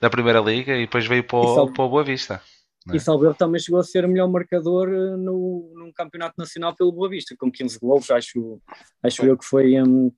da 0.00 0.10
Primeira 0.10 0.40
Liga, 0.40 0.76
e 0.76 0.82
depois 0.82 1.06
veio 1.06 1.22
para 1.22 1.38
o, 1.38 1.72
para 1.72 1.84
o 1.84 1.88
Boa 1.88 2.02
Vista. 2.02 2.42
É? 2.90 2.96
E 2.96 3.00
Salvador 3.00 3.34
também 3.34 3.60
chegou 3.60 3.80
a 3.80 3.84
ser 3.84 4.04
o 4.04 4.08
melhor 4.08 4.28
marcador 4.28 4.88
eh, 4.88 5.16
no, 5.16 5.72
num 5.74 5.92
campeonato 5.92 6.34
nacional 6.38 6.74
pelo 6.74 6.92
Boa 6.92 7.08
Vista, 7.08 7.34
com 7.36 7.50
15 7.50 7.78
gols, 7.78 8.10
acho, 8.10 8.60
acho 9.02 9.26
eu 9.26 9.36
que 9.36 9.44
foi, 9.44 9.80
um, 9.80 10.10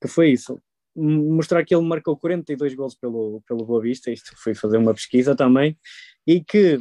que 0.00 0.08
foi 0.08 0.30
isso. 0.30 0.60
Mostrar 0.94 1.64
que 1.64 1.74
ele 1.74 1.86
marcou 1.86 2.16
42 2.16 2.74
gols 2.74 2.94
pelo, 2.94 3.42
pelo 3.46 3.64
Boa 3.64 3.80
Vista, 3.80 4.10
isto 4.10 4.32
foi 4.36 4.54
fazer 4.54 4.76
uma 4.76 4.94
pesquisa 4.94 5.34
também, 5.34 5.76
e 6.26 6.42
que 6.44 6.78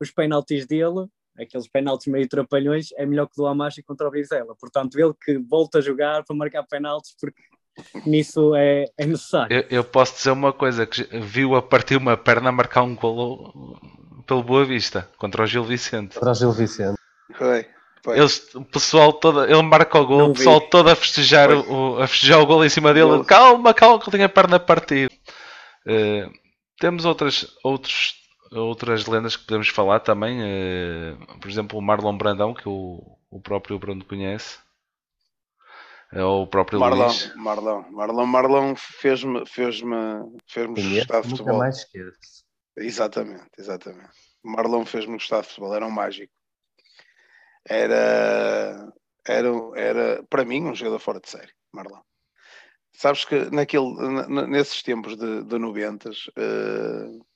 os 0.00 0.10
penaltis 0.10 0.66
dele, 0.66 1.06
aqueles 1.38 1.68
penaltis 1.68 2.06
meio 2.08 2.28
trapalhões, 2.28 2.88
é 2.96 3.06
melhor 3.06 3.26
que 3.26 3.36
do 3.36 3.46
Amacha 3.46 3.82
contra 3.86 4.08
o 4.08 4.10
Vizela. 4.10 4.54
Portanto, 4.58 4.98
ele 4.98 5.14
que 5.24 5.38
volta 5.38 5.78
a 5.78 5.80
jogar 5.80 6.24
para 6.24 6.36
marcar 6.36 6.64
penaltis, 6.64 7.14
porque 7.18 7.42
nisso 8.06 8.54
é, 8.54 8.86
é 8.98 9.06
necessário. 9.06 9.56
Eu, 9.56 9.64
eu, 9.78 9.84
posso 9.84 10.16
dizer 10.16 10.30
uma 10.32 10.52
coisa, 10.52 10.84
que 10.84 11.02
viu 11.20 11.54
a 11.54 11.62
partir 11.62 11.96
uma 11.96 12.16
perna 12.16 12.52
marcar 12.52 12.82
um 12.82 12.94
golo 12.94 13.78
pelo 14.26 14.42
Boa 14.42 14.64
Vista 14.64 15.08
contra 15.18 15.42
o 15.42 15.46
Gil 15.46 15.64
Vicente. 15.64 16.14
Contra 16.14 16.32
o 16.32 16.34
Gil 16.34 16.52
Vicente. 16.52 16.98
Foi. 17.36 17.66
Eles, 18.08 18.54
o 18.54 18.62
pessoal 18.62 19.14
todo, 19.14 19.44
ele 19.44 19.62
marca 19.62 19.98
o 19.98 20.06
gol, 20.06 20.18
Não 20.18 20.30
o 20.30 20.34
pessoal 20.34 20.60
vi. 20.60 20.68
todo 20.68 20.90
a 20.90 20.94
festejar 20.94 21.50
o, 21.50 22.02
a 22.02 22.06
festejar 22.06 22.38
o 22.38 22.46
gol 22.46 22.62
em 22.64 22.68
cima 22.68 22.92
dele. 22.92 23.08
Não. 23.10 23.24
Calma, 23.24 23.72
calma, 23.72 23.98
que 23.98 24.04
ele 24.04 24.16
tem 24.18 24.24
a 24.24 24.28
perna 24.28 24.60
partida. 24.60 25.10
Uh, 25.86 26.30
temos 26.78 27.06
outras, 27.06 27.46
outros, 27.64 28.14
outras 28.52 29.06
lendas 29.06 29.36
que 29.36 29.46
podemos 29.46 29.68
falar 29.68 30.00
também. 30.00 30.38
Uh, 30.42 31.38
por 31.40 31.50
exemplo, 31.50 31.78
o 31.78 31.82
Marlon 31.82 32.18
Brandão, 32.18 32.52
que 32.52 32.68
o, 32.68 33.00
o 33.30 33.40
próprio 33.40 33.78
Bruno 33.78 34.04
conhece. 34.04 34.58
Ou 36.12 36.42
o 36.42 36.46
próprio 36.46 36.78
Marlon, 36.78 37.06
Luís. 37.06 37.32
Marlon, 37.36 37.84
Marlon, 37.90 38.26
Marlon 38.26 38.74
fez-me 38.76 39.44
fez-me 39.46 39.96
fez-me 40.46 40.98
gostar 40.98 41.22
de 41.22 41.30
futebol. 41.30 41.58
mais 41.58 41.78
esqueço. 41.78 42.43
Exatamente, 42.76 43.50
exatamente. 43.58 44.10
Marlon 44.42 44.84
fez-me 44.84 45.14
gostar 45.14 45.40
de 45.42 45.48
futebol, 45.48 45.74
era 45.74 45.86
um 45.86 45.90
mágico. 45.90 46.32
Era, 47.66 48.92
era, 49.26 49.48
era 49.76 50.22
para 50.24 50.44
mim 50.44 50.64
um 50.64 50.74
jogador 50.74 50.98
fora 50.98 51.20
de 51.20 51.30
série, 51.30 51.52
Marlon. 51.72 52.02
Sabes 52.92 53.24
que 53.24 53.50
naquele, 53.50 53.86
nesses 54.46 54.82
tempos 54.82 55.16
de, 55.16 55.44
de 55.44 55.58
90, 55.58 56.10
uh, 56.10 57.26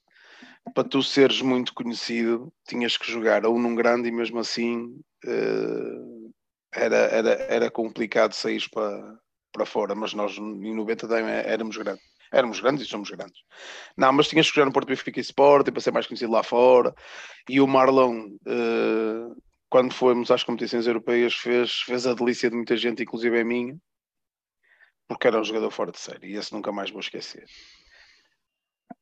para 0.74 0.88
tu 0.88 1.02
seres 1.02 1.40
muito 1.40 1.74
conhecido, 1.74 2.52
tinhas 2.66 2.96
que 2.96 3.10
jogar 3.10 3.44
ou 3.46 3.58
num 3.58 3.74
grande 3.74 4.08
e 4.08 4.12
mesmo 4.12 4.38
assim 4.38 5.00
uh, 5.24 6.32
era, 6.72 6.96
era, 6.96 7.30
era 7.30 7.70
complicado 7.70 8.34
sair 8.34 8.68
para, 8.70 9.18
para 9.52 9.66
fora, 9.66 9.94
mas 9.94 10.14
nós 10.14 10.36
em 10.36 10.74
90 10.74 11.08
também 11.08 11.24
éramos 11.32 11.76
grandes. 11.76 12.04
Éramos 12.32 12.60
grandes 12.60 12.86
e 12.86 12.88
somos 12.88 13.10
grandes. 13.10 13.40
Não, 13.96 14.12
mas 14.12 14.28
tinhas 14.28 14.50
que 14.50 14.64
no 14.64 14.72
Porto 14.72 14.88
Benfica 14.88 15.18
e 15.18 15.22
Sport 15.22 15.70
para 15.70 15.80
ser 15.80 15.92
mais 15.92 16.06
conhecido 16.06 16.32
lá 16.32 16.42
fora. 16.42 16.94
E 17.48 17.60
o 17.60 17.66
Marlon, 17.66 18.26
uh, 18.26 19.42
quando 19.70 19.94
fomos 19.94 20.30
às 20.30 20.42
competições 20.42 20.86
europeias, 20.86 21.34
fez, 21.34 21.80
fez 21.80 22.06
a 22.06 22.14
delícia 22.14 22.50
de 22.50 22.56
muita 22.56 22.76
gente, 22.76 23.02
inclusive 23.02 23.40
a 23.40 23.44
minha, 23.44 23.76
porque 25.08 25.26
era 25.26 25.40
um 25.40 25.44
jogador 25.44 25.70
fora 25.70 25.90
de 25.90 25.98
série. 25.98 26.32
E 26.32 26.36
esse 26.36 26.52
nunca 26.52 26.70
mais 26.70 26.90
vou 26.90 27.00
esquecer. 27.00 27.44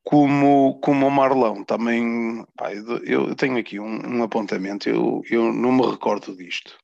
Como, 0.05 0.79
como 0.81 1.07
o 1.07 1.11
Marlon 1.11 1.64
também, 1.64 2.45
pá, 2.57 2.72
eu 2.72 3.35
tenho 3.35 3.59
aqui 3.59 3.81
um, 3.81 4.18
um 4.18 4.22
apontamento, 4.22 4.89
eu, 4.89 5.20
eu 5.29 5.53
não 5.53 5.72
me 5.72 5.85
recordo 5.85 6.37
disto. 6.37 6.79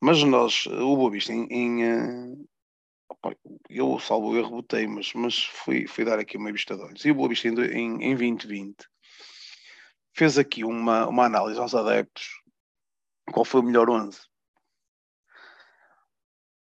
Mas 0.00 0.22
nós, 0.24 0.66
o 0.66 0.96
Boa 0.96 1.10
Vista, 1.10 1.32
em, 1.32 1.46
em, 1.48 2.46
eu, 3.68 3.98
salvo 3.98 4.36
erro, 4.36 4.50
botei, 4.50 4.86
mas, 4.86 5.12
mas 5.14 5.44
fui, 5.44 5.86
fui 5.86 6.04
dar 6.04 6.18
aqui 6.18 6.36
uma 6.36 6.52
vista 6.52 6.76
de 6.76 6.82
olhos. 6.82 7.04
E 7.04 7.10
o 7.10 7.14
Boa 7.14 7.28
Vista 7.28 7.48
em, 7.48 8.02
em 8.02 8.16
2020 8.16 8.86
fez 10.14 10.38
aqui 10.38 10.64
uma, 10.64 11.06
uma 11.06 11.24
análise 11.24 11.58
aos 11.58 11.74
adeptos 11.74 12.42
qual 13.32 13.44
foi 13.44 13.60
o 13.60 13.64
melhor 13.64 13.88
11. 13.88 14.20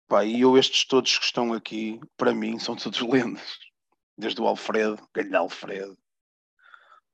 Pá, 0.08 0.24
e 0.24 0.42
eu, 0.42 0.58
estes 0.58 0.86
todos 0.86 1.18
que 1.18 1.26
estão 1.26 1.54
aqui, 1.54 2.00
para 2.16 2.34
mim, 2.34 2.60
são 2.60 2.76
todos 2.76 3.02
lendas. 3.02 3.58
Desde 4.18 4.40
o 4.42 4.48
Alfredo, 4.48 5.08
Galho 5.14 5.38
Alfredo, 5.38 5.98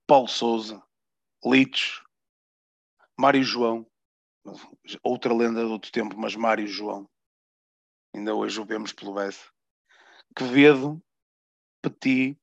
Paulo 0.06 0.28
Souza, 0.28 0.84
Litos, 1.46 2.04
Mário 3.18 3.44
João, 3.44 3.90
outra 5.02 5.34
lenda 5.34 5.64
do 5.64 5.72
outro 5.72 5.92
tempo, 5.92 6.18
mas 6.18 6.36
Mário 6.36 6.68
João, 6.68 7.10
ainda 8.14 8.36
hoje 8.36 8.60
o 8.60 8.66
vemos 8.66 8.94
pelo 8.94 9.14
Bessa. 9.14 9.50
Quevedo, 10.36 11.02
Petit, 11.82 12.38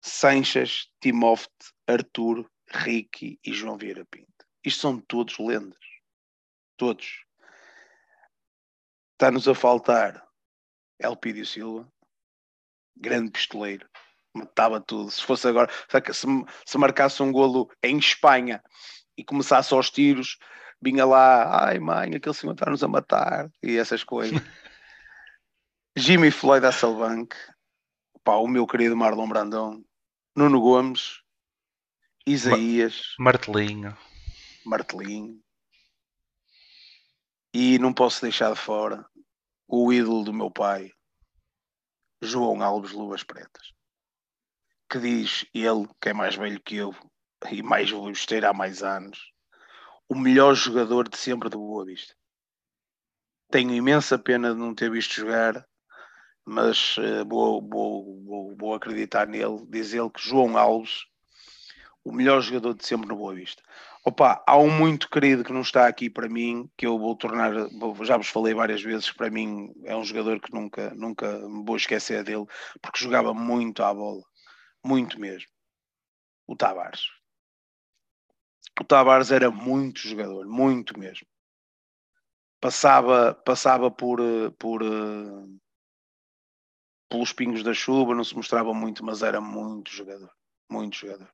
Sanches, 0.00 0.90
Timófte, 1.00 1.72
Arthur, 1.86 2.48
Ricky 2.68 3.38
e 3.44 3.52
João 3.52 3.76
Vieira 3.76 4.04
Pinto. 4.04 4.46
Isto 4.64 4.80
são 4.80 5.00
todos 5.00 5.38
lendas. 5.38 5.78
Todos. 6.76 7.24
Está-nos 9.12 9.48
a 9.48 9.54
faltar 9.54 10.26
Elpidio 10.98 11.46
Silva, 11.46 11.90
grande 12.96 13.30
pistoleiro, 13.30 13.88
matava 14.34 14.80
tudo. 14.80 15.10
Se 15.10 15.22
fosse 15.22 15.48
agora, 15.48 15.70
se, 16.12 16.26
se 16.64 16.78
marcasse 16.78 17.22
um 17.22 17.32
golo 17.32 17.70
em 17.82 17.98
Espanha 17.98 18.62
e 19.16 19.24
começasse 19.24 19.72
aos 19.72 19.90
tiros, 19.90 20.38
vinha 20.80 21.04
lá, 21.04 21.66
ai 21.66 21.78
mãe, 21.78 22.14
aquele 22.14 22.34
senhor 22.34 22.52
está-nos 22.52 22.82
a 22.82 22.88
matar 22.88 23.50
e 23.62 23.76
essas 23.76 24.04
coisas. 24.04 24.38
Jimmy 25.98 26.30
Floyd 26.30 26.66
Hasselbank, 26.66 27.34
pá, 28.22 28.36
o 28.36 28.46
meu 28.46 28.66
querido 28.66 28.94
Marlon 28.94 29.26
Brandão, 29.26 29.82
Nuno 30.36 30.60
Gomes, 30.60 31.22
Isaías, 32.26 33.14
Martelinho. 33.18 33.96
Martelinho. 34.62 35.42
E 37.54 37.78
não 37.78 37.94
posso 37.94 38.20
deixar 38.20 38.52
de 38.52 38.60
fora 38.60 39.06
o 39.66 39.90
ídolo 39.90 40.22
do 40.22 40.34
meu 40.34 40.50
pai, 40.50 40.92
João 42.20 42.62
Alves 42.62 42.92
Luvas 42.92 43.22
Pretas, 43.22 43.72
que 44.90 44.98
diz 44.98 45.46
ele, 45.54 45.88
que 45.98 46.10
é 46.10 46.12
mais 46.12 46.36
velho 46.36 46.60
que 46.60 46.76
eu 46.76 46.94
e 47.50 47.62
mais 47.62 47.88
esteira 48.12 48.50
há 48.50 48.52
mais 48.52 48.82
anos, 48.82 49.32
o 50.10 50.14
melhor 50.14 50.54
jogador 50.54 51.08
de 51.08 51.16
sempre 51.16 51.48
do 51.48 51.56
Boa 51.56 51.86
Vista. 51.86 52.14
Tenho 53.50 53.72
imensa 53.72 54.18
pena 54.18 54.52
de 54.52 54.60
não 54.60 54.74
ter 54.74 54.90
visto 54.90 55.14
jogar, 55.14 55.66
mas 56.46 56.96
uh, 56.98 57.26
vou, 57.28 57.60
vou, 57.60 58.56
vou, 58.56 58.74
acreditar 58.74 59.26
nele. 59.26 59.66
Diz 59.68 59.92
ele 59.92 60.08
que 60.08 60.20
João 60.22 60.56
Alves, 60.56 61.04
o 62.04 62.12
melhor 62.12 62.40
jogador 62.40 62.74
de 62.74 62.86
sempre 62.86 63.08
no 63.08 63.16
Boa 63.16 63.34
Vista. 63.34 63.62
Opa, 64.04 64.40
há 64.46 64.56
um 64.56 64.70
muito 64.70 65.10
querido 65.10 65.42
que 65.42 65.52
não 65.52 65.62
está 65.62 65.88
aqui 65.88 66.08
para 66.08 66.28
mim, 66.28 66.70
que 66.76 66.86
eu 66.86 66.96
vou 66.96 67.16
tornar, 67.16 67.52
já 68.04 68.16
vos 68.16 68.28
falei 68.28 68.54
várias 68.54 68.80
vezes, 68.80 69.10
para 69.10 69.28
mim 69.28 69.74
é 69.84 69.96
um 69.96 70.04
jogador 70.04 70.38
que 70.38 70.54
nunca, 70.54 70.94
nunca 70.94 71.40
me 71.48 71.64
vou 71.64 71.76
esquecer 71.76 72.22
dele, 72.22 72.46
porque 72.80 73.02
jogava 73.02 73.34
muito 73.34 73.82
à 73.82 73.92
bola, 73.92 74.22
muito 74.84 75.18
mesmo. 75.18 75.48
O 76.46 76.54
Tavares. 76.54 77.08
O 78.80 78.84
Tavares 78.84 79.32
era 79.32 79.50
muito 79.50 79.98
jogador, 79.98 80.46
muito 80.46 80.96
mesmo. 80.96 81.26
Passava, 82.60 83.34
passava 83.34 83.90
por, 83.90 84.20
por, 84.56 84.82
pelos 87.08 87.32
pingos 87.32 87.62
da 87.62 87.72
chuva, 87.72 88.14
não 88.14 88.24
se 88.24 88.36
mostrava 88.36 88.72
muito, 88.74 89.04
mas 89.04 89.22
era 89.22 89.40
muito 89.40 89.90
jogador, 89.90 90.30
muito 90.70 90.96
jogador. 90.96 91.28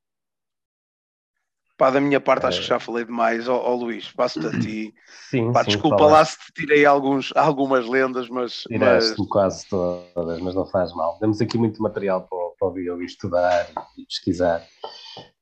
Pá, 1.83 1.91
da 1.91 2.01
minha 2.01 2.21
parte, 2.21 2.47
acho 2.47 2.61
que 2.61 2.67
já 2.67 2.79
falei 2.79 3.05
demais. 3.05 3.49
Ó 3.49 3.57
oh, 3.57 3.73
oh, 3.73 3.75
Luís, 3.75 4.11
passo-te 4.13 4.47
a 4.47 4.51
ti. 4.61 4.95
Sim, 5.31 5.53
Pá, 5.53 5.65
sim, 5.65 5.71
desculpa 5.71 5.99
falaste. 5.99 6.13
lá 6.13 6.25
se 6.25 6.39
te 6.39 6.53
tirei 6.61 6.85
alguns, 6.85 7.33
algumas 7.35 7.89
lendas, 7.89 8.29
mas. 8.29 8.63
Tiraste-me 8.69 9.17
mas... 9.19 9.29
quase 9.29 9.69
todas, 9.69 10.41
mas 10.41 10.55
não 10.55 10.65
faz 10.67 10.95
mal. 10.95 11.19
Temos 11.19 11.41
aqui 11.41 11.59
muito 11.59 11.83
material 11.83 12.21
para, 12.29 12.39
para 12.59 12.69
ouvir, 12.69 12.89
ouvir 12.91 13.07
estudar 13.07 13.69
e 13.99 14.07
pesquisar. 14.07 14.65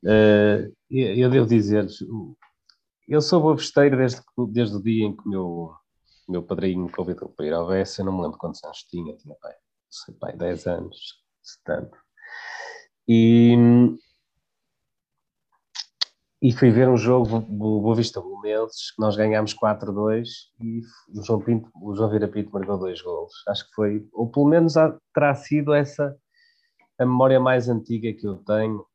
Uh, 0.02 0.72
eu 0.90 1.28
devo 1.28 1.46
dizer-vos, 1.46 2.02
eu 3.06 3.20
sou 3.20 3.42
bobesteiro 3.42 3.96
desde, 3.96 4.22
desde 4.50 4.76
o 4.76 4.82
dia 4.82 5.04
em 5.04 5.14
que 5.14 5.26
o 5.26 5.28
meu, 5.28 5.72
meu 6.26 6.42
padrinho 6.42 6.84
me 6.84 6.90
convidou 6.90 7.28
para 7.28 7.44
ir 7.44 7.52
ao 7.52 7.66
VS. 7.66 7.98
Eu 7.98 8.06
não 8.06 8.16
me 8.16 8.22
lembro 8.22 8.38
quantos 8.38 8.64
anos 8.64 8.78
tinha, 8.84 9.14
tinha 9.16 9.34
pai, 9.42 9.52
sei, 9.90 10.14
pai, 10.14 10.36
10 10.36 10.66
anos, 10.66 11.22
se 11.42 11.62
tanto. 11.64 11.96
E 13.08 13.56
e 16.42 16.52
fui 16.52 16.70
ver 16.70 16.88
um 16.88 16.96
jogo 16.96 17.40
Boa 17.40 17.94
Vista 17.94 18.18
Bolonenses, 18.18 18.92
que 18.92 19.00
nós 19.00 19.14
ganhámos 19.14 19.54
4-2 19.54 20.26
e 20.58 20.80
o 21.14 21.22
João, 21.22 21.40
Pinto, 21.40 21.68
o 21.82 21.94
João 21.94 22.08
Vira 22.08 22.26
Pinto 22.26 22.50
marcou 22.50 22.78
dois 22.78 23.02
golos. 23.02 23.32
Acho 23.46 23.68
que 23.68 23.74
foi, 23.74 24.08
ou 24.10 24.30
pelo 24.30 24.46
menos 24.46 24.72
terá 25.12 25.34
sido 25.34 25.74
essa 25.74 26.16
a 26.98 27.04
memória 27.04 27.40
mais 27.40 27.68
antiga 27.68 28.12
que 28.12 28.26
eu 28.26 28.36
tenho, 28.38 28.86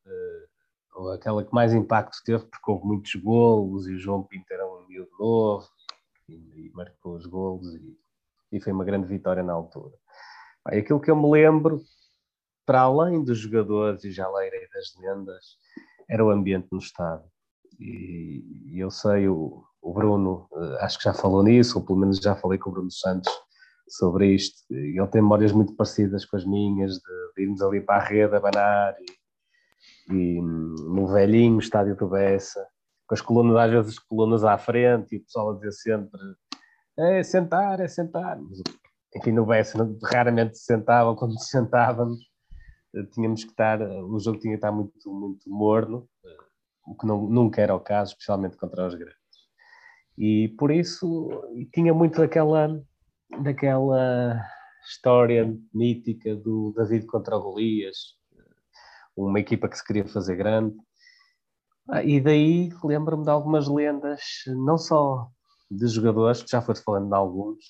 ou 0.95 1.11
aquela 1.11 1.43
que 1.43 1.53
mais 1.53 1.73
impacto 1.73 2.17
teve, 2.23 2.45
porque 2.45 2.71
houve 2.71 2.85
muitos 2.85 3.15
golos 3.15 3.87
e 3.87 3.93
o 3.93 3.99
João 3.99 4.23
Pinto 4.23 4.51
era 4.51 4.65
um 4.65 4.87
miúdo 4.87 5.11
novo 5.19 5.67
e, 6.29 6.33
e 6.33 6.71
marcou 6.73 7.15
os 7.15 7.25
golos 7.25 7.75
e, 7.75 7.97
e, 8.51 8.61
foi 8.61 8.71
uma 8.71 8.85
grande 8.85 9.07
vitória 9.07 9.43
na 9.43 9.53
altura. 9.53 9.93
E 10.71 10.79
aquilo 10.79 10.99
que 10.99 11.11
eu 11.11 11.15
me 11.15 11.29
lembro, 11.29 11.81
para 12.65 12.81
além 12.81 13.23
dos 13.23 13.37
jogadores 13.37 14.03
e 14.03 14.11
já 14.11 14.27
leirei 14.29 14.67
das 14.73 14.95
lendas, 14.99 15.57
era 16.09 16.25
o 16.25 16.29
ambiente 16.29 16.67
no 16.71 16.79
estádio 16.79 17.29
e, 17.79 18.79
eu 18.79 18.89
sei, 18.89 19.27
o, 19.27 19.63
o 19.81 19.93
Bruno, 19.93 20.47
eh, 20.53 20.77
acho 20.85 20.97
que 20.97 21.03
já 21.03 21.13
falou 21.13 21.43
nisso, 21.43 21.79
ou 21.79 21.85
pelo 21.85 21.99
menos 21.99 22.17
já 22.17 22.35
falei 22.35 22.57
com 22.57 22.69
o 22.69 22.73
Bruno 22.73 22.91
Santos 22.91 23.31
sobre 23.87 24.33
isto. 24.33 24.57
Ele 24.69 25.07
tem 25.07 25.21
memórias 25.21 25.51
muito 25.51 25.75
parecidas 25.75 26.25
com 26.25 26.37
as 26.37 26.45
minhas, 26.45 26.93
de, 26.93 27.33
de 27.35 27.43
irmos 27.43 27.61
ali 27.61 27.81
para 27.81 27.97
a 27.97 28.05
rede 28.05 28.35
a 28.35 28.39
banar 28.39 28.95
e, 30.09 30.13
e 30.13 30.41
no 30.41 31.07
velhinho 31.07 31.59
estádio 31.59 31.95
do 31.95 32.07
Bessa, 32.07 32.65
com 33.07 33.13
as 33.13 33.21
colunas, 33.21 33.57
às 33.57 33.71
vezes 33.71 33.99
colunas 33.99 34.43
à 34.43 34.57
frente 34.57 35.15
e 35.15 35.17
o 35.19 35.23
pessoal 35.23 35.51
a 35.51 35.55
dizer 35.55 35.71
sempre 35.71 36.19
é 36.97 37.23
sentar, 37.23 37.79
é 37.81 37.87
sentar. 37.87 38.39
Mas, 38.39 38.61
enfim, 39.15 39.31
no 39.31 39.45
Bessa 39.45 39.77
raramente 40.03 40.57
se 40.57 40.65
sentava, 40.65 41.15
quando 41.17 41.39
se 41.39 41.49
sentávamos 41.49 42.19
eh, 42.95 43.03
tínhamos 43.13 43.43
que 43.43 43.51
estar, 43.51 43.81
o 43.81 44.19
jogo 44.19 44.39
tinha 44.39 44.53
que 44.53 44.57
estar 44.57 44.71
muito, 44.71 45.11
muito 45.11 45.49
morno 45.49 46.07
o 46.85 46.95
que 46.95 47.05
não, 47.05 47.21
nunca 47.27 47.61
era 47.61 47.75
o 47.75 47.79
caso, 47.79 48.11
especialmente 48.11 48.57
contra 48.57 48.87
os 48.87 48.95
grandes. 48.95 49.15
E 50.17 50.49
por 50.57 50.71
isso 50.71 51.29
tinha 51.73 51.93
muito 51.93 52.21
daquela, 52.21 52.81
daquela 53.41 54.41
história 54.87 55.57
mítica 55.73 56.35
do 56.35 56.73
David 56.75 57.05
contra 57.07 57.35
o 57.35 57.41
Golias, 57.41 58.15
uma 59.15 59.39
equipa 59.39 59.67
que 59.67 59.77
se 59.77 59.83
queria 59.83 60.07
fazer 60.07 60.35
grande. 60.35 60.75
Ah, 61.89 62.03
e 62.03 62.19
daí 62.19 62.69
lembro-me 62.83 63.23
de 63.23 63.29
algumas 63.29 63.67
lendas, 63.67 64.21
não 64.47 64.77
só 64.77 65.27
de 65.69 65.87
jogadores, 65.87 66.43
que 66.43 66.49
já 66.49 66.61
foi 66.61 66.75
falando 66.75 67.09
de 67.09 67.15
alguns. 67.15 67.63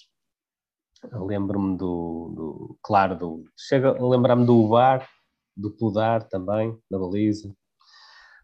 Lembro-me 1.13 1.77
do, 1.77 2.33
do, 2.35 2.77
claro, 2.81 3.17
do, 3.17 3.45
chega 3.57 3.89
a 3.89 4.07
lembrar-me 4.07 4.45
do 4.45 4.63
Ubar, 4.63 5.07
do 5.55 5.71
Pudar 5.71 6.23
também, 6.27 6.77
na 6.89 6.99
baliza. 6.99 7.53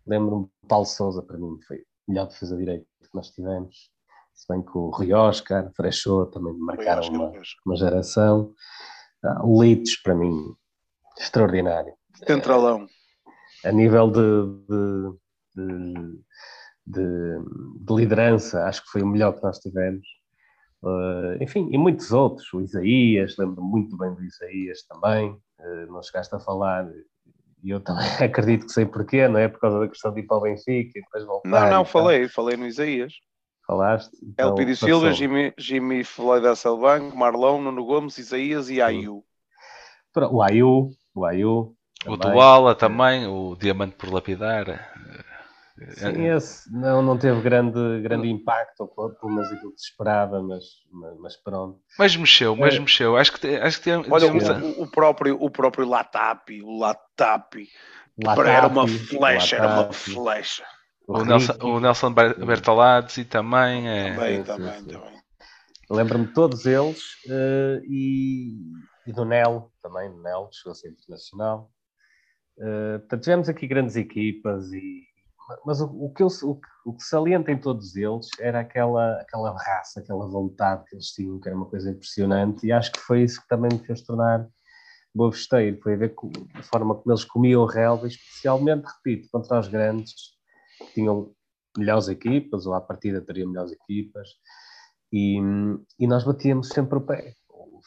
Lembro-me 0.06 0.46
de 0.46 0.68
Paulo 0.68 0.86
Souza, 0.86 1.22
para 1.22 1.38
mim, 1.38 1.60
foi 1.68 1.78
o 1.78 2.12
melhor 2.12 2.28
defesa 2.28 2.58
direito 2.58 2.86
que 3.02 3.10
nós 3.14 3.30
tivemos. 3.30 3.92
Se 4.34 4.52
bem 4.52 4.62
que 4.64 4.78
o 4.78 4.90
Rui 4.90 5.14
Oscar, 5.14 5.72
Freixo 5.76 6.26
também 6.28 6.54
marcaram 6.58 7.08
uma, 7.10 7.32
uma, 7.66 7.76
geração. 7.76 8.54
Ah, 9.24 9.46
o 9.46 9.62
Litos, 9.62 9.98
para 9.98 10.16
mim, 10.16 10.56
extraordinário. 11.20 11.94
Centralão. 12.26 12.88
É, 13.64 13.70
a 13.70 13.72
nível 13.72 14.10
de, 14.10 14.22
de, 14.68 15.18
de, 15.56 16.24
de, 16.88 17.86
de 17.86 17.94
liderança, 17.94 18.66
acho 18.66 18.84
que 18.84 18.90
foi 18.90 19.02
o 19.04 19.08
melhor 19.08 19.34
que 19.34 19.44
nós 19.44 19.60
tivemos. 19.60 20.08
Uh, 20.84 21.42
enfim, 21.42 21.70
e 21.72 21.78
muitos 21.78 22.12
outros. 22.12 22.52
O 22.54 22.62
Isaías, 22.62 23.36
lembro-me 23.38 23.70
muito 23.70 23.98
bem 23.98 24.14
do 24.14 24.24
Isaías 24.24 24.84
também. 24.84 25.32
Uh, 25.60 25.92
não 25.92 26.02
chegaste 26.02 26.34
a 26.36 26.40
falar, 26.40 26.90
e 27.64 27.70
eu 27.70 27.80
também 27.80 28.06
acredito 28.24 28.66
que 28.66 28.72
sei 28.72 28.86
porquê, 28.86 29.28
não 29.28 29.40
é? 29.40 29.48
Por 29.48 29.60
causa 29.60 29.80
da 29.80 29.88
questão 29.88 30.14
de 30.14 30.22
ir 30.22 30.24
para 30.24 30.38
o 30.38 30.42
Benfica 30.42 30.98
e 30.98 31.02
depois 31.02 31.24
voltar. 31.24 31.50
Não, 31.50 31.70
não, 31.70 31.86
falei, 31.86 32.28
falei 32.28 32.58
no 32.58 32.66
Isaías. 32.66 33.14
Falaste? 33.66 34.12
Então, 34.24 34.50
Elpidio 34.50 34.76
Silva, 34.76 35.14
Jimmy, 35.14 35.54
Jimmy 35.58 36.04
Floyd 36.04 36.46
Hasselbank, 36.46 37.16
Marlão, 37.16 37.62
Nuno 37.62 37.86
Gomes, 37.86 38.18
Isaías 38.18 38.70
e 38.70 38.82
Ayu. 38.82 39.24
O 40.30 40.42
Ayu, 40.42 40.90
o 41.16 41.26
Ayu. 41.26 41.76
O 42.08 42.18
Duala 42.18 42.74
também, 42.74 43.28
o 43.28 43.56
Diamante 43.56 43.96
por 43.96 44.12
Lapidar. 44.12 44.92
Sim, 45.90 46.28
esse 46.28 46.72
não, 46.72 47.02
não 47.02 47.18
teve 47.18 47.42
grande, 47.42 48.02
grande 48.02 48.30
impacto, 48.30 48.88
pelo 49.20 49.34
menos 49.34 49.52
aquilo 49.52 49.74
que 49.74 49.80
se 49.80 49.90
esperava, 49.90 50.42
mas, 50.42 50.64
mas, 50.92 51.18
mas 51.20 51.38
pronto. 51.38 51.80
Mas 51.98 52.16
mexeu, 52.16 52.56
mas 52.56 52.76
é. 52.76 52.80
mexeu. 52.80 53.18
Acho 53.18 53.34
que, 53.34 53.48
acho 53.56 53.78
que 53.80 53.86
tem, 53.86 53.94
Olha, 54.12 54.28
o, 54.28 54.84
o, 54.84 54.92
próprio, 54.92 55.38
o 55.42 55.50
próprio 55.50 55.88
Latapi, 55.88 56.62
o 56.62 56.78
Latapi, 56.78 57.68
Latapi 58.24 58.50
era 58.50 58.68
uma 58.68 58.88
flecha, 58.88 59.56
Latapi. 59.56 59.56
era 59.56 59.68
uma 59.68 59.94
flecha. 59.94 60.64
O, 61.08 61.18
o 61.18 61.26
Nelson, 61.26 61.54
o 61.62 61.80
Nelson 61.80 62.14
Bertolazzi 62.14 63.26
também 63.26 63.90
é. 63.90 64.14
Também, 64.14 64.44
também, 64.44 64.84
também. 64.84 65.22
Lembro-me 65.90 66.28
de 66.28 66.34
todos 66.34 66.66
eles 66.66 67.02
uh, 67.26 67.84
e, 67.84 68.54
e, 69.08 69.12
do 69.12 69.26
Nel 69.26 69.72
também, 69.82 70.10
do 70.10 70.22
Nel, 70.22 70.48
chegou 70.52 70.72
a 70.72 70.76
ser 70.76 70.90
internacional. 70.90 71.70
Uh, 72.58 73.00
portanto, 73.00 73.24
tivemos 73.24 73.50
aqui 73.50 73.68
grandes 73.68 73.96
equipas 73.96 74.72
e 74.72 75.11
mas 75.66 75.82
o, 75.82 75.86
o, 75.86 76.14
que 76.14 76.24
eu, 76.24 76.28
o, 76.28 76.60
o, 76.86 76.94
que 76.94 77.04
salienta 77.04 77.52
em 77.52 77.60
todos 77.60 77.96
eles 77.96 78.28
era 78.40 78.60
aquela, 78.60 79.20
aquela 79.22 79.52
raça, 79.52 80.00
aquela 80.00 80.28
vontade 80.28 80.84
que 80.86 80.96
eles 80.96 81.08
tinham, 81.08 81.40
que 81.40 81.48
era 81.48 81.58
uma 81.58 81.66
coisa 81.66 81.92
impressionante, 81.92 82.66
e 82.66 82.72
acho 82.72 82.92
que 82.92 83.00
foi 83.00 83.24
isso 83.24 83.42
que 83.42 83.48
também 83.48 83.72
me 83.72 83.86
fez 83.86 84.02
tornar 84.02 84.48
boa 85.14 85.32
festeiro, 85.32 85.80
foi 85.82 85.94
a 85.94 85.98
ver 85.98 86.16
com, 86.16 86.32
a 86.56 86.64
forma 86.64 86.96
como 86.96 87.12
eles 87.12 87.26
comiam 87.26 87.62
o 87.62 87.66
relva, 87.66 88.08
especialmente, 88.08 88.86
repito, 88.86 89.28
contra 89.32 89.60
os 89.60 89.68
grandes, 89.68 90.14
que 90.78 90.94
tinham 90.94 91.34
melhores 91.78 92.08
equipas, 92.08 92.66
ou 92.66 92.74
à 92.74 92.82
partida 92.82 93.22
teriam 93.22 93.50
melhores 93.50 93.72
equipas, 93.72 94.30
e, 95.12 95.38
e 96.00 96.08
nós 96.08 96.24
batíamos 96.24 96.70
sempre 96.70 96.98
o 96.98 97.02
pé, 97.02 97.34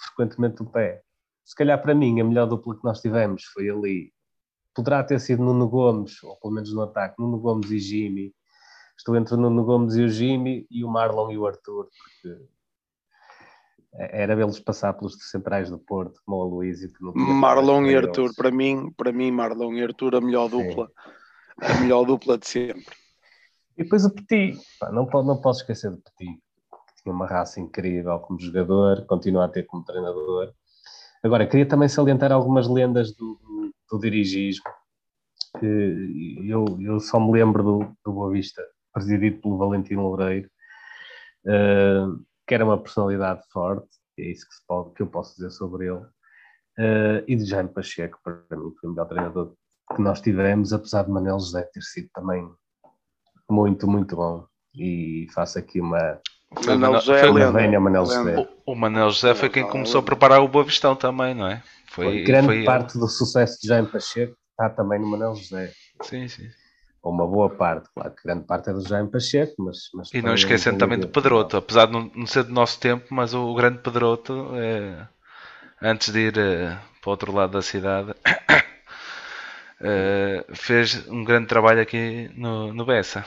frequentemente 0.06 0.62
o 0.62 0.66
pé. 0.66 1.02
Se 1.44 1.54
calhar 1.54 1.80
para 1.80 1.94
mim 1.94 2.20
a 2.20 2.24
melhor 2.24 2.46
dupla 2.46 2.76
que 2.76 2.84
nós 2.84 3.00
tivemos 3.00 3.44
foi 3.52 3.68
ali 3.68 4.12
poderá 4.74 5.02
ter 5.04 5.20
sido 5.20 5.42
Nuno 5.42 5.68
Gomes, 5.68 6.22
ou 6.22 6.36
pelo 6.36 6.54
menos 6.54 6.72
no 6.72 6.82
ataque, 6.82 7.20
Nuno 7.20 7.38
Gomes 7.38 7.70
e 7.70 7.78
Jimmy. 7.78 8.34
Estou 8.96 9.16
entre 9.16 9.34
o 9.34 9.36
Nuno 9.36 9.64
Gomes 9.64 9.94
e 9.96 10.02
o 10.02 10.08
Jimmy 10.08 10.66
e 10.70 10.84
o 10.84 10.88
Marlon 10.88 11.30
e 11.30 11.38
o 11.38 11.46
Arthur, 11.46 11.88
porque 11.96 12.44
era 13.96 14.34
vê-los 14.34 14.58
passar 14.58 14.92
pelos 14.94 15.16
centrais 15.30 15.70
do 15.70 15.78
Porto, 15.78 16.20
como 16.26 16.36
o 16.36 16.62
tinha 17.12 17.34
Marlon 17.34 17.86
e 17.86 17.96
Arthur, 17.96 18.34
para 18.34 18.50
mim, 18.50 18.92
para 18.96 19.12
mim, 19.12 19.30
Marlon 19.30 19.72
e 19.74 19.82
Arthur, 19.82 20.16
a 20.16 20.20
melhor 20.20 20.50
Sim. 20.50 20.68
dupla. 20.68 20.90
A 21.60 21.74
melhor 21.80 22.04
dupla 22.04 22.36
de 22.36 22.46
sempre. 22.46 22.96
E 23.76 23.84
depois 23.84 24.04
o 24.04 24.10
Petit, 24.10 24.60
não, 24.92 25.06
não 25.22 25.40
posso 25.40 25.60
esquecer 25.60 25.90
do 25.90 25.98
Petit, 25.98 26.40
que 26.96 27.02
tinha 27.02 27.14
uma 27.14 27.26
raça 27.26 27.60
incrível 27.60 28.18
como 28.18 28.40
jogador, 28.40 29.06
continua 29.06 29.44
a 29.44 29.48
ter 29.48 29.64
como 29.64 29.84
treinador. 29.84 30.52
Agora, 31.22 31.46
queria 31.46 31.66
também 31.66 31.88
salientar 31.88 32.32
algumas 32.32 32.68
lendas 32.68 33.12
do, 33.14 33.38
do, 33.96 34.00
dirigismo, 34.00 34.64
que 35.58 36.38
eu, 36.48 36.64
eu 36.80 37.00
só 37.00 37.18
me 37.20 37.32
lembro 37.32 37.62
do, 37.62 37.78
do 38.04 38.12
Boa 38.12 38.30
Vista, 38.30 38.62
presidido 38.92 39.40
pelo 39.40 39.58
Valentino 39.58 40.02
Loureiro, 40.02 40.48
eh, 41.46 42.04
que 42.46 42.54
era 42.54 42.64
uma 42.64 42.78
personalidade 42.78 43.42
forte, 43.52 43.88
é 44.18 44.30
isso 44.30 44.46
que, 44.48 44.54
se 44.54 44.66
pode, 44.66 44.92
que 44.94 45.02
eu 45.02 45.06
posso 45.06 45.34
dizer 45.36 45.50
sobre 45.50 45.86
ele, 45.88 46.04
eh, 46.78 47.24
e 47.28 47.36
de 47.36 47.44
Jaime 47.44 47.68
Pacheco, 47.68 48.18
para 48.22 48.34
mim, 48.56 48.72
foi 48.80 48.90
o 48.90 48.92
melhor 48.92 49.06
treinador 49.06 49.54
que 49.94 50.00
nós 50.02 50.20
tivemos, 50.20 50.72
apesar 50.72 51.04
de 51.04 51.10
Manel 51.10 51.38
José 51.38 51.62
ter 51.72 51.82
sido 51.82 52.08
também 52.14 52.48
muito, 53.50 53.86
muito 53.86 54.16
bom. 54.16 54.46
E 54.74 55.26
faço 55.32 55.58
aqui 55.58 55.80
uma, 55.80 56.20
Manel- 56.66 56.94
José 56.94 57.20
é 57.26 57.30
lenda. 57.30 57.80
Manel. 57.80 58.04
José. 58.06 58.48
O, 58.66 58.74
Manel 58.74 59.10
José 59.10 59.34
foi 59.34 59.48
quem 59.50 59.64
começou 59.64 60.00
a 60.00 60.02
preparar 60.02 60.40
o 60.40 60.48
Boa 60.48 60.64
Vistão 60.64 60.96
também, 60.96 61.34
não 61.34 61.46
é? 61.46 61.62
Foi, 61.88 62.22
grande 62.22 62.46
foi 62.46 62.56
ele. 62.56 62.66
parte 62.66 62.98
do 62.98 63.08
sucesso 63.08 63.60
de 63.60 63.68
Jaime 63.68 63.88
Pacheco 63.88 64.34
está 64.50 64.70
também 64.70 65.00
no 65.00 65.06
Manel 65.06 65.34
José. 65.34 65.72
Sim, 66.02 66.26
sim. 66.28 66.48
Ou 67.02 67.12
uma 67.12 67.26
boa 67.26 67.50
parte, 67.50 67.88
claro 67.92 68.14
que 68.14 68.22
grande 68.24 68.46
parte 68.46 68.70
é 68.70 68.72
do 68.72 68.80
Jaime 68.80 69.10
Pacheco, 69.10 69.54
mas. 69.58 69.76
mas 69.92 70.08
E 70.10 70.16
não 70.16 70.22
também 70.22 70.34
esquecendo 70.36 70.76
é 70.76 70.78
também 70.78 70.98
do 70.98 71.08
Pedroto, 71.08 71.56
apesar 71.56 71.86
de 71.86 71.92
não, 71.92 72.26
ser 72.26 72.44
do 72.44 72.52
nosso 72.52 72.80
tempo, 72.80 73.06
mas 73.10 73.34
o 73.34 73.54
grande 73.54 73.78
Pedroto, 73.78 74.50
eh, 74.54 75.06
antes 75.82 76.10
de 76.10 76.18
ir 76.20 76.38
eh, 76.38 76.78
para 77.02 77.08
o 77.08 77.10
outro 77.10 77.32
lado 77.32 77.52
da 77.52 77.62
cidade, 77.62 78.14
eh, 79.82 80.44
fez 80.54 81.06
um 81.08 81.22
grande 81.22 81.46
trabalho 81.46 81.82
aqui 81.82 82.30
no, 82.34 82.72
no 82.72 82.86
Bessa. 82.86 83.24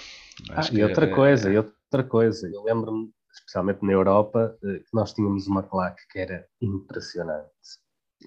Ah, 0.49 0.67
e 0.71 0.83
outra 0.83 1.05
eh, 1.05 1.09
coisa, 1.09 1.51
e 1.51 1.57
outra 1.57 2.03
coisa, 2.03 2.49
eu 2.51 2.63
lembro-me, 2.63 3.11
especialmente 3.57 3.83
na 3.83 3.93
Europa, 3.93 4.55
eh, 4.63 4.79
que 4.79 4.93
nós 4.93 5.13
tínhamos 5.13 5.47
uma 5.47 5.63
claque 5.63 6.01
que 6.11 6.19
era 6.19 6.45
impressionante. 6.61 7.49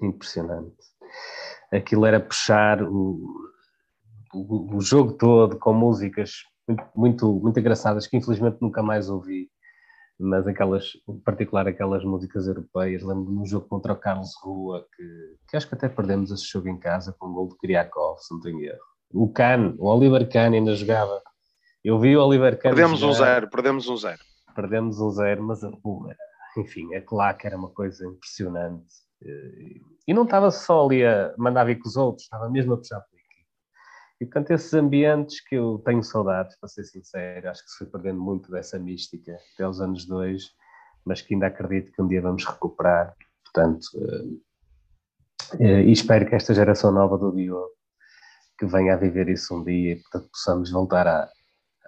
Impressionante. 0.03 0.77
Aquilo 1.73 2.07
era 2.07 2.21
puxar 2.21 2.83
o, 2.83 3.21
o, 4.35 4.77
o 4.77 4.81
jogo 4.81 5.13
todo 5.13 5.59
com 5.59 5.73
músicas 5.73 6.43
muito, 6.67 6.85
muito, 6.95 7.33
muito 7.41 7.61
engraçadas 7.61 8.07
que 8.07 8.17
infelizmente 8.17 8.59
nunca 8.61 8.83
mais 8.83 9.09
ouvi. 9.09 9.49
Mas 10.19 10.47
aquelas, 10.47 10.93
em 11.09 11.19
particular 11.21 11.67
aquelas 11.67 12.05
músicas 12.05 12.47
europeias, 12.47 13.03
lembro-me 13.03 13.37
de 13.37 13.43
um 13.43 13.47
jogo 13.47 13.67
contra 13.67 13.95
o 13.95 13.97
Carlos 13.97 14.33
Rua, 14.43 14.87
que, 14.95 15.05
que 15.49 15.57
acho 15.57 15.67
que 15.67 15.75
até 15.75 15.89
perdemos 15.89 16.31
esse 16.31 16.45
jogo 16.45 16.69
em 16.69 16.79
casa 16.79 17.15
com 17.19 17.29
o 17.29 17.33
gol 17.33 17.49
de 17.49 17.57
Kriakov, 17.57 18.19
se 18.19 18.35
não 18.35 18.41
tenho 18.41 18.61
erro. 18.61 18.79
O 19.13 19.33
Kahn, 19.33 19.75
o 19.79 19.87
Oliver 19.89 20.29
Kahn 20.31 20.53
ainda 20.53 20.75
jogava. 20.77 21.23
Eu 21.83 21.99
vi 21.99 22.15
o 22.17 22.23
Oliver 22.23 22.59
Kahn. 22.59 22.75
Perdemos 22.75 23.03
um 23.03 23.13
jogar, 23.13 23.35
zero, 23.35 23.51
perdemos 23.51 23.89
um 23.89 23.97
zero. 23.97 24.21
Perdemos 24.55 25.01
um 25.01 25.11
zero, 25.11 25.43
mas 25.43 25.61
pô, 25.83 26.09
enfim, 26.57 26.95
a 26.95 27.01
claque 27.03 27.47
era 27.47 27.57
uma 27.57 27.71
coisa 27.71 28.07
impressionante. 28.07 28.87
Eh, 29.23 29.81
E 30.09 30.15
não 30.15 30.25
estava 30.25 30.51
só 30.51 30.85
ali 30.85 31.05
a 31.05 31.35
mandar 31.39 31.65
vir 31.65 31.79
com 31.79 31.89
os 31.89 31.97
outros, 31.97 32.25
estava 32.25 32.49
mesmo 32.51 32.75
a 32.75 32.77
puxar 32.77 33.01
por 33.01 33.17
aqui. 33.17 33.45
E 34.21 34.25
portanto, 34.27 34.51
esses 34.51 34.75
ambientes 34.75 35.41
que 35.47 35.55
eu 35.55 35.79
tenho 35.85 36.03
saudades, 36.03 36.59
para 36.59 36.69
ser 36.69 36.85
sincero, 36.85 37.49
acho 37.49 37.63
que 37.65 37.71
se 37.71 37.79
foi 37.79 37.87
perdendo 37.87 38.21
muito 38.21 38.51
dessa 38.51 38.79
mística 38.79 39.37
até 39.55 39.69
os 39.69 39.81
anos 39.81 40.05
dois, 40.07 40.45
mas 41.05 41.23
que 41.23 41.35
ainda 41.35 41.47
acredito 41.47 41.93
que 41.93 42.03
um 42.03 42.09
dia 42.09 42.21
vamos 42.21 42.45
recuperar. 42.45 43.15
Portanto, 43.45 43.87
eh, 43.97 45.61
eh, 45.61 45.83
e 45.85 45.93
espero 45.93 46.27
que 46.29 46.35
esta 46.35 46.55
geração 46.55 46.93
nova 46.93 47.17
do 47.19 47.33
Diogo 47.35 47.71
que 48.59 48.67
venha 48.67 48.93
a 48.95 48.97
viver 48.97 49.29
isso 49.29 49.57
um 49.59 49.65
dia 49.65 49.93
e 49.95 49.97
portanto 50.03 50.29
possamos 50.31 50.71
voltar 50.71 51.07
aos- 51.07 51.31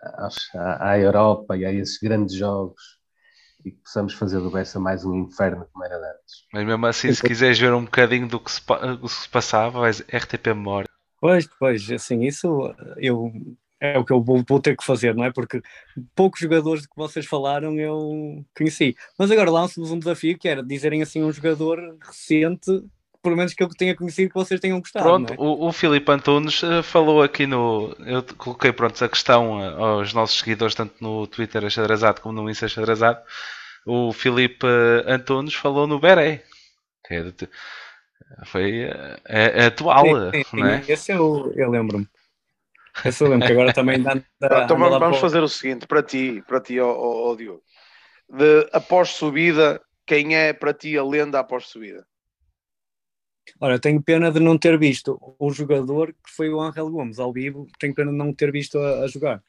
à, 0.02 0.90
à 0.90 0.98
Europa 0.98 1.56
e 1.56 1.64
a 1.64 1.72
esses 1.72 1.98
grandes 1.98 2.34
jogos 2.34 3.00
e 3.64 3.70
que 3.70 3.78
possamos 3.78 4.14
fazer 4.14 4.40
do 4.40 4.50
Bessa 4.50 4.80
mais 4.80 5.04
um 5.04 5.14
inferno 5.14 5.66
como 5.72 5.84
era 5.84 5.96
antes. 5.96 6.46
Mas 6.52 6.66
mesmo 6.66 6.86
assim, 6.86 7.12
se 7.12 7.22
quiseres 7.22 7.58
ver 7.58 7.72
um 7.72 7.84
bocadinho 7.84 8.26
do 8.26 8.40
que 8.40 8.50
se, 8.50 8.60
do 8.60 9.08
que 9.08 9.08
se 9.08 9.28
passava, 9.28 9.80
vais 9.80 10.00
RTP 10.00 10.48
Memória. 10.48 10.88
Pois, 11.20 11.46
pois, 11.58 11.88
assim, 11.92 12.24
isso 12.24 12.74
eu, 12.96 13.32
é 13.80 13.96
o 13.96 14.04
que 14.04 14.12
eu 14.12 14.22
vou, 14.22 14.42
vou 14.48 14.60
ter 14.60 14.76
que 14.76 14.84
fazer, 14.84 15.14
não 15.14 15.24
é? 15.24 15.32
Porque 15.32 15.62
poucos 16.14 16.40
jogadores 16.40 16.82
de 16.82 16.88
que 16.88 16.96
vocês 16.96 17.26
falaram 17.26 17.78
eu 17.78 18.44
conheci. 18.56 18.96
Mas 19.16 19.30
agora 19.30 19.50
lanço-vos 19.50 19.92
um 19.92 19.98
desafio 19.98 20.36
que 20.36 20.48
era 20.48 20.62
dizerem 20.62 21.02
assim 21.02 21.22
um 21.22 21.32
jogador 21.32 21.78
recente, 22.00 22.70
pelo 23.22 23.36
menos 23.36 23.54
que 23.54 23.62
eu 23.62 23.68
tenha 23.68 23.94
conhecido 23.94 24.28
que 24.28 24.34
vocês 24.34 24.60
tenham 24.60 24.80
gostado. 24.80 25.04
Pronto, 25.04 25.34
não 25.38 25.44
é? 25.44 25.48
o, 25.48 25.68
o 25.68 25.72
Filipe 25.72 26.10
Antunes 26.10 26.62
eh, 26.62 26.82
falou 26.82 27.22
aqui 27.22 27.46
no. 27.46 27.94
Eu 28.00 28.22
coloquei 28.36 28.72
pronto, 28.72 29.02
a 29.04 29.08
questão 29.08 29.62
eh, 29.62 29.74
aos 29.78 30.12
nossos 30.12 30.38
seguidores, 30.38 30.74
tanto 30.74 30.94
no 31.00 31.26
Twitter 31.26 31.64
Achadrazado 31.64 32.20
como 32.20 32.34
no 32.42 32.50
Insta 32.50 32.66
Achadrazado. 32.66 33.20
O 33.86 34.12
Filipe 34.12 34.66
eh, 34.66 35.12
Antunes 35.12 35.54
falou 35.54 35.86
no 35.86 36.00
Beré. 36.00 36.42
Que 37.06 37.14
é 37.14 37.22
de- 37.22 37.48
foi 38.46 38.84
é, 39.28 39.64
é 39.64 39.66
atual, 39.66 40.04
Sim, 40.04 40.44
sim, 40.44 40.60
não 40.60 40.66
é? 40.66 40.82
sim, 40.82 40.92
Esse 40.92 41.12
eu, 41.12 41.52
eu 41.54 41.70
lembro-me. 41.70 42.08
Esse 43.04 43.24
eu 43.24 43.28
lembro, 43.28 43.46
que 43.46 43.52
agora 43.52 43.72
também 43.72 43.96
anda, 44.00 44.24
anda 44.40 44.64
Então 44.64 44.78
vamos, 44.78 44.98
vamos 44.98 45.18
fazer 45.18 45.42
o 45.42 45.48
seguinte, 45.48 45.86
para 45.86 46.02
ti, 46.02 46.42
para 46.46 46.60
ti, 46.60 46.78
ó, 46.78 46.90
ó, 46.90 47.30
ó, 47.30 47.36
Diogo. 47.36 47.62
De, 48.28 48.68
após 48.72 49.10
subida, 49.10 49.80
quem 50.06 50.36
é 50.36 50.52
para 50.52 50.72
ti 50.74 50.96
a 50.96 51.04
lenda 51.04 51.40
após 51.40 51.66
subida? 51.66 52.06
Olha, 53.60 53.78
tenho 53.78 54.02
pena 54.02 54.30
de 54.30 54.40
não 54.40 54.58
ter 54.58 54.78
visto 54.78 55.18
o 55.38 55.50
jogador 55.52 56.12
que 56.12 56.30
foi 56.30 56.48
o 56.50 56.60
Ángel 56.60 56.90
Gomes 56.90 57.18
ao 57.18 57.32
vivo, 57.32 57.66
tenho 57.78 57.94
pena 57.94 58.10
de 58.10 58.16
não 58.16 58.32
ter 58.34 58.50
visto 58.52 58.78
a, 58.78 59.00
a 59.04 59.06
jogar. 59.08 59.42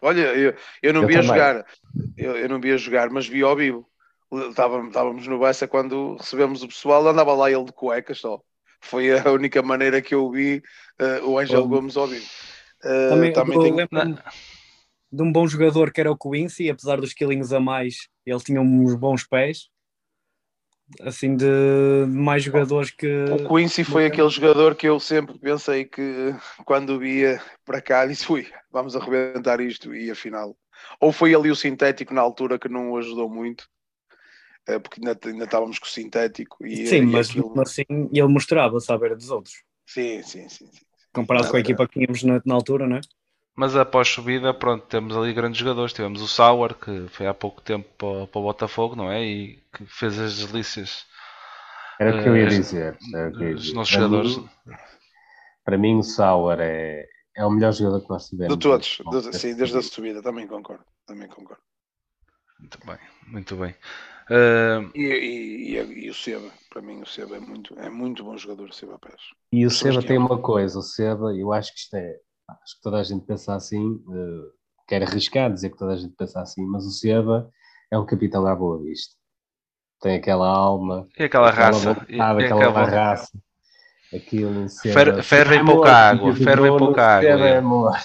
Olha, 0.00 0.34
eu, 0.36 0.54
eu 0.82 0.92
não 0.94 1.02
Eu 1.02 1.08
vi 1.08 1.14
a 1.16 1.22
também. 1.22 1.32
jogar, 1.32 1.66
eu, 2.16 2.36
eu 2.36 2.48
não 2.48 2.60
vi 2.60 2.72
a 2.72 2.76
jogar, 2.76 3.10
mas 3.10 3.26
vi 3.26 3.42
ao 3.42 3.56
vivo. 3.56 3.88
Estávamos, 4.50 4.88
estávamos 4.88 5.26
no 5.26 5.38
Bessa 5.40 5.66
quando 5.66 6.16
recebemos 6.16 6.62
o 6.62 6.68
pessoal, 6.68 7.06
andava 7.06 7.34
lá 7.34 7.50
ele 7.50 7.64
de 7.64 7.72
cuecas 7.72 8.18
só. 8.18 8.40
Foi 8.80 9.10
a 9.18 9.24
única 9.32 9.62
maneira 9.62 10.00
que 10.00 10.14
eu 10.14 10.30
vi 10.30 10.62
eh, 10.98 11.20
o 11.22 11.38
Ângelo 11.38 11.64
Oh. 11.64 11.68
Gomes 11.68 11.96
ao 11.96 12.06
vivo. 12.06 12.26
Eh, 12.84 13.08
Também, 13.08 13.32
também 13.32 13.54
eu 13.56 13.62
tenho- 13.62 13.76
lembro-me 13.76 14.14
de 15.10 15.22
um 15.22 15.32
bom 15.32 15.46
jogador 15.48 15.90
que 15.90 16.00
era 16.00 16.12
o 16.12 16.16
Quincy, 16.16 16.70
apesar 16.70 17.00
dos 17.00 17.12
quilinhos 17.14 17.52
a 17.52 17.58
mais, 17.58 18.08
ele 18.26 18.40
tinha 18.40 18.60
uns 18.60 18.94
bons 18.94 19.26
pés. 19.26 19.68
Assim, 21.00 21.36
de 21.36 21.44
mais 22.08 22.42
jogadores 22.42 22.90
que. 22.90 23.06
O 23.06 23.54
Quincy 23.56 23.84
foi 23.84 24.04
Bacana. 24.04 24.12
aquele 24.14 24.28
jogador 24.30 24.74
que 24.74 24.88
eu 24.88 24.98
sempre 24.98 25.38
pensei 25.38 25.84
que 25.84 26.34
quando 26.64 26.98
via 26.98 27.40
para 27.64 27.80
cá 27.80 28.06
disse, 28.06 28.30
ui, 28.32 28.46
vamos 28.72 28.96
arrebentar 28.96 29.60
isto 29.60 29.94
e 29.94 30.10
afinal. 30.10 30.56
Ou 31.00 31.12
foi 31.12 31.34
ali 31.34 31.50
o 31.50 31.56
sintético 31.56 32.14
na 32.14 32.22
altura 32.22 32.58
que 32.58 32.68
não 32.68 32.96
ajudou 32.96 33.28
muito, 33.28 33.68
eh, 34.66 34.78
porque 34.78 35.00
ainda, 35.00 35.18
ainda 35.26 35.44
estávamos 35.44 35.78
com 35.78 35.86
o 35.86 35.88
sintético 35.88 36.66
e, 36.66 36.86
Sim, 36.86 37.02
e 37.02 37.06
mas 37.12 37.28
aquilo- 37.30 37.60
assim 37.60 37.84
ele 38.12 38.28
mostrava-se 38.28 38.90
à 38.92 38.96
beira 38.98 39.14
dos 39.16 39.30
outros. 39.30 39.62
Sim, 39.86 40.22
sim, 40.22 40.48
sim. 40.48 40.66
sim. 40.72 40.86
Comparado 41.12 41.48
É 41.48 41.50
com 41.50 41.56
a 41.56 41.60
equipa 41.60 41.86
que 41.86 41.94
tínhamos 41.94 42.22
na, 42.22 42.40
na 42.44 42.54
altura, 42.54 42.86
não 42.86 42.96
é? 42.96 43.00
Mas 43.58 43.76
após 43.76 44.08
subida, 44.08 44.54
pronto, 44.54 44.86
temos 44.86 45.16
ali 45.16 45.32
grandes 45.34 45.58
jogadores. 45.60 45.92
Tivemos 45.92 46.22
o 46.22 46.28
Sauer, 46.28 46.74
que 46.74 47.08
foi 47.08 47.26
há 47.26 47.34
pouco 47.34 47.60
tempo 47.60 47.88
para, 47.98 48.26
para 48.26 48.40
o 48.40 48.44
Botafogo, 48.44 48.94
não 48.96 49.10
é? 49.10 49.22
E 49.24 49.56
que 49.72 49.84
fez 49.86 50.18
as 50.18 50.38
delícias 50.46 51.04
Era 52.00 52.10
o 52.12 52.22
que 52.22 52.28
eu 52.28 52.36
ia 52.36 52.46
Eh, 52.46 52.48
dizer. 52.48 52.98
era 53.14 53.28
o 53.28 53.32
que 53.36 53.42
eu 53.42 53.48
ia 53.48 53.54
dos 53.54 53.64
dizer. 53.64 53.74
nossos 53.74 53.92
Para 53.92 54.00
jogadores. 54.02 54.32
mim- 54.36 54.48
Para 55.64 55.78
mim, 55.78 55.96
o 55.98 56.02
Sauer 56.02 56.58
é, 56.60 57.06
é 57.36 57.44
o 57.44 57.50
melhor 57.50 57.72
jogador 57.72 58.00
que 58.02 58.10
nós 58.10 58.28
tivemos. 58.28 58.56
De 58.56 58.56
todos, 58.64 58.88
de- 59.12 59.32
sim, 59.40 59.52
desde 59.60 59.78
a 59.78 59.82
subida, 59.82 60.20
também 60.28 60.46
concordo. 60.54 60.84
Também 61.06 61.28
concordo. 61.28 61.62
Muito 62.58 62.78
bem, 62.86 62.98
muito 63.26 63.56
bem. 63.56 63.74
Eh, 64.30 64.80
E, 64.94 65.04
e, 65.30 65.34
e- 65.78 65.98
e 66.04 66.10
o 66.10 66.14
Seba, 66.22 66.50
para 66.70 66.82
mim 66.86 66.98
o 67.02 67.06
Seba 67.14 67.36
é 67.36 67.40
muito, 67.40 67.70
é 67.86 67.88
muito 68.00 68.24
bom 68.26 68.36
jogador, 68.36 68.68
o 68.70 68.72
Seba 68.78 68.98
Pérez. 68.98 69.24
E 69.52 69.66
o 69.66 69.70
Seba 69.70 70.02
tem 70.02 70.16
uma 70.18 70.40
coisa, 70.40 70.78
o 70.78 70.82
Seba, 70.82 71.34
eu 71.36 71.52
acho 71.52 71.72
que 71.74 71.80
isto 71.80 71.94
é, 71.96 72.16
acho 72.48 72.76
que 72.76 72.82
toda 72.82 72.98
a 72.98 73.02
gente 73.02 73.24
pensa 73.26 73.54
assim, 73.54 74.02
eh, 74.10 74.50
quero 74.86 75.04
arriscar 75.04 75.52
dizer 75.52 75.70
que 75.70 75.76
toda 75.76 75.92
a 75.92 75.96
gente 75.96 76.14
pensa 76.16 76.40
assim, 76.40 76.64
mas 76.66 76.84
o 76.86 76.90
Seba 76.90 77.50
é 77.90 77.98
um 77.98 78.06
capitão 78.06 78.46
à 78.46 78.54
boa 78.54 78.82
vista. 78.82 79.14
Tem 80.00 80.16
aquela 80.16 80.48
alma, 80.48 81.06
e 81.18 81.24
aquela 81.24 81.48
aquela 81.50 81.66
raça. 81.66 81.88
vontade, 81.94 82.12
e- 82.12 82.16
e 82.16 82.20
aquela, 82.20 82.42
aquela- 82.70 82.84
raça, 82.86 83.38
aquilo 84.14 84.66
Fer- 84.68 85.22
ferve 85.22 85.56
em 85.56 85.64
pouca 85.64 85.92
água, 85.92 86.32
diz 86.32 86.40
o 86.40 86.44
ferve 86.44 86.68
em 86.68 86.76
pouca 86.78 87.02
água, 87.04 87.28
é. 87.46 87.50
é 87.50 87.56
amor. 87.58 87.96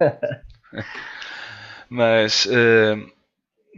Mas 1.90 2.46
eh, 2.50 2.96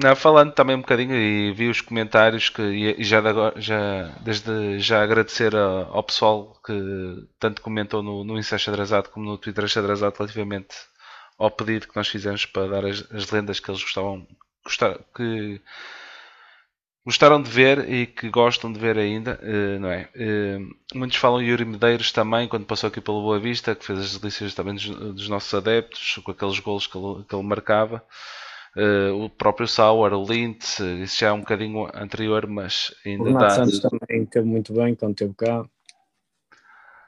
não, 0.03 0.17
falando 0.17 0.53
também 0.53 0.77
um 0.77 0.81
bocadinho 0.81 1.15
e 1.15 1.53
vi 1.53 1.69
os 1.69 1.81
comentários 1.81 2.49
que 2.49 2.63
e 2.63 3.05
já, 3.05 3.21
de 3.21 3.61
já 3.61 4.05
desde 4.21 4.79
já 4.81 5.03
agradecer 5.03 5.55
a- 5.57 5.87
ao 5.91 6.03
pessoal 6.03 6.55
que 6.65 6.73
tanto 7.39 7.63
comentou 7.63 8.03
no, 8.03 8.25
no 8.25 8.39
Insta 8.39 8.59
Xadrezado 8.59 9.09
como 9.11 9.27
no 9.27 9.39
Twitter 9.39 9.67
Xadrezado 9.69 10.17
relativamente 10.19 10.75
ao 11.39 11.51
pedido 11.51 11.89
que 11.89 11.97
nós 11.97 12.09
fizemos 12.09 12.45
para 12.47 12.69
dar 12.69 12.85
as, 12.87 13.05
as 13.13 13.31
lendas 13.31 13.61
que 13.61 13.71
eles 13.71 13.83
gostavam 13.83 14.27
gostar, 14.65 14.99
que 15.17 15.61
gostaram 17.05 17.43
de 17.43 17.51
ver 17.51 17.89
e 17.91 18.07
que 18.07 18.29
gostam 18.31 18.73
de 18.73 18.79
ver 18.79 18.99
ainda, 18.99 19.39
uh, 19.43 19.81
não 19.81 19.91
é? 19.91 20.09
Uh, 20.15 20.69
muitos 20.99 21.17
falam 21.19 21.43
Yuri 21.43 21.65
Medeiros 21.65 22.13
também, 22.13 22.47
quando 22.49 22.67
passou 22.67 22.89
aqui 22.89 23.01
pelo 23.01 23.23
Boa 23.23 23.39
Vista, 23.39 23.75
que 23.75 23.85
fez 23.85 23.99
as 23.99 24.19
delícias 24.19 24.55
também 24.55 24.75
dos, 24.75 24.87
dos 24.89 25.29
nossos 25.29 25.53
adeptos, 25.55 26.19
com 26.23 26.31
aqueles 26.31 26.59
golos 26.61 26.87
que 26.87 26.97
ele, 26.99 27.25
que 27.25 27.35
ele 27.35 27.43
marcava. 27.45 28.03
Uh, 28.77 29.25
o 29.25 29.29
próprio 29.29 29.67
Sauer, 29.67 30.13
o 30.13 30.25
Lintz, 30.25 30.79
isso 30.79 31.19
já 31.19 31.29
é 31.29 31.33
um 31.33 31.41
bocadinho 31.41 31.89
anterior, 31.93 32.47
mas 32.47 32.95
ainda 33.05 33.31
o 33.31 33.39
dá. 33.39 33.51
Santos 33.51 33.81
também 33.81 34.25
teve 34.27 34.47
muito 34.47 34.73
bem 34.73 34.95
quando 34.95 35.13
esteve 35.13 35.35
cá. 35.35 35.65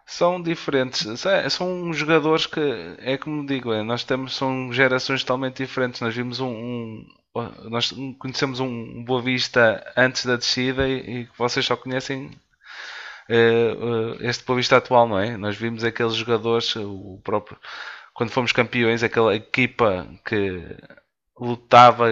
São 0.05 0.43
diferentes, 0.43 1.07
são 1.51 1.93
jogadores 1.93 2.47
que, 2.47 2.61
é 2.99 3.17
como 3.17 3.47
digo, 3.47 3.73
é, 3.73 3.83
nós 3.83 4.03
temos, 4.03 4.35
são 4.35 4.73
gerações 4.73 5.23
totalmente 5.23 5.59
diferentes. 5.59 6.01
Nós 6.01 6.15
vimos 6.15 6.41
um, 6.41 6.49
um 6.49 7.07
nós 7.71 7.95
conhecemos 8.19 8.61
um 8.61 9.05
Boa 9.05 9.23
Vista 9.23 9.83
antes 9.97 10.27
da 10.27 10.37
descida 10.37 10.87
e, 10.87 11.23
e 11.23 11.29
vocês 11.39 11.65
só 11.65 11.77
conhecem 11.77 12.27
uh, 13.31 13.85
uh, 13.85 14.17
este 14.21 14.45
Boa 14.45 14.59
Vista 14.59 14.77
atual, 14.77 15.09
não 15.09 15.19
é? 15.19 15.37
Nós 15.37 15.57
vimos 15.57 15.83
aqueles 15.85 16.15
jogadores, 16.15 16.75
o 16.77 17.21
próprio, 17.25 17.57
quando 18.13 18.31
fomos 18.31 18.53
campeões, 18.53 19.03
aquela 19.03 19.35
equipa 19.35 20.07
que 20.27 20.77
lutava, 21.43 22.09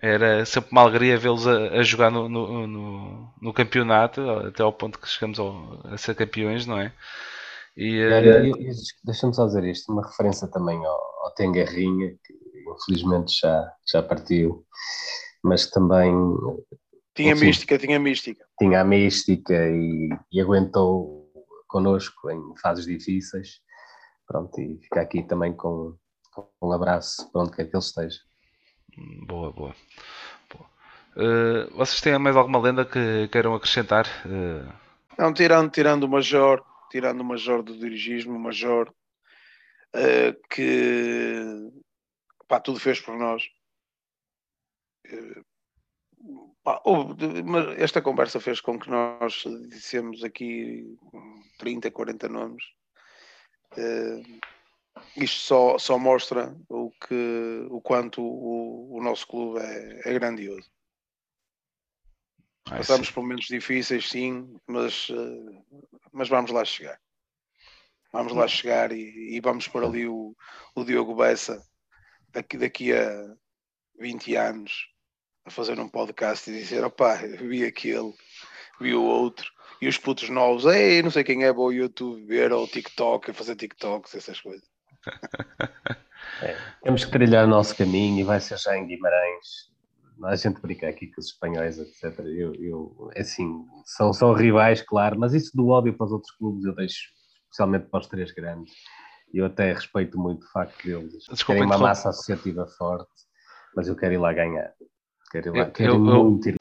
era 0.00 0.44
sempre 0.44 0.70
uma 0.70 0.82
alegria 0.82 1.18
vê-los 1.18 1.46
a, 1.46 1.74
a, 1.74 1.82
jogar 1.82 2.10
no, 2.10 2.28
no, 2.28 2.66
no, 2.66 3.34
no, 3.40 3.52
campeonato, 3.52 4.20
até 4.30 4.62
ao 4.62 4.72
ponto 4.72 4.98
que 4.98 5.08
chegamos 5.08 5.38
ao, 5.38 5.80
a 5.86 5.96
ser 5.98 6.14
campeões, 6.14 6.66
não 6.66 6.78
é? 6.78 6.92
E, 7.76 8.04
uh... 8.04 8.52
Deixa-me 9.04 9.34
só 9.34 9.46
dizer 9.46 9.64
isto, 9.64 9.92
uma 9.92 10.06
referência 10.06 10.48
também 10.48 10.76
ao, 10.76 11.24
ao 11.24 11.34
Tengarrinha, 11.34 12.10
que 12.24 12.38
infelizmente 12.72 13.32
já, 13.40 13.72
já 13.90 14.02
partiu, 14.02 14.64
mas 15.42 15.66
também. 15.66 16.12
Tinha 17.14 17.32
enfim, 17.32 17.46
mística, 17.46 17.78
tinha 17.78 17.98
mística. 17.98 18.44
Tinha 18.58 18.80
a 18.80 18.84
mística 18.84 19.54
e, 19.68 20.08
e 20.32 20.40
aguentou 20.40 21.28
connosco 21.68 22.30
em 22.30 22.40
fases 22.60 22.84
difíceis. 22.84 23.60
Pronto, 24.26 24.60
e 24.60 24.78
fica 24.82 25.00
aqui 25.00 25.22
também 25.22 25.52
com, 25.52 25.96
com 26.32 26.48
um 26.62 26.72
abraço 26.72 27.30
para 27.32 27.42
onde 27.42 27.52
quer 27.52 27.64
que 27.64 27.74
ele 27.74 27.82
esteja. 27.82 28.18
Boa, 29.26 29.52
boa. 29.52 29.74
boa. 30.52 30.70
Uh, 31.16 31.76
vocês 31.76 32.00
têm 32.00 32.18
mais 32.18 32.36
alguma 32.36 32.60
lenda 32.60 32.84
que 32.84 33.28
queiram 33.28 33.54
acrescentar? 33.54 34.06
Uh... 34.26 34.72
Não, 35.18 35.32
tirando, 35.32 35.70
tirando 35.70 36.04
o 36.04 36.08
Major, 36.08 36.64
tirando 36.90 37.20
o 37.20 37.24
Major 37.24 37.62
do 37.62 37.76
dirigismo, 37.76 38.36
o 38.36 38.38
Major 38.38 38.88
uh, 38.88 40.48
que 40.50 41.70
pá, 42.46 42.60
tudo 42.60 42.80
fez 42.80 43.00
por 43.00 43.16
nós. 43.16 43.42
Pá, 46.62 46.82
esta 47.76 48.02
conversa 48.02 48.40
fez 48.40 48.60
com 48.60 48.78
que 48.78 48.90
nós 48.90 49.44
dissemos 49.68 50.22
aqui 50.22 50.84
30, 51.58 51.90
40 51.90 52.28
nomes. 52.28 52.64
Isto 55.16 55.40
só, 55.40 55.78
só 55.78 55.98
mostra 55.98 56.54
o, 56.68 56.90
que, 56.90 57.66
o 57.70 57.80
quanto 57.80 58.22
o, 58.22 58.96
o 58.96 59.02
nosso 59.02 59.26
clube 59.26 59.60
é, 59.60 60.10
é 60.10 60.14
grandioso. 60.14 60.70
Ai, 62.70 62.78
Passamos 62.78 63.08
sim. 63.08 63.12
por 63.12 63.22
momentos 63.22 63.46
difíceis, 63.46 64.08
sim, 64.08 64.58
mas, 64.66 65.08
uh, 65.08 65.64
mas 66.12 66.28
vamos 66.28 66.50
lá 66.50 66.64
chegar. 66.64 67.00
Vamos 68.12 68.32
lá 68.32 68.48
chegar 68.48 68.92
e, 68.92 69.36
e 69.36 69.40
vamos 69.40 69.68
por 69.68 69.84
ali 69.84 70.06
o, 70.06 70.34
o 70.74 70.84
Diogo 70.84 71.14
Bessa 71.14 71.62
daqui, 72.30 72.56
daqui 72.56 72.92
a 72.92 73.34
20 73.98 74.34
anos 74.36 74.88
a 75.44 75.50
fazer 75.50 75.78
um 75.78 75.88
podcast 75.88 76.50
e 76.50 76.54
dizer: 76.58 76.84
opá, 76.84 77.16
vi 77.16 77.64
aquele, 77.64 78.14
vi 78.80 78.94
o 78.94 79.02
outro, 79.02 79.50
e 79.80 79.88
os 79.88 79.98
putos 79.98 80.28
novos, 80.28 80.64
ei, 80.64 81.02
não 81.02 81.10
sei 81.10 81.24
quem 81.24 81.44
é, 81.44 81.52
vou 81.52 81.66
ao 81.66 81.72
YouTube 81.72 82.24
ver, 82.24 82.52
ou 82.52 82.66
TikTok, 82.66 83.30
a 83.30 83.34
fazer 83.34 83.56
TikToks, 83.56 84.14
essas 84.14 84.40
coisas. 84.40 84.68
É, 86.40 86.56
temos 86.84 87.04
que 87.04 87.10
trilhar 87.10 87.46
o 87.46 87.48
nosso 87.48 87.74
caminho 87.74 88.20
e 88.20 88.22
vai 88.22 88.38
ser 88.38 88.56
já 88.58 88.78
em 88.78 88.86
Guimarães. 88.86 89.72
A 90.22 90.36
gente 90.36 90.60
brinca 90.60 90.88
aqui 90.88 91.08
com 91.08 91.20
os 91.20 91.26
espanhóis, 91.26 91.78
etc. 91.78 92.16
Eu, 92.20 92.54
eu, 92.54 93.10
é 93.16 93.22
assim, 93.22 93.64
são, 93.84 94.12
são 94.12 94.32
rivais, 94.32 94.80
claro, 94.80 95.18
mas 95.18 95.34
isso 95.34 95.56
do 95.56 95.66
óbvio 95.66 95.94
para 95.94 96.06
os 96.06 96.12
outros 96.12 96.30
clubes 96.36 96.64
eu 96.64 96.76
deixo, 96.76 97.08
especialmente 97.50 97.86
para 97.86 97.98
os 97.98 98.06
três 98.06 98.30
grandes 98.30 98.72
eu 99.32 99.46
até 99.46 99.72
respeito 99.72 100.18
muito 100.18 100.44
o 100.44 100.50
facto 100.50 100.82
deles 100.84 101.24
terem 101.46 101.64
uma 101.64 101.78
massa 101.78 102.10
associativa 102.10 102.66
forte, 102.66 103.10
mas 103.74 103.88
eu 103.88 103.96
quero 103.96 104.14
ir 104.14 104.18
lá 104.18 104.32
ganhar. 104.32 104.72
Quero 105.30 105.48
ir 105.48 105.58
lá, 105.58 105.66
eu, 105.66 105.70
quero 105.72 105.94
eu, 105.94 105.98
muito 105.98 106.48
ir 106.48 106.56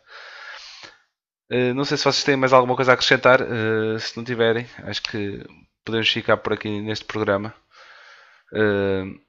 uh, 1.52 1.74
não 1.74 1.86
sei 1.86 1.98
se 1.98 2.04
vocês 2.04 2.24
têm 2.24 2.36
mais 2.36 2.54
alguma 2.54 2.76
coisa 2.76 2.92
a 2.92 2.94
acrescentar. 2.94 3.42
Uh, 3.42 4.00
se 4.00 4.16
não 4.18 4.24
tiverem, 4.24 4.68
acho 4.84 5.02
que 5.04 5.46
podemos 5.86 6.10
ficar 6.10 6.38
por 6.38 6.54
aqui 6.54 6.82
neste 6.82 7.06
programa. 7.06 7.54
Uh, 8.54 9.20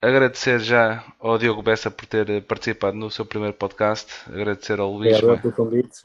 agradecer 0.00 0.58
já 0.60 1.04
ao 1.18 1.38
Diogo 1.38 1.62
Bessa 1.62 1.90
por 1.90 2.06
ter 2.06 2.42
participado 2.42 2.96
no 2.96 3.10
seu 3.10 3.24
primeiro 3.24 3.54
podcast. 3.54 4.12
Agradecer 4.28 4.80
ao 4.80 4.92
Luís. 4.92 5.16
Obrigado 5.16 5.42
pelo 5.42 5.54
convite. 5.54 6.02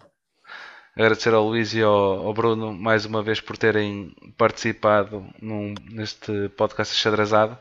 Agradecer 0.95 1.33
ao 1.33 1.47
Luís 1.47 1.73
e 1.73 1.81
ao, 1.81 2.27
ao, 2.27 2.33
Bruno 2.33 2.73
mais 2.73 3.05
uma 3.05 3.23
vez 3.23 3.39
por 3.39 3.57
terem 3.57 4.13
participado 4.37 5.25
num, 5.41 5.73
neste 5.89 6.49
podcast 6.49 6.93
xadrezado. 6.95 7.57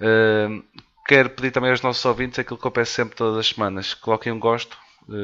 Uh, 0.00 0.62
quero 1.06 1.30
pedir 1.30 1.52
também 1.52 1.70
aos 1.70 1.82
nossos 1.82 2.04
ouvintes 2.04 2.38
aquilo 2.38 2.58
que 2.58 2.66
eu 2.66 2.70
peço 2.70 2.92
sempre 2.92 3.16
todas 3.16 3.38
as 3.38 3.46
semanas: 3.46 3.94
coloquem 3.94 4.32
um 4.32 4.40
gosto, 4.40 4.76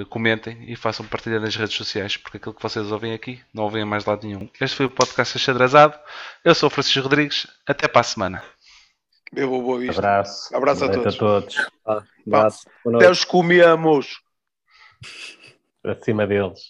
comentem 0.08 0.70
e 0.70 0.76
façam 0.76 1.06
partilha 1.06 1.40
nas 1.40 1.56
redes 1.56 1.74
sociais, 1.74 2.16
porque 2.16 2.36
aquilo 2.36 2.54
que 2.54 2.62
vocês 2.62 2.90
ouvem 2.90 3.12
aqui 3.12 3.40
não 3.52 3.64
ouvem 3.64 3.84
mais 3.84 4.04
lado 4.04 4.26
nenhum. 4.26 4.48
Este 4.60 4.76
foi 4.76 4.86
o 4.86 4.90
podcast 4.90 5.38
xadrezado. 5.38 5.98
Eu 6.44 6.54
sou 6.54 6.68
o 6.68 6.70
Francisco 6.70 7.02
Rodrigues. 7.02 7.46
Até 7.66 7.88
para 7.88 8.00
a 8.00 8.04
semana. 8.04 8.42
Eu 9.34 9.48
vou 9.48 9.62
boa 9.62 9.78
vista. 9.78 10.00
Abraço. 10.00 10.56
Abraço 10.56 10.84
a 10.84 10.88
todos. 10.90 11.14
A 11.14 11.18
todos. 11.18 11.70
Ah, 11.86 12.02
abraço. 12.26 12.66
Até 12.94 13.10
os 13.10 13.24
comemos. 13.24 14.20
Acima 15.84 16.26
deles. 16.26 16.60